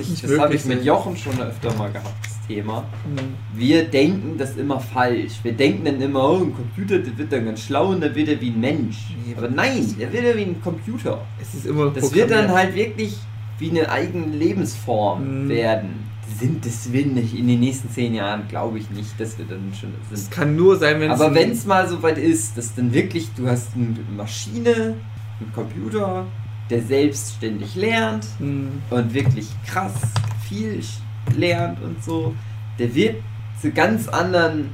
[0.00, 0.84] ich, nicht das habe ich mit.
[0.84, 2.82] Jochen schon öfter mal gehabt, das Thema.
[3.08, 3.58] Mhm.
[3.58, 5.40] Wir denken das immer falsch.
[5.42, 8.28] Wir denken dann immer, oh, ein Computer, der wird dann ganz schlau und dann wird
[8.28, 9.14] er wie ein Mensch.
[9.26, 11.20] Nee, Aber nein, der wird ja wie ein Computer.
[11.40, 13.16] Es ist immer Das wird dann halt wirklich
[13.60, 15.48] wie eine eigene Lebensform Mhm.
[15.48, 16.10] werden.
[16.38, 19.92] Sind das nicht in den nächsten zehn Jahren, glaube ich nicht, dass wir dann schon
[20.12, 20.30] Es sind.
[20.30, 21.20] kann nur sein, wenn es.
[21.20, 24.94] Aber wenn es mal so weit ist, dass dann wirklich, du hast eine Maschine,
[25.40, 26.26] einen Computer,
[26.70, 28.68] der selbstständig lernt Mhm.
[28.90, 29.94] und wirklich krass
[30.48, 30.80] viel
[31.36, 32.32] lernt und so,
[32.78, 33.16] der wird
[33.60, 34.70] zu ganz anderen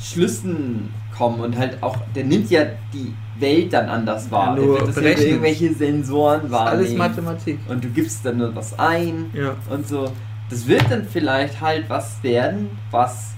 [0.00, 4.56] Schlüssen kommen und halt auch, der nimmt ja die Welt dann anders wahr.
[4.58, 5.26] Ja, nur das berechnen.
[5.28, 6.94] irgendwelche Sensoren ist alles.
[6.94, 7.58] Mathematik.
[7.68, 9.54] Und du gibst dann nur was ein Ja.
[9.70, 10.10] und so.
[10.48, 13.32] Das wird dann vielleicht halt was werden, was,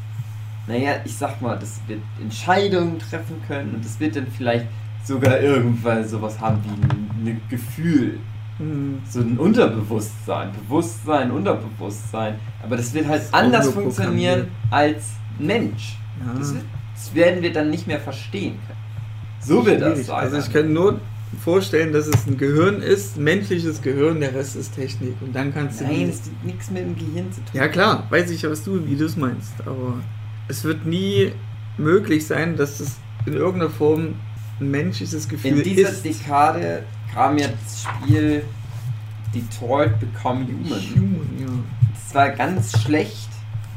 [0.66, 4.66] naja, ich sag mal, das wird Entscheidungen treffen können und das wird dann vielleicht
[5.04, 8.18] sogar irgendwann sowas haben wie ein, Gefühl,
[8.58, 8.98] Mhm.
[9.08, 12.34] so ein Unterbewusstsein, Bewusstsein, Unterbewusstsein.
[12.62, 15.96] Aber das wird halt Das anders funktionieren als Mensch.
[16.26, 16.38] Ja.
[16.38, 16.54] Das,
[16.94, 18.78] das werden wir dann nicht mehr verstehen können.
[19.48, 20.16] So wird das sein.
[20.16, 21.00] Also ich kann nur
[21.42, 25.14] vorstellen, dass es ein Gehirn ist, menschliches Gehirn, der Rest ist Technik.
[25.20, 25.84] Und dann kannst du.
[25.84, 27.50] Nein, das hat nichts mit dem Gehirn zu tun.
[27.52, 29.52] ja klar, weiß ich, was du, wie du es meinst.
[29.66, 29.94] Aber
[30.48, 31.32] es wird nie
[31.76, 32.96] möglich sein, dass es
[33.26, 34.14] in irgendeiner Form
[34.60, 36.04] ein menschliches Gefühl In dieser ist.
[36.04, 38.42] Dekade kam ja das Spiel
[39.34, 40.80] Detroit Become Human.
[40.94, 41.46] Human, ja.
[41.92, 43.28] Das war ganz schlecht,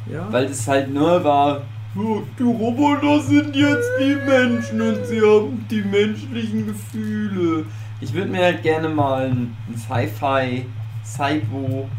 [0.10, 0.32] ja.
[0.32, 1.64] weil das halt nur war, "Ja,
[1.96, 7.66] die Roboter sind jetzt wie Menschen und sie haben die menschlichen Gefühle.
[8.00, 10.66] Ich würde mir halt gerne mal ein, ein Sci-Fi,
[11.06, 11.90] Cybo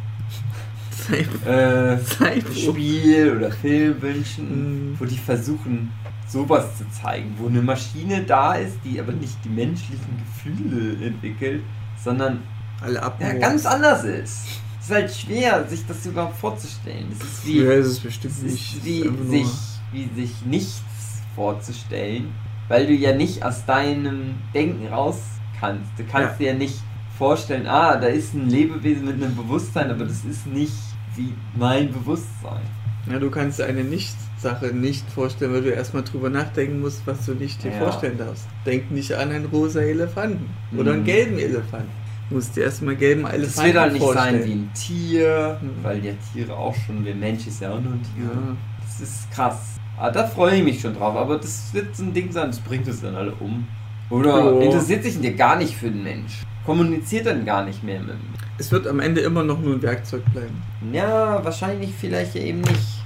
[1.46, 1.98] äh,
[2.54, 4.96] Spiel oder Film wünschen, Mhm.
[5.00, 5.90] wo die versuchen,
[6.28, 11.62] sowas zu zeigen, wo eine Maschine da ist, die aber nicht die menschlichen Gefühle entwickelt,
[12.02, 12.38] sondern
[13.20, 14.46] ja, ganz anders ist.
[14.80, 17.06] Es ist halt schwer, sich das überhaupt vorzustellen.
[17.12, 18.76] Es ist wie, ist es bestimmt nicht.
[18.76, 19.46] ist wie, es ist einfach nur- sich,
[19.92, 20.82] wie sich nichts
[21.34, 22.32] vorzustellen,
[22.68, 25.18] weil du ja nicht aus deinem Denken raus
[25.60, 25.90] kannst.
[25.98, 26.76] Du kannst dir ja nicht
[27.18, 30.72] vorstellen, ah, da ist ein Lebewesen mit einem Bewusstsein, aber das ist nicht
[31.16, 32.62] wie mein Bewusstsein.
[33.10, 37.34] Ja, du kannst eine Nicht-Sache nicht vorstellen, weil du erstmal drüber nachdenken musst, was du
[37.34, 37.78] nicht dir Ja.
[37.78, 38.46] vorstellen darfst.
[38.64, 40.46] Denk nicht an einen rosa Elefanten
[40.76, 41.06] oder einen Mhm.
[41.06, 41.90] gelben Elefanten.
[42.28, 44.40] Du musst dir erstmal gelben Das Elefanten wird halt nicht vorstellen.
[44.40, 45.70] sein wie ein Tier, Mhm.
[45.84, 48.24] weil ja Tiere auch schon, der Mensch ist ja auch nur ein Tier.
[48.24, 48.56] Ja.
[48.84, 49.58] Das ist krass.
[50.02, 52.58] Ah, da freue ich mich schon drauf, aber das wird so ein Ding sein, das
[52.58, 53.64] bringt uns dann alle um.
[54.10, 54.58] Oder Jo.
[54.60, 56.42] interessiert sich dir gar nicht für den Mensch.
[56.66, 58.18] Kommuniziert dann gar nicht mehr mit dem
[58.58, 60.60] Es wird am Ende immer noch nur ein Werkzeug bleiben.
[60.92, 63.04] Ja, wahrscheinlich vielleicht ja eben nicht.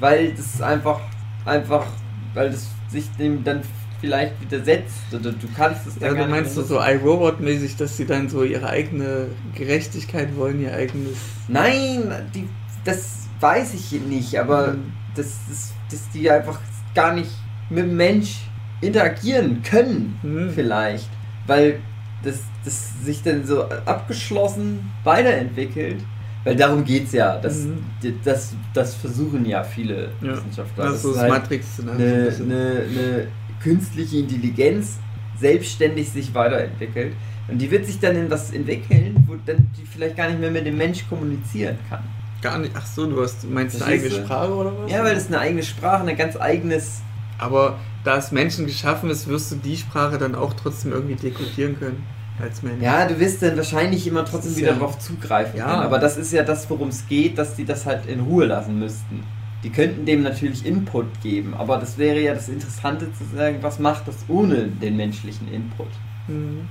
[0.00, 1.00] Weil das einfach,
[1.46, 1.86] einfach,
[2.34, 3.62] weil das sich dem dann
[4.02, 7.76] vielleicht widersetzt oder du kannst es dann Ja, gar du meinst so, nicht so iRobot-mäßig,
[7.78, 11.16] dass sie dann so ihre eigene Gerechtigkeit wollen, ihr eigenes.
[11.48, 12.46] Nein, die,
[12.84, 14.92] das weiß ich nicht, aber Mhm.
[15.14, 16.58] dass, dass, dass die einfach
[16.94, 17.30] gar nicht
[17.70, 18.40] mit dem Mensch
[18.80, 20.50] interagieren können, Mhm.
[20.54, 21.08] vielleicht.
[21.46, 21.80] Weil
[22.22, 26.02] das, das sich dann so abgeschlossen weiterentwickelt.
[26.44, 27.38] Weil darum geht es ja.
[27.38, 27.84] Das, Mhm.
[28.24, 30.32] das, das versuchen ja viele Ja.
[30.32, 30.84] Wissenschaftler.
[30.84, 32.04] Das so ist das halt Matrix-Szenario.
[32.06, 33.26] eine, eine, eine
[33.62, 34.98] künstliche Intelligenz
[35.40, 37.14] selbstständig sich weiterentwickelt.
[37.48, 40.50] Und die wird sich dann in was entwickeln, wo dann die vielleicht gar nicht mehr
[40.50, 42.02] mit dem Mensch kommunizieren kann.
[42.44, 42.72] Gar nicht.
[42.76, 44.10] Ach so, du hast, meinst eine eigene?
[44.10, 44.92] Sprache oder was?
[44.92, 47.00] Ja, weil das eine eigene Sprache, ein ganz eigenes.
[47.38, 51.78] Aber da es Menschen geschaffen ist, wirst du die Sprache dann auch trotzdem irgendwie dekodieren
[51.78, 52.04] können
[52.38, 52.82] als Mensch.
[52.82, 55.64] Ja, du wirst dann wahrscheinlich immer trotzdem ist wieder ja- darauf zugreifen Ja.
[55.70, 55.82] können.
[55.84, 58.78] Aber das ist ja das, worum es geht, dass die das halt in Ruhe lassen
[58.78, 59.22] müssten.
[59.62, 63.78] Die könnten dem natürlich Input geben, aber das wäre ja das Interessante zu sagen, was
[63.78, 65.86] macht das ohne den menschlichen Input?
[66.28, 66.68] Mhm.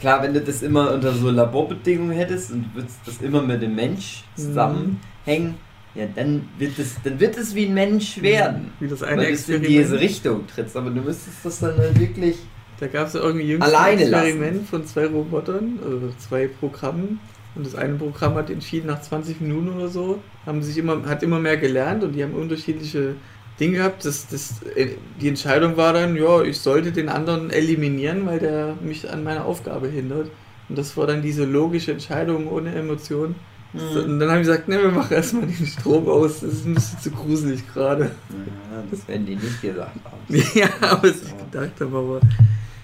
[0.00, 3.74] Klar, wenn du das immer unter so Laborbedingungen hättest und würdest das immer mit dem
[3.74, 5.56] Mensch zusammenhängen,
[5.94, 8.72] ja, dann wird es, dann wird es wie ein Mensch werden.
[8.78, 9.68] Wie das Weil eine du in Experiment.
[9.68, 12.36] diese Richtung trittst, aber du müsstest das dann halt wirklich.
[12.78, 17.20] Da gab es ja irgendwie jüngst ein Experiment von zwei Robotern, also zwei Programmen.
[17.54, 21.22] Und das eine Programm hat entschieden, nach 20 Minuten oder so, haben sich immer, hat
[21.22, 23.16] immer mehr gelernt und die haben unterschiedliche
[23.60, 24.04] Dinge gehabt.
[24.04, 28.74] Das, das, äh, die Entscheidung war dann, ja, ich sollte den anderen eliminieren, weil der
[28.82, 30.30] mich an meiner Aufgabe hindert.
[30.68, 33.34] Und das war dann diese logische Entscheidung ohne Emotion.
[33.72, 36.66] So, Und dann haben die gesagt, ne, wir machen erstmal den Strom aus, das ist
[36.66, 38.04] ein bisschen zu gruselig gerade.
[38.30, 40.16] Ja, das werden die nicht gesagt haben.
[40.54, 42.20] ja, aber was ich gedacht habe, aber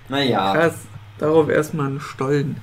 [0.09, 0.53] Naja.
[0.55, 0.75] krass.
[1.19, 2.57] Darauf erstmal einen Stollen.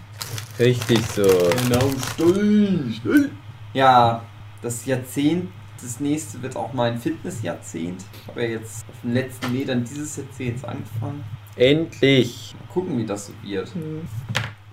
[0.60, 1.24] Richtig so.
[1.24, 3.32] Genau, Stullen, Stullen.
[3.74, 4.24] Ja,
[4.62, 5.50] das Jahrzehnt,
[5.84, 8.04] das nächste wird auch mein Fitnessjahrzehnt.
[8.22, 11.24] Ich habe ja jetzt auf den letzten Metern dieses Jahrzehnts angefangen.
[11.56, 12.56] Endlich.
[12.60, 13.72] Mal gucken, wie das so wird.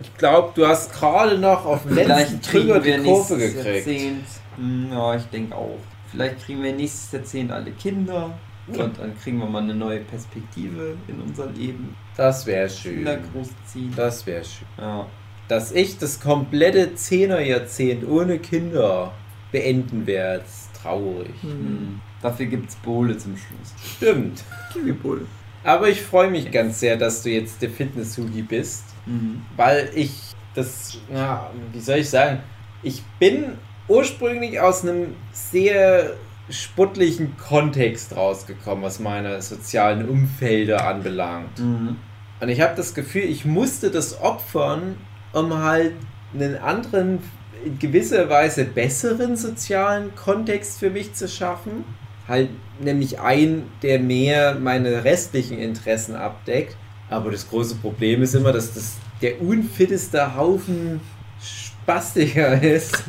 [0.03, 3.37] Ich glaube, du hast gerade noch auf dem letzten Vielleicht kriegen Trigger wir die Kurve
[3.37, 3.67] gekriegt.
[3.87, 4.25] Jahrzehnt.
[4.57, 5.79] Hm, Ja, ich denke auch.
[6.11, 8.39] Vielleicht kriegen wir nächstes Jahrzehnt alle Kinder.
[8.69, 11.97] Und dann kriegen wir mal eine neue Perspektive in unser Leben.
[12.17, 12.97] Das wäre schön.
[12.97, 13.93] Kinder großziehen.
[13.97, 14.67] Das wäre schön.
[14.79, 15.07] Ja.
[15.49, 19.13] Dass ich das komplette Zehnerjahrzehnt ohne Kinder
[19.51, 20.45] beenden werde,
[20.83, 21.35] traurig.
[21.43, 21.51] Hm.
[21.51, 22.01] Hm.
[22.23, 23.75] Dafür gibt's Bowle zum Schluss.
[23.97, 24.45] Stimmt.
[24.73, 25.27] Kiwi-Bowl.
[25.65, 29.43] Aber ich freue mich ganz sehr, dass du jetzt der Fitness-Hugi bist, Mhm.
[29.57, 30.13] weil ich
[30.55, 32.41] das, ja, wie soll ich sagen,
[32.83, 33.57] ich bin
[33.89, 36.15] ursprünglich aus einem sehr
[36.49, 41.59] sportlichen Kontext rausgekommen, was meine sozialen Umfelder anbelangt.
[41.59, 41.97] Mhm.
[42.41, 44.97] Und ich habe das Gefühl, ich musste das opfern,
[45.33, 45.93] um halt
[46.35, 47.19] einen anderen,
[47.65, 51.85] in gewisser Weise besseren sozialen Kontext für mich zu schaffen.
[52.29, 52.51] Halt
[52.81, 56.77] nämlich einen, der mehr meine restlichen Interessen abdeckt.
[57.09, 61.01] Aber das große Problem ist immer, dass das der unfitteste Haufen
[61.43, 63.03] Spastiker ist,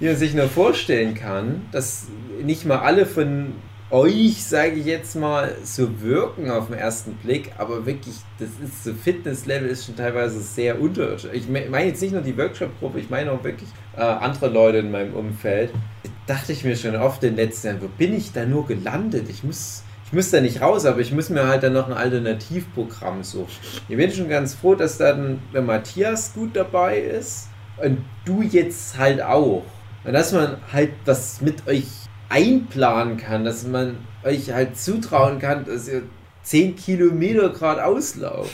[0.00, 2.06] wie man sich nur vorstellen kann, dass
[2.42, 3.52] nicht mal alle von
[3.94, 8.82] euch, sage ich jetzt mal, so wirken auf den ersten Blick, aber wirklich, das ist
[8.82, 11.28] so Fitnesslevel ist schon teilweise sehr unterirdisch.
[11.32, 14.78] Ich me- meine jetzt nicht nur die Workshop-Gruppe, ich meine auch wirklich äh, andere Leute
[14.78, 15.70] in meinem Umfeld.
[16.26, 18.66] Da dachte ich mir schon oft in den letzten Jahren, wo bin ich da nur
[18.66, 19.28] gelandet?
[19.30, 21.92] Ich muss, ich muss da nicht raus, aber ich muss mir halt dann noch ein
[21.92, 23.46] Alternativprogramm suchen.
[23.88, 27.46] Ich bin schon ganz froh, dass dann der Matthias gut dabei ist
[27.80, 29.62] und du jetzt halt auch.
[30.02, 31.86] Und dass man halt was mit euch
[32.28, 36.02] einplanen kann, dass man euch halt zutrauen kann, dass ihr
[36.42, 38.50] 10 Kilometer geradeaus lauft.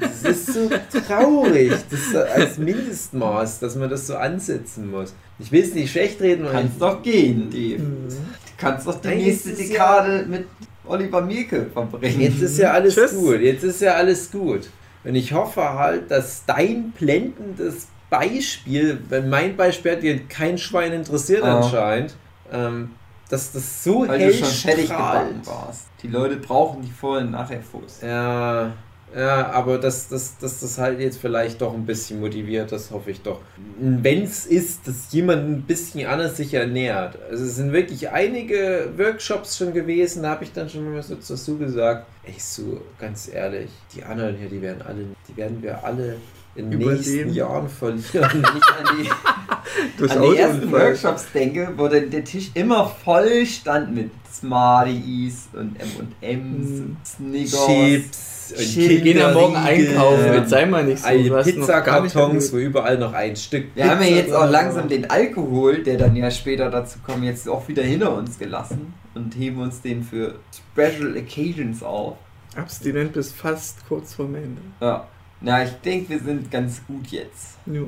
[0.00, 0.70] Das ist so
[1.06, 5.14] traurig, das ist als Mindestmaß, dass man das so ansetzen muss.
[5.38, 7.82] Ich will es nicht schlecht reden, Kannst doch gehen, Dave.
[7.82, 8.08] Mhm.
[8.08, 8.14] Du
[8.56, 10.46] kannst doch die Nein, nächste Dekade mit
[10.86, 12.20] Oliver Mielke verbringen.
[12.20, 13.12] Jetzt ist ja alles Tschüss.
[13.14, 13.40] gut.
[13.40, 14.68] Jetzt ist ja alles gut.
[15.04, 20.92] Und ich hoffe halt, dass dein blendendes Beispiel, weil mein Beispiel hat dir kein Schwein
[20.92, 21.58] interessiert Ah.
[21.60, 22.14] anscheinend,
[22.52, 22.90] ähm,
[23.28, 25.86] dass das so Weil hell du schon fertig gebacken warst.
[26.02, 28.00] Die Leute brauchen die Vorher- und Nachher-Fotos.
[28.02, 28.72] Ja,
[29.16, 33.12] ja, aber dass dass dass das halt jetzt vielleicht doch ein bisschen motiviert, das hoffe
[33.12, 33.40] ich doch.
[33.78, 37.16] Wenn es ist, dass jemand ein bisschen anders sich ernährt.
[37.30, 41.14] Also es sind wirklich einige Workshops schon gewesen, da habe ich dann schon mal so
[41.14, 42.06] dazu gesagt.
[42.24, 46.16] Ey, so ganz ehrlich, die anderen hier, die werden alle, die werden wir alle
[46.56, 48.04] in den nächsten Jahren verlieren.
[48.12, 49.08] Wenn ich an die,
[49.98, 50.72] Durch an die ersten.
[50.72, 56.84] Workshops denke, wo dann der Tisch immer voll stand mit Smarties und M&M's Hm.
[56.84, 57.66] und Snickers.
[57.66, 58.76] Chips und Chips.
[58.76, 61.08] Wir gehen ja morgen einkaufen, jetzt sei mal nicht so.
[61.42, 65.82] Pizzakartons, wo überall noch ein Stück Wir haben ja Pizza jetzt auch langsam den Alkohol,
[65.82, 69.80] der dann ja später dazu kommt, jetzt auch wieder hinter uns gelassen und heben uns
[69.80, 70.36] den für
[70.72, 72.16] Special Occasions auf.
[72.56, 74.60] Abstinent bis fast kurz vorm Ende.
[74.80, 75.08] Ja.
[75.44, 77.58] Na, ich denke, wir sind ganz gut jetzt.
[77.66, 77.82] Ja.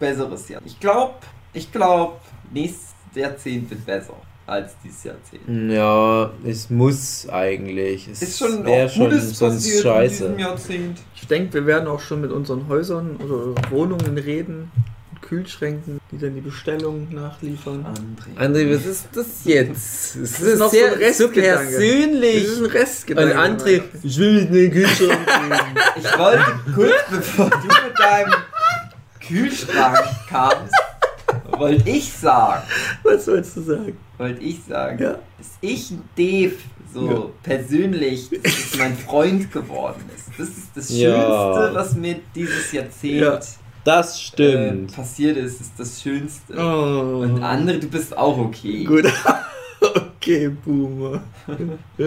[0.00, 0.62] Besseres Jahr.
[0.64, 1.14] Ich glaube,
[1.52, 2.14] ich glaube,
[2.50, 4.14] nächstes Jahrzehnt wird besser
[4.46, 5.42] als dieses Jahrzehnt.
[5.70, 8.08] Ja, es muss eigentlich.
[8.08, 10.22] Es Ist schon wär auch Gutes sonst passiert in scheiße.
[10.24, 11.00] diesem Jahrzehnt.
[11.14, 14.70] Ich denke, wir werden auch schon mit unseren Häusern oder Wohnungen reden
[15.22, 17.86] Kühlschränken, die dann die Bestellung nachliefern.
[17.86, 18.38] André.
[18.44, 20.16] André, was ist das jetzt?
[20.16, 21.70] Es ist, noch so sehr ein so Restgedanke.
[21.70, 22.42] persönlich.
[22.44, 23.38] Das ist ein Und Restgedanke.
[23.38, 25.18] André, ich will mit den Kühlschrank
[25.96, 26.44] Ich wollte
[26.74, 28.32] kurz bevor du mit deinem
[29.26, 30.74] Kühlschrank kamst,
[31.58, 32.62] wollte ich sagen,
[33.02, 33.96] Was sollst du sagen?
[34.18, 35.10] wollte ich sagen, Ja.
[35.38, 36.52] dass ich Dave
[36.92, 37.24] so Ja.
[37.42, 40.26] persönlich, dass mein Freund geworden ist.
[40.38, 41.10] Das ist das Ja.
[41.54, 43.22] Schönste, was mir dieses Jahrzehnt
[43.84, 44.94] Das äh, stimmt.
[44.94, 46.54] passiert ist, ist das Schönste.
[46.56, 47.22] Oh.
[47.22, 48.84] Und andere, du bist auch okay.
[48.84, 49.06] Gut.
[49.80, 51.22] okay, Boomer.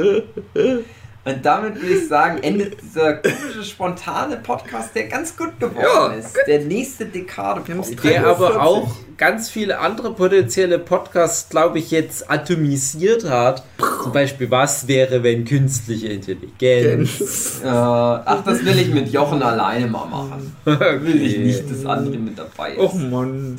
[1.26, 6.08] Und damit würde ich sagen, endet dieser komische, spontane Podcast, der ganz gut geworden Ja,
[6.14, 6.38] ist.
[6.46, 7.62] Der nächste Dekade.
[7.62, 8.04] Podcast.
[8.04, 8.62] Der aber 43.
[8.62, 13.64] auch ganz viele andere potenzielle Podcasts, glaube ich, jetzt atomisiert hat.
[14.04, 17.10] Zum Beispiel, was wäre, wenn künstliche Intelligenz.
[17.64, 20.56] Äh, ach, das will ich mit Jochen alleine mal machen.
[20.66, 22.80] Will ich nicht, dass andere mit dabei ist.
[22.80, 23.58] Och Mann.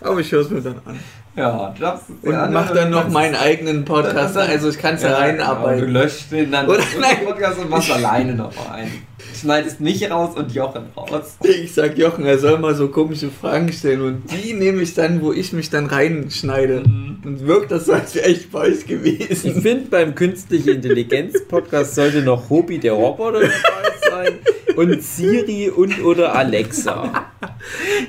[0.00, 1.00] Aber ich höre es mir dann an.
[1.40, 4.36] Ja, darfst es Und ja mach dann noch meinen eigenen Podcast.
[4.36, 5.88] Dann- Also ich kann es ja, genau, du reinarbeiten.
[5.92, 7.16] löscht den dann Oder nein.
[7.24, 8.90] Podcast und machst alleine noch rein.
[9.38, 11.36] Schneidest mich raus und Jochen raus.
[11.42, 15.22] Ich sag Jochen, er soll mal so komische Fragen stellen und die nehme ich dann,
[15.22, 16.80] wo ich mich dann reinschneide.
[16.82, 19.62] Und wirkt das so, als wäre ich bei euch Ich gewesen.
[19.62, 24.32] finde, beim künstliche Intelligenz Podcast sollte noch Hobby der Roboter dabei sein.
[24.76, 27.10] Und Siri und oder Alexa.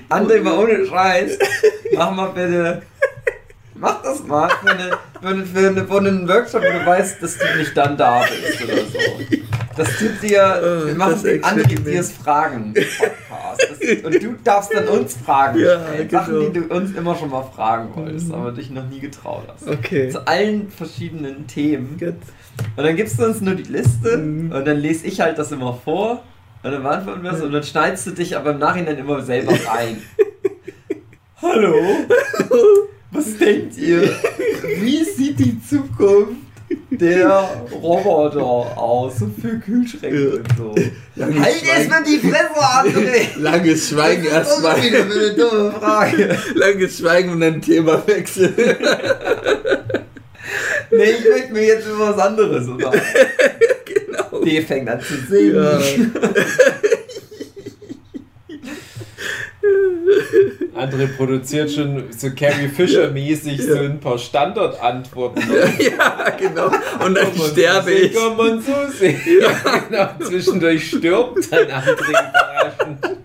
[0.09, 1.37] André, mal ohne Scheiß.
[1.95, 2.81] Mach mal bitte.
[3.81, 4.89] Mach das mal für, eine,
[5.21, 8.21] für, eine, für, eine, für einen Workshop, wo du weißt, dass du nicht dann da
[8.21, 8.99] bist oder so.
[9.75, 11.87] Das tut dir, Oh, wir machen den André Experiment.
[11.87, 13.67] dir's Fragen Podcast.
[13.81, 16.07] Das, und du darfst dann uns Fragen Ja, stellen.
[16.07, 16.21] genau.
[16.21, 18.33] Sachen, die du uns immer schon mal fragen wolltest, Mhm.
[18.35, 19.67] aber dich noch nie getraut hast.
[19.67, 20.09] Okay.
[20.09, 21.97] Zu allen verschiedenen Themen.
[21.99, 22.13] Gut.
[22.77, 24.51] Und dann gibst du uns nur die Liste Mhm.
[24.51, 26.21] und dann lese ich halt das immer vor
[26.61, 29.53] und dann beantworten wir es und dann schneidest du dich aber im Nachhinein immer selber
[29.67, 30.01] rein.
[31.41, 31.73] Hallo?
[33.11, 34.09] Was denkt ihr?
[34.79, 36.37] Wie sieht die Zukunft
[36.89, 39.19] der Roboter aus?
[39.19, 40.75] So für Kühlschränke und so.
[41.15, 43.37] Langes Halt erstmal die Fresse, André!
[43.37, 46.37] Langes Schweigen Das ist wieder eine dumme Frage.
[46.55, 48.53] Langes Schweigen und dann Themawechsel.
[50.91, 53.05] Nee, ich möchte mir jetzt über was anderes unterhalten.
[53.85, 54.43] genau.
[54.43, 55.55] Die fängt an zu singen.
[55.55, 55.79] Ja.
[60.91, 65.41] André produziert schon so Carrie Fisher-mäßig so ein paar Standardantworten.
[65.79, 66.67] ja, genau.
[67.05, 68.13] Und dann man sterbe ich.
[68.13, 69.19] Kann man so sehen.
[69.41, 70.27] Ja, genau.
[70.29, 73.17] Zwischendurch stirbt dann André überraschend.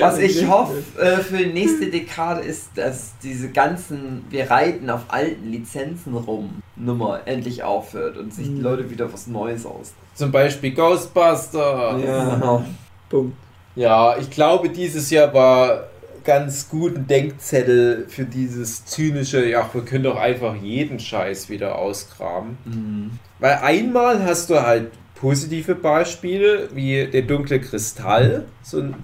[0.00, 5.02] Was ich hoffe äh, für die nächste Dekade ist, dass diese ganzen Wir reiten auf
[5.08, 8.62] alten Lizenzen rum Nummer endlich aufhört und sich die Mhm.
[8.62, 9.92] Leute wieder was Neues aus.
[10.14, 12.00] Zum Beispiel Ghostbusters.
[12.00, 12.64] Genau.
[13.10, 13.36] Punkt.
[13.74, 15.84] Ja, ich glaube, dieses Jahr war
[16.28, 21.78] ganz gut ein Denkzettel für dieses zynische, ja, wir können doch einfach jeden Scheiß wieder
[21.78, 22.58] ausgraben.
[22.66, 23.10] Mhm.
[23.38, 28.94] Weil einmal hast du halt positive Beispiele, wie der dunkle Kristall, so ein,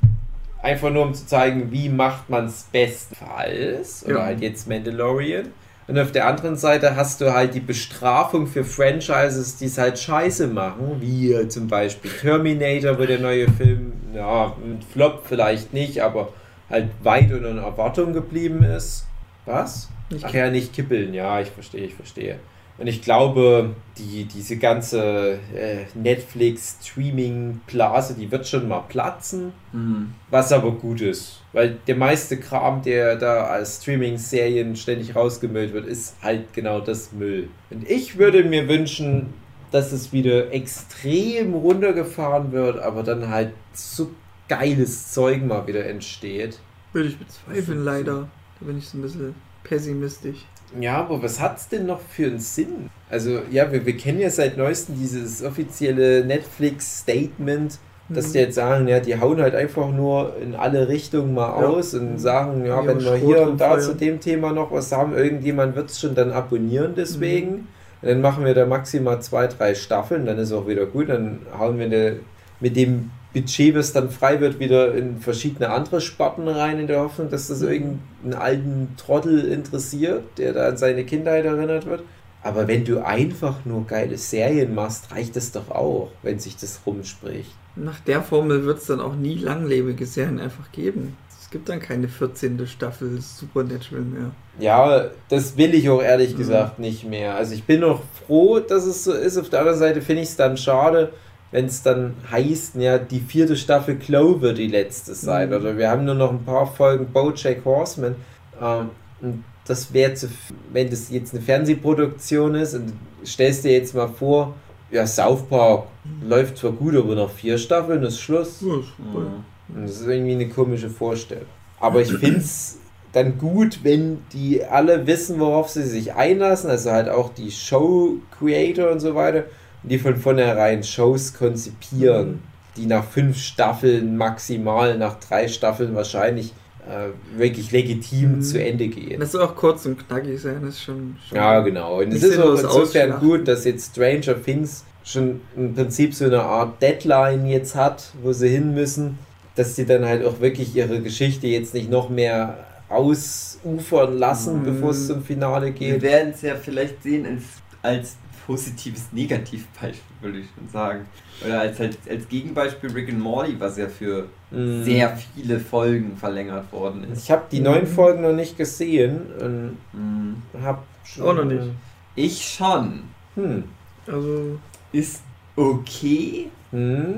[0.62, 4.24] einfach nur um zu zeigen, wie macht man es bestenfalls, oder Ja.
[4.26, 5.46] halt jetzt Mandalorian.
[5.86, 9.98] Und auf der anderen Seite hast du halt die Bestrafung für Franchises, die es halt
[9.98, 16.02] scheiße machen, wie zum Beispiel Terminator, wo der neue Film, ja, ein Flop vielleicht nicht,
[16.02, 16.28] aber
[16.74, 19.06] halt weit unter einer Erwartung geblieben ist.
[19.46, 19.88] Was?
[20.10, 22.38] Nicht Ach ja, nicht kippeln, ja, ich verstehe, ich verstehe.
[22.76, 29.52] Und ich glaube, die, diese ganze äh, Netflix-Streaming-Blase, die wird schon mal platzen.
[29.72, 30.12] Mhm.
[30.28, 31.40] Was aber gut ist.
[31.52, 37.12] Weil der meiste Kram, der da als Streaming-Serien ständig rausgemüllt wird, ist halt genau das
[37.12, 37.48] Müll.
[37.70, 39.32] Und ich würde mir wünschen,
[39.70, 44.10] dass es wieder extrem runtergefahren wird, aber dann halt so
[44.48, 46.58] geiles Zeug mal wieder entsteht.
[46.92, 48.28] Würde ich bezweifeln, leider.
[48.60, 49.34] Da bin ich so ein bisschen
[49.64, 50.44] pessimistisch.
[50.80, 52.90] Ja, aber was hat's denn noch für einen Sinn?
[53.10, 58.32] Also, ja, wir, wir kennen ja seit neuestem dieses offizielle Netflix-Statement, dass Mhm.
[58.32, 61.66] die jetzt sagen, ja, die hauen halt einfach nur in alle Richtungen mal Ja.
[61.68, 63.80] aus und sagen, ja, Ja, wenn wir hier und da rumfeuern.
[63.80, 67.50] zu dem Thema noch was haben, irgendjemand wird es schon dann abonnieren deswegen.
[67.50, 67.66] Mhm.
[68.02, 71.40] Und dann machen wir da maximal zwei, drei Staffeln, dann ist auch wieder gut, dann
[71.58, 72.16] hauen wir eine,
[72.60, 77.00] mit dem Budget, was dann frei wird, wieder in verschiedene andere Sparten rein, in der
[77.00, 77.68] Hoffnung, dass das Mhm.
[77.68, 82.02] irgendeinen alten Trottel interessiert, der da an seine Kindheit erinnert wird.
[82.42, 86.80] Aber wenn du einfach nur geile Serien machst, reicht es doch auch, wenn sich das
[86.86, 87.50] rumspricht.
[87.76, 91.16] Nach der Formel wird es dann auch nie langlebige Serien einfach geben.
[91.40, 92.66] Es gibt dann keine 14.
[92.66, 94.30] Staffel Supernatural mehr.
[94.60, 96.38] Ja, das will ich auch ehrlich Mhm.
[96.38, 97.34] gesagt nicht mehr.
[97.34, 99.38] Also ich bin auch froh, dass es so ist.
[99.38, 101.12] Auf der anderen Seite finde ich es dann schade,
[101.54, 105.50] wenn es dann heißt, ja, die vierte Staffel Glow wird die letzte sein.
[105.50, 105.54] Mhm.
[105.54, 108.16] Oder wir haben nur noch ein paar Folgen Bojack Horseman.
[108.60, 108.90] Ähm,
[109.20, 110.28] und das wäre zu,
[110.72, 112.92] wenn das jetzt eine Fernsehproduktion ist und
[113.24, 114.56] stellst dir jetzt mal vor,
[114.90, 115.84] ja, South Park
[116.26, 118.60] läuft zwar gut, aber nach vier Staffeln ist Schluss.
[118.60, 118.98] Ja, ist.
[118.98, 119.76] Mhm.
[119.76, 121.46] Und Das ist irgendwie eine komische Vorstellung.
[121.78, 122.78] Aber ich finde es
[123.12, 128.90] dann gut, wenn die alle wissen, worauf sie sich einlassen, also halt auch die Show-Creator
[128.90, 129.44] und so weiter,
[129.84, 132.38] die von vornherein Shows konzipieren, Mhm.
[132.76, 136.52] die nach fünf Staffeln maximal, nach drei Staffeln wahrscheinlich
[136.86, 138.42] äh, wirklich legitim Mhm.
[138.42, 139.18] zu Ende gehen.
[139.18, 141.16] Das soll auch kurz und knackig sein, das ist schon.
[141.26, 142.00] schon Ja, genau.
[142.00, 146.42] Und es ist auch insofern gut, dass jetzt Stranger Things schon im Prinzip so eine
[146.42, 149.18] Art Deadline jetzt hat, wo sie hin müssen,
[149.54, 152.58] dass sie dann halt auch wirklich ihre Geschichte jetzt nicht noch mehr
[152.90, 154.64] ausufern lassen, Mhm.
[154.64, 156.02] bevor es zum Finale Wir geht.
[156.02, 157.42] werden es ja vielleicht sehen als,
[157.82, 158.16] als
[158.46, 161.06] positives Negativbeispiel, würde ich schon sagen.
[161.44, 164.84] Oder als, halt, als Gegenbeispiel Rick and Morty, was ja für Mhm.
[164.84, 167.24] sehr viele Folgen verlängert worden ist.
[167.24, 170.42] Ich habe die neuen Folgen noch nicht gesehen und Mhm.
[170.62, 171.24] habe schon.
[171.26, 171.66] Auch noch nicht.
[172.14, 173.02] Ich schon.
[173.34, 173.64] Hm.
[174.06, 174.58] Also,
[174.92, 175.22] Ist
[175.56, 176.48] okay.
[176.70, 177.14] Hm.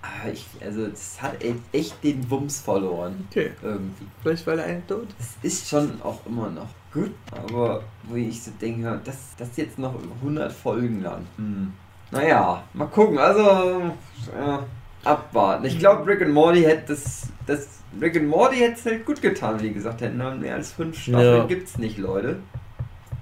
[0.00, 3.26] Aber ich, also es hat e- echt den Wumms verloren.
[3.30, 3.50] okay.
[3.62, 4.06] Irgendwie.
[4.22, 6.68] Vielleicht weil er einen tot Es ist schon auch immer noch
[7.00, 11.26] gut, aber wo ich so denke, das, das jetzt noch über 100 Folgen lang.
[11.36, 11.72] Hm.
[12.10, 13.18] Naja, mal gucken.
[13.18, 14.58] Also, äh,
[15.04, 15.64] abwarten.
[15.66, 17.68] Ich glaube, Rick and Morty hätte das, das.
[18.00, 20.98] Rick and Morty hätte es halt gut getan, wie gesagt, hätten dann mehr als fünf
[20.98, 21.44] Staffeln Ja.
[21.44, 22.40] gibt's nicht, Leute.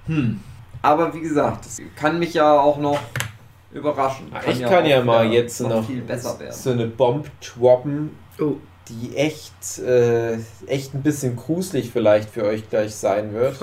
[0.06, 0.40] Hm.
[0.82, 2.98] Aber wie gesagt, das kann mich ja auch noch
[3.72, 4.26] überraschen.
[4.48, 6.52] ich kann ja auch, mal äh, jetzt noch viel besser werden.
[6.52, 8.56] so eine Bomb droppen, Oh,
[8.88, 13.56] die echt, äh, echt ein bisschen gruselig vielleicht für euch gleich sein wird.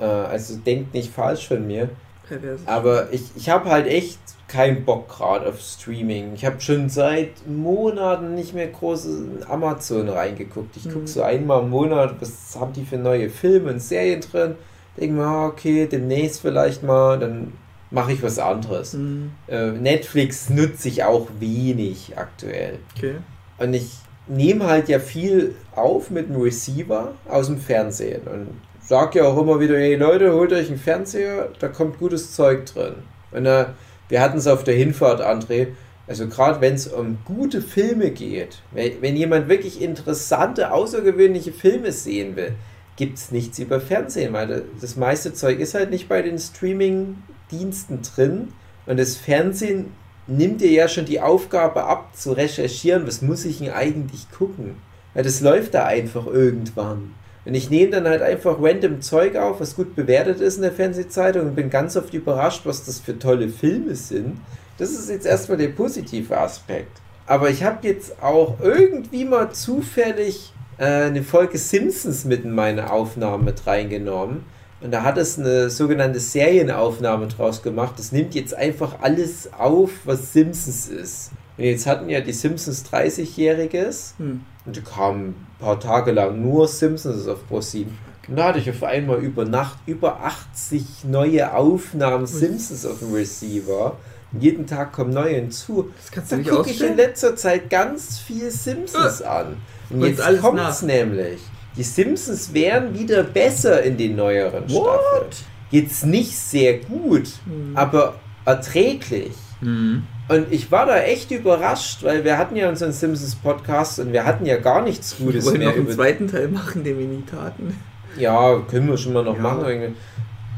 [0.00, 1.88] Äh, also denkt nicht falsch von mir.
[2.28, 2.62] Perverse.
[2.66, 4.18] Aber ich, ich habe halt echt
[4.48, 6.32] keinen Bock gerade auf Streaming.
[6.34, 10.76] Ich habe schon seit Monaten nicht mehr groß in Amazon reingeguckt.
[10.76, 10.92] Ich Mhm.
[10.92, 14.54] gucke so einmal im Monat, was haben die für neue Filme und Serien drin.
[14.96, 17.52] Denke mir, ah, okay, demnächst vielleicht mal, dann
[17.90, 18.92] mache ich was anderes.
[18.94, 22.78] Hm, Äh, Netflix nutze ich auch wenig aktuell.
[22.96, 23.16] okay.
[23.58, 23.92] Und ich
[24.28, 28.22] nehme halt ja viel auf mit dem Receiver aus dem Fernsehen.
[28.26, 28.48] Und
[28.80, 32.66] sage ja auch immer wieder, hey Leute, holt euch einen Fernseher, da kommt gutes Zeug
[32.66, 32.94] drin.
[33.32, 33.66] Und äh,
[34.08, 35.68] wir hatten es auf der Hinfahrt, André.
[36.06, 41.92] Also gerade wenn es um gute Filme geht, wenn, wenn jemand wirklich interessante, außergewöhnliche Filme
[41.92, 42.52] sehen will,
[42.96, 46.38] gibt es nichts über Fernsehen, weil das- das meiste Zeug ist halt nicht bei den
[46.38, 48.48] Streaming-Diensten drin.
[48.86, 49.92] Und das Fernsehen
[50.28, 54.76] nimmt dir ja schon die Aufgabe ab, zu recherchieren, was muss ich denn eigentlich gucken.
[55.14, 57.14] Ja, das läuft da einfach irgendwann.
[57.44, 60.72] Und ich nehme dann halt einfach random Zeug auf, was gut bewertet ist in der
[60.72, 64.38] Fernsehzeitung und bin ganz oft überrascht, was das für tolle Filme sind.
[64.76, 67.00] Das ist jetzt erstmal der positive Aspekt.
[67.26, 72.92] Aber ich habe jetzt auch irgendwie mal zufällig äh, eine Folge Simpsons mit in meine
[72.92, 74.44] Aufnahmen mit reingenommen.
[74.80, 77.94] Und da hat es eine sogenannte Serienaufnahme draus gemacht.
[77.96, 81.30] Das nimmt jetzt einfach alles auf, was Simpsons ist.
[81.56, 84.14] Und jetzt hatten ja die Simpsons 30-Jähriges.
[84.18, 84.42] Hm.
[84.64, 87.98] Und da kamen ein paar Tage lang nur Simpsons auf ProSieben.
[88.28, 93.12] Und da hatte ich auf einmal über Nacht über 80 neue Aufnahmen Simpsons auf dem
[93.12, 93.96] Receiver.
[94.30, 95.90] Und jeden Tag kommen neue hinzu.
[95.96, 99.56] Das kannst du Da gucke ich in letzter Zeit ganz viel Simpsons an.
[99.90, 100.88] Und Und jetzt kommt's nach.
[100.88, 101.40] nämlich.
[101.76, 105.26] Die Simpsons werden wieder besser in den neueren Staffeln.
[105.70, 107.72] Jetzt nicht sehr gut, Hm.
[107.76, 108.14] aber
[108.44, 109.32] erträglich.
[109.60, 110.04] Hm.
[110.28, 114.24] Und ich war da echt überrascht, weil wir hatten ja unseren Simpsons Podcast und wir
[114.24, 117.06] hatten ja gar nichts Wir Gutes wollen mehr noch einen zweiten Teil machen, den wir
[117.06, 117.76] nie taten.
[118.16, 119.42] Ja, können wir schon mal noch Ja.
[119.42, 119.94] machen.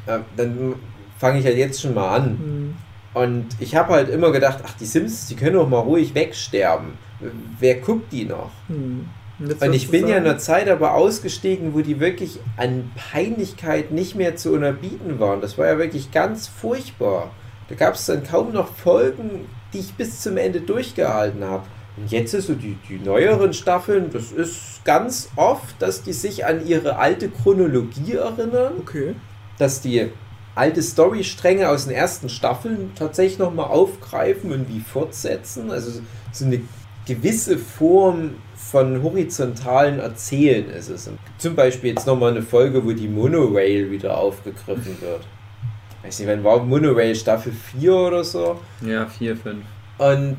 [0.06, 0.74] Ja, dann
[1.18, 2.24] fange ich halt jetzt schon mal an.
[2.38, 2.74] Hm.
[3.12, 6.90] Und ich habe halt immer gedacht, ach, die Simpsons, die können doch mal ruhig wegsterben.
[7.58, 8.50] Wer guckt die noch?
[8.68, 9.08] Hm.
[9.40, 14.14] Und ich bin ja in einer Zeit aber ausgestiegen, wo die wirklich an Peinlichkeit nicht
[14.14, 15.40] mehr zu unterbieten waren.
[15.40, 17.30] Das war ja wirklich ganz furchtbar.
[17.68, 21.64] Da gab es dann kaum noch Folgen, die ich bis zum Ende durchgehalten habe.
[21.96, 26.44] Und jetzt ist so die, die neueren Staffeln, das ist ganz oft, dass die sich
[26.44, 29.14] an ihre alte Chronologie erinnern Okay.
[29.58, 30.08] dass die
[30.54, 35.70] alte Storystränge aus den ersten Staffeln tatsächlich nochmal aufgreifen und wie fortsetzen.
[35.70, 36.00] Also
[36.32, 36.60] so eine
[37.06, 38.34] gewisse Form
[38.70, 41.10] von horizontalen Erzählen ist es.
[41.38, 45.22] Zum Beispiel jetzt nochmal eine Folge, wo die Monorail wieder aufgegriffen wird.
[46.02, 48.60] Weiß nicht, wann war Monorail Staffel 4 oder so?
[48.80, 49.58] Ja, 4, 5.
[49.98, 50.36] Und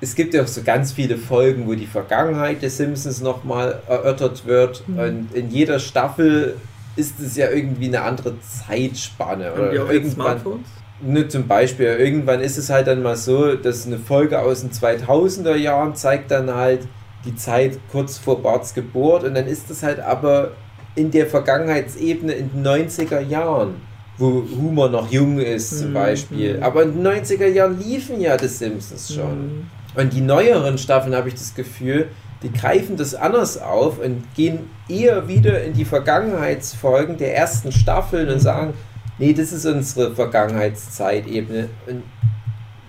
[0.00, 4.46] es gibt ja auch so ganz viele Folgen, wo die Vergangenheit des Simpsons nochmal erörtert
[4.46, 4.86] wird.
[4.86, 4.98] Mhm.
[4.98, 6.56] Und in jeder Staffel
[6.96, 9.46] ist es ja irgendwie eine andere Zeitspanne.
[9.46, 10.66] Haben die auch irgendwann, Smartphones?
[11.00, 14.70] nur zum Beispiel, irgendwann ist es halt dann mal so, dass eine Folge aus den
[14.70, 16.86] 2000er Jahren zeigt dann halt
[17.24, 20.52] die Zeit kurz vor Barts Geburt und dann ist es halt aber
[20.94, 23.76] in der Vergangenheitsebene in den 90er Jahren,
[24.18, 25.94] wo Humor noch jung ist zum Mhm.
[25.94, 26.56] Beispiel.
[26.58, 26.62] Mhm.
[26.62, 29.30] Aber in den 90er Jahren liefen ja die Simpsons schon.
[29.30, 29.66] Hm.
[29.94, 32.08] Und die neueren Staffeln habe ich das Gefühl,
[32.42, 38.28] die greifen das anders auf und gehen eher wieder in die Vergangenheitsfolgen der ersten Staffeln
[38.28, 38.74] und sagen,
[39.18, 42.02] nee, das ist unsere Vergangenheitszeitebene und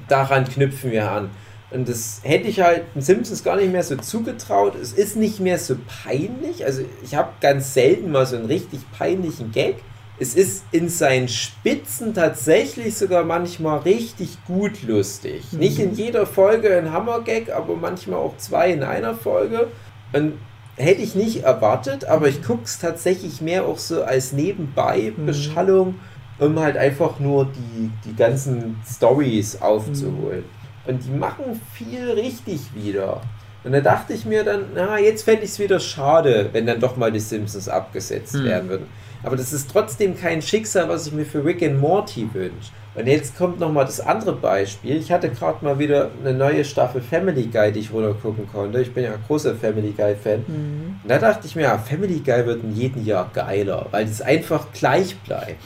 [0.07, 1.29] daran knüpfen wir an.
[1.73, 4.75] Und das hätte ich halt den Simpsons gar nicht mehr so zugetraut.
[4.79, 6.65] Es ist nicht mehr so peinlich.
[6.65, 9.77] Also ich habe ganz selten mal so einen richtig peinlichen Gag.
[10.19, 15.45] Es ist in seinen Spitzen tatsächlich sogar manchmal richtig gut lustig.
[15.51, 15.59] Mhm.
[15.59, 19.69] Nicht in jeder Folge ein Hammergag, aber manchmal auch zwei in einer Folge.
[20.13, 20.33] Und
[20.75, 25.95] hätte ich nicht erwartet, aber ich gucke es tatsächlich mehr auch so als Nebenbei-Beschallung,
[26.37, 30.43] um halt einfach nur die, die ganzen Stories aufzuholen.
[30.85, 33.21] Und die machen viel richtig wieder.
[33.63, 36.81] Und da dachte ich mir dann, na, jetzt fände ich es wieder schade, wenn dann
[36.81, 38.43] doch mal die Simpsons abgesetzt Hm.
[38.43, 38.87] werden würden.
[39.23, 42.71] Aber das ist trotzdem kein Schicksal, was ich mir für Rick and Morty wünsche.
[42.95, 44.97] Und jetzt kommt nochmal das andere Beispiel.
[44.97, 48.81] Ich hatte gerade mal wieder eine neue Staffel Family Guy, die ich runtergucken konnte.
[48.81, 50.43] Ich bin ja ein großer Family Guy-Fan.
[50.45, 50.99] Hm.
[51.01, 54.21] Und da dachte ich mir, ja, Family Guy wird in jedem Jahr geiler, weil es
[54.21, 55.63] einfach gleich bleibt.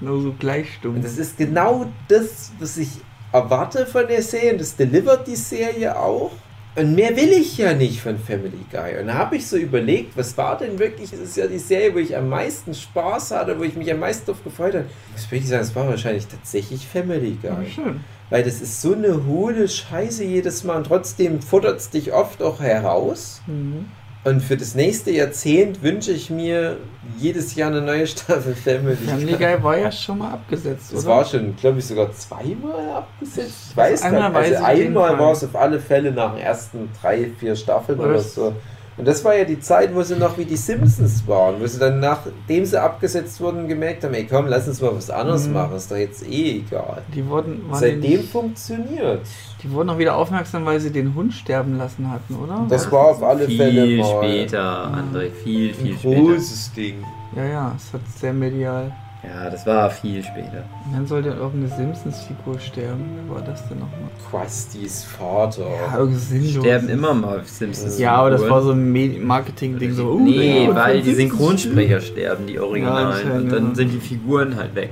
[0.00, 0.96] Nur so gleich stumm.
[0.96, 2.88] Und das ist genau das, was ich
[3.34, 6.30] erwarte von der Serie und das delivert die Serie auch.
[6.76, 9.00] Und mehr will ich ja nicht von Family Guy.
[9.00, 11.94] Und da habe ich so überlegt, was war denn wirklich, das ist ja die Serie,
[11.94, 14.86] wo ich am meisten Spaß hatte, wo ich mich am meisten drauf gefreut habe.
[15.12, 17.50] Was würde ich sagen, es war wahrscheinlich tatsächlich Family Guy.
[17.50, 18.00] Ja, schön.
[18.30, 22.42] Weil das ist so eine hohle Scheiße jedes Mal und trotzdem futtert es dich oft
[22.42, 23.40] auch heraus.
[23.46, 23.86] Mhm.
[24.24, 26.78] Und für das nächste Jahrzehnt wünsche ich mir
[27.18, 31.16] jedes Jahr eine neue Staffel Family Family Guy war ja schon mal abgesetzt, Das oder?
[31.16, 33.66] war schon, glaube ich, sogar zweimal abgesetzt.
[33.70, 34.34] Ich weiß gar nicht.
[34.36, 38.18] Also einmal war es auf alle Fälle nach den ersten drei, vier Staffeln Oder oder
[38.18, 38.54] es- so.
[38.96, 41.80] Und das war ja die Zeit, wo sie noch wie die Simpsons waren, wo sie
[41.80, 45.52] dann nachdem sie abgesetzt wurden gemerkt haben, ey komm, lass uns mal was anderes Mhm.
[45.54, 47.02] machen, ist doch jetzt eh egal.
[47.12, 49.22] Die wurden, Seitdem funktioniert.
[49.64, 52.66] Die wurden auch wieder aufmerksam, weil sie den Hund sterben lassen hatten, oder?
[52.68, 56.20] Das war auf alle Fälle Viel später, André, viel, viel ein später.
[56.20, 56.96] großes Ding.
[57.34, 58.92] Ja, ja, es hat sehr medial.
[59.26, 60.64] Ja, das war viel später.
[60.84, 63.04] Und dann sollte irgendeine Simpsons-Figur sterben.
[63.26, 64.10] Wer war das denn nochmal?
[64.30, 65.62] Krustys Vater.
[65.62, 66.62] Ja, irgendwie sinnlos.
[66.62, 67.98] Sterben immer mal Simpsons.
[67.98, 69.92] Ja, aber das war so ein Marketing-Ding.
[69.94, 73.26] So, uh, nee, ja, weil die Simpsons- Synchronsprecher sterben, die Originalen.
[73.26, 73.74] Ja, und dann ja.
[73.74, 74.90] sind die Figuren halt weg.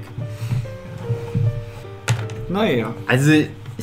[2.49, 2.95] Naja.
[3.07, 3.33] Also,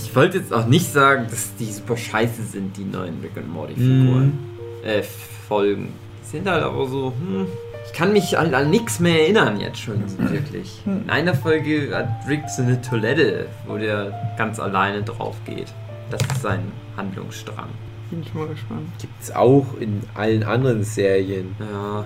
[0.04, 3.52] ich wollte jetzt auch nicht sagen, dass die super scheiße sind, die neuen Rick and
[3.52, 4.38] Morty Figuren.
[4.84, 5.04] Äh,
[5.48, 5.94] Folgen.
[6.24, 7.48] Die sind halt aber so, hm.
[7.86, 10.82] Ich kann mich an, an nichts mehr erinnern jetzt schon, wirklich.
[10.84, 11.04] Hm.
[11.04, 15.74] In einer Folge hat Rick so eine Toilette, wo der ganz alleine drauf geht.
[16.12, 17.70] Das ist sein Handlungsstrang.
[18.10, 18.90] Bin ich mal gespannt.
[19.00, 21.56] Gibt's auch in allen anderen Serien.
[21.60, 22.06] Ja,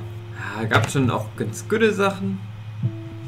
[0.59, 2.39] ja gab schon auch ganz gute Sachen.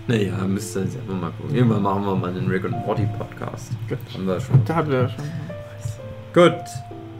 [0.07, 1.55] Naja, müsst ihr jetzt einfach mal gucken.
[1.55, 3.71] Irgendwann machen wir mal einen Rick and Morty Podcast.
[3.89, 3.97] Gut.
[4.13, 4.63] Haben wir schon.
[4.65, 5.25] Da habt ihr schon.
[6.33, 6.63] Gut,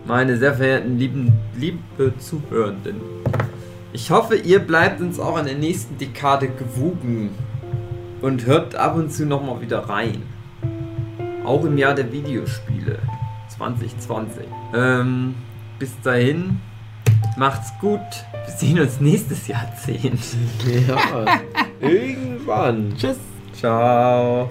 [0.06, 3.02] meine sehr verehrten lieben, liebe Zuhörenden.
[3.94, 7.30] Ich hoffe, ihr bleibt uns auch in der nächsten Dekade gewogen
[8.22, 10.24] und hört ab und zu nochmal wieder rein.
[11.46, 13.00] Auch im Jahr der Videospiele
[13.58, 14.46] 2020.
[14.76, 15.36] Ähm,
[15.80, 16.60] bis dahin,
[17.38, 18.02] macht's gut.
[18.46, 20.22] Wir sehen uns nächstes Jahrzehnt.
[20.88, 21.26] Ja.
[21.80, 22.96] Irgendwann.
[22.98, 23.18] Tschüss.
[23.54, 24.48] Ciao.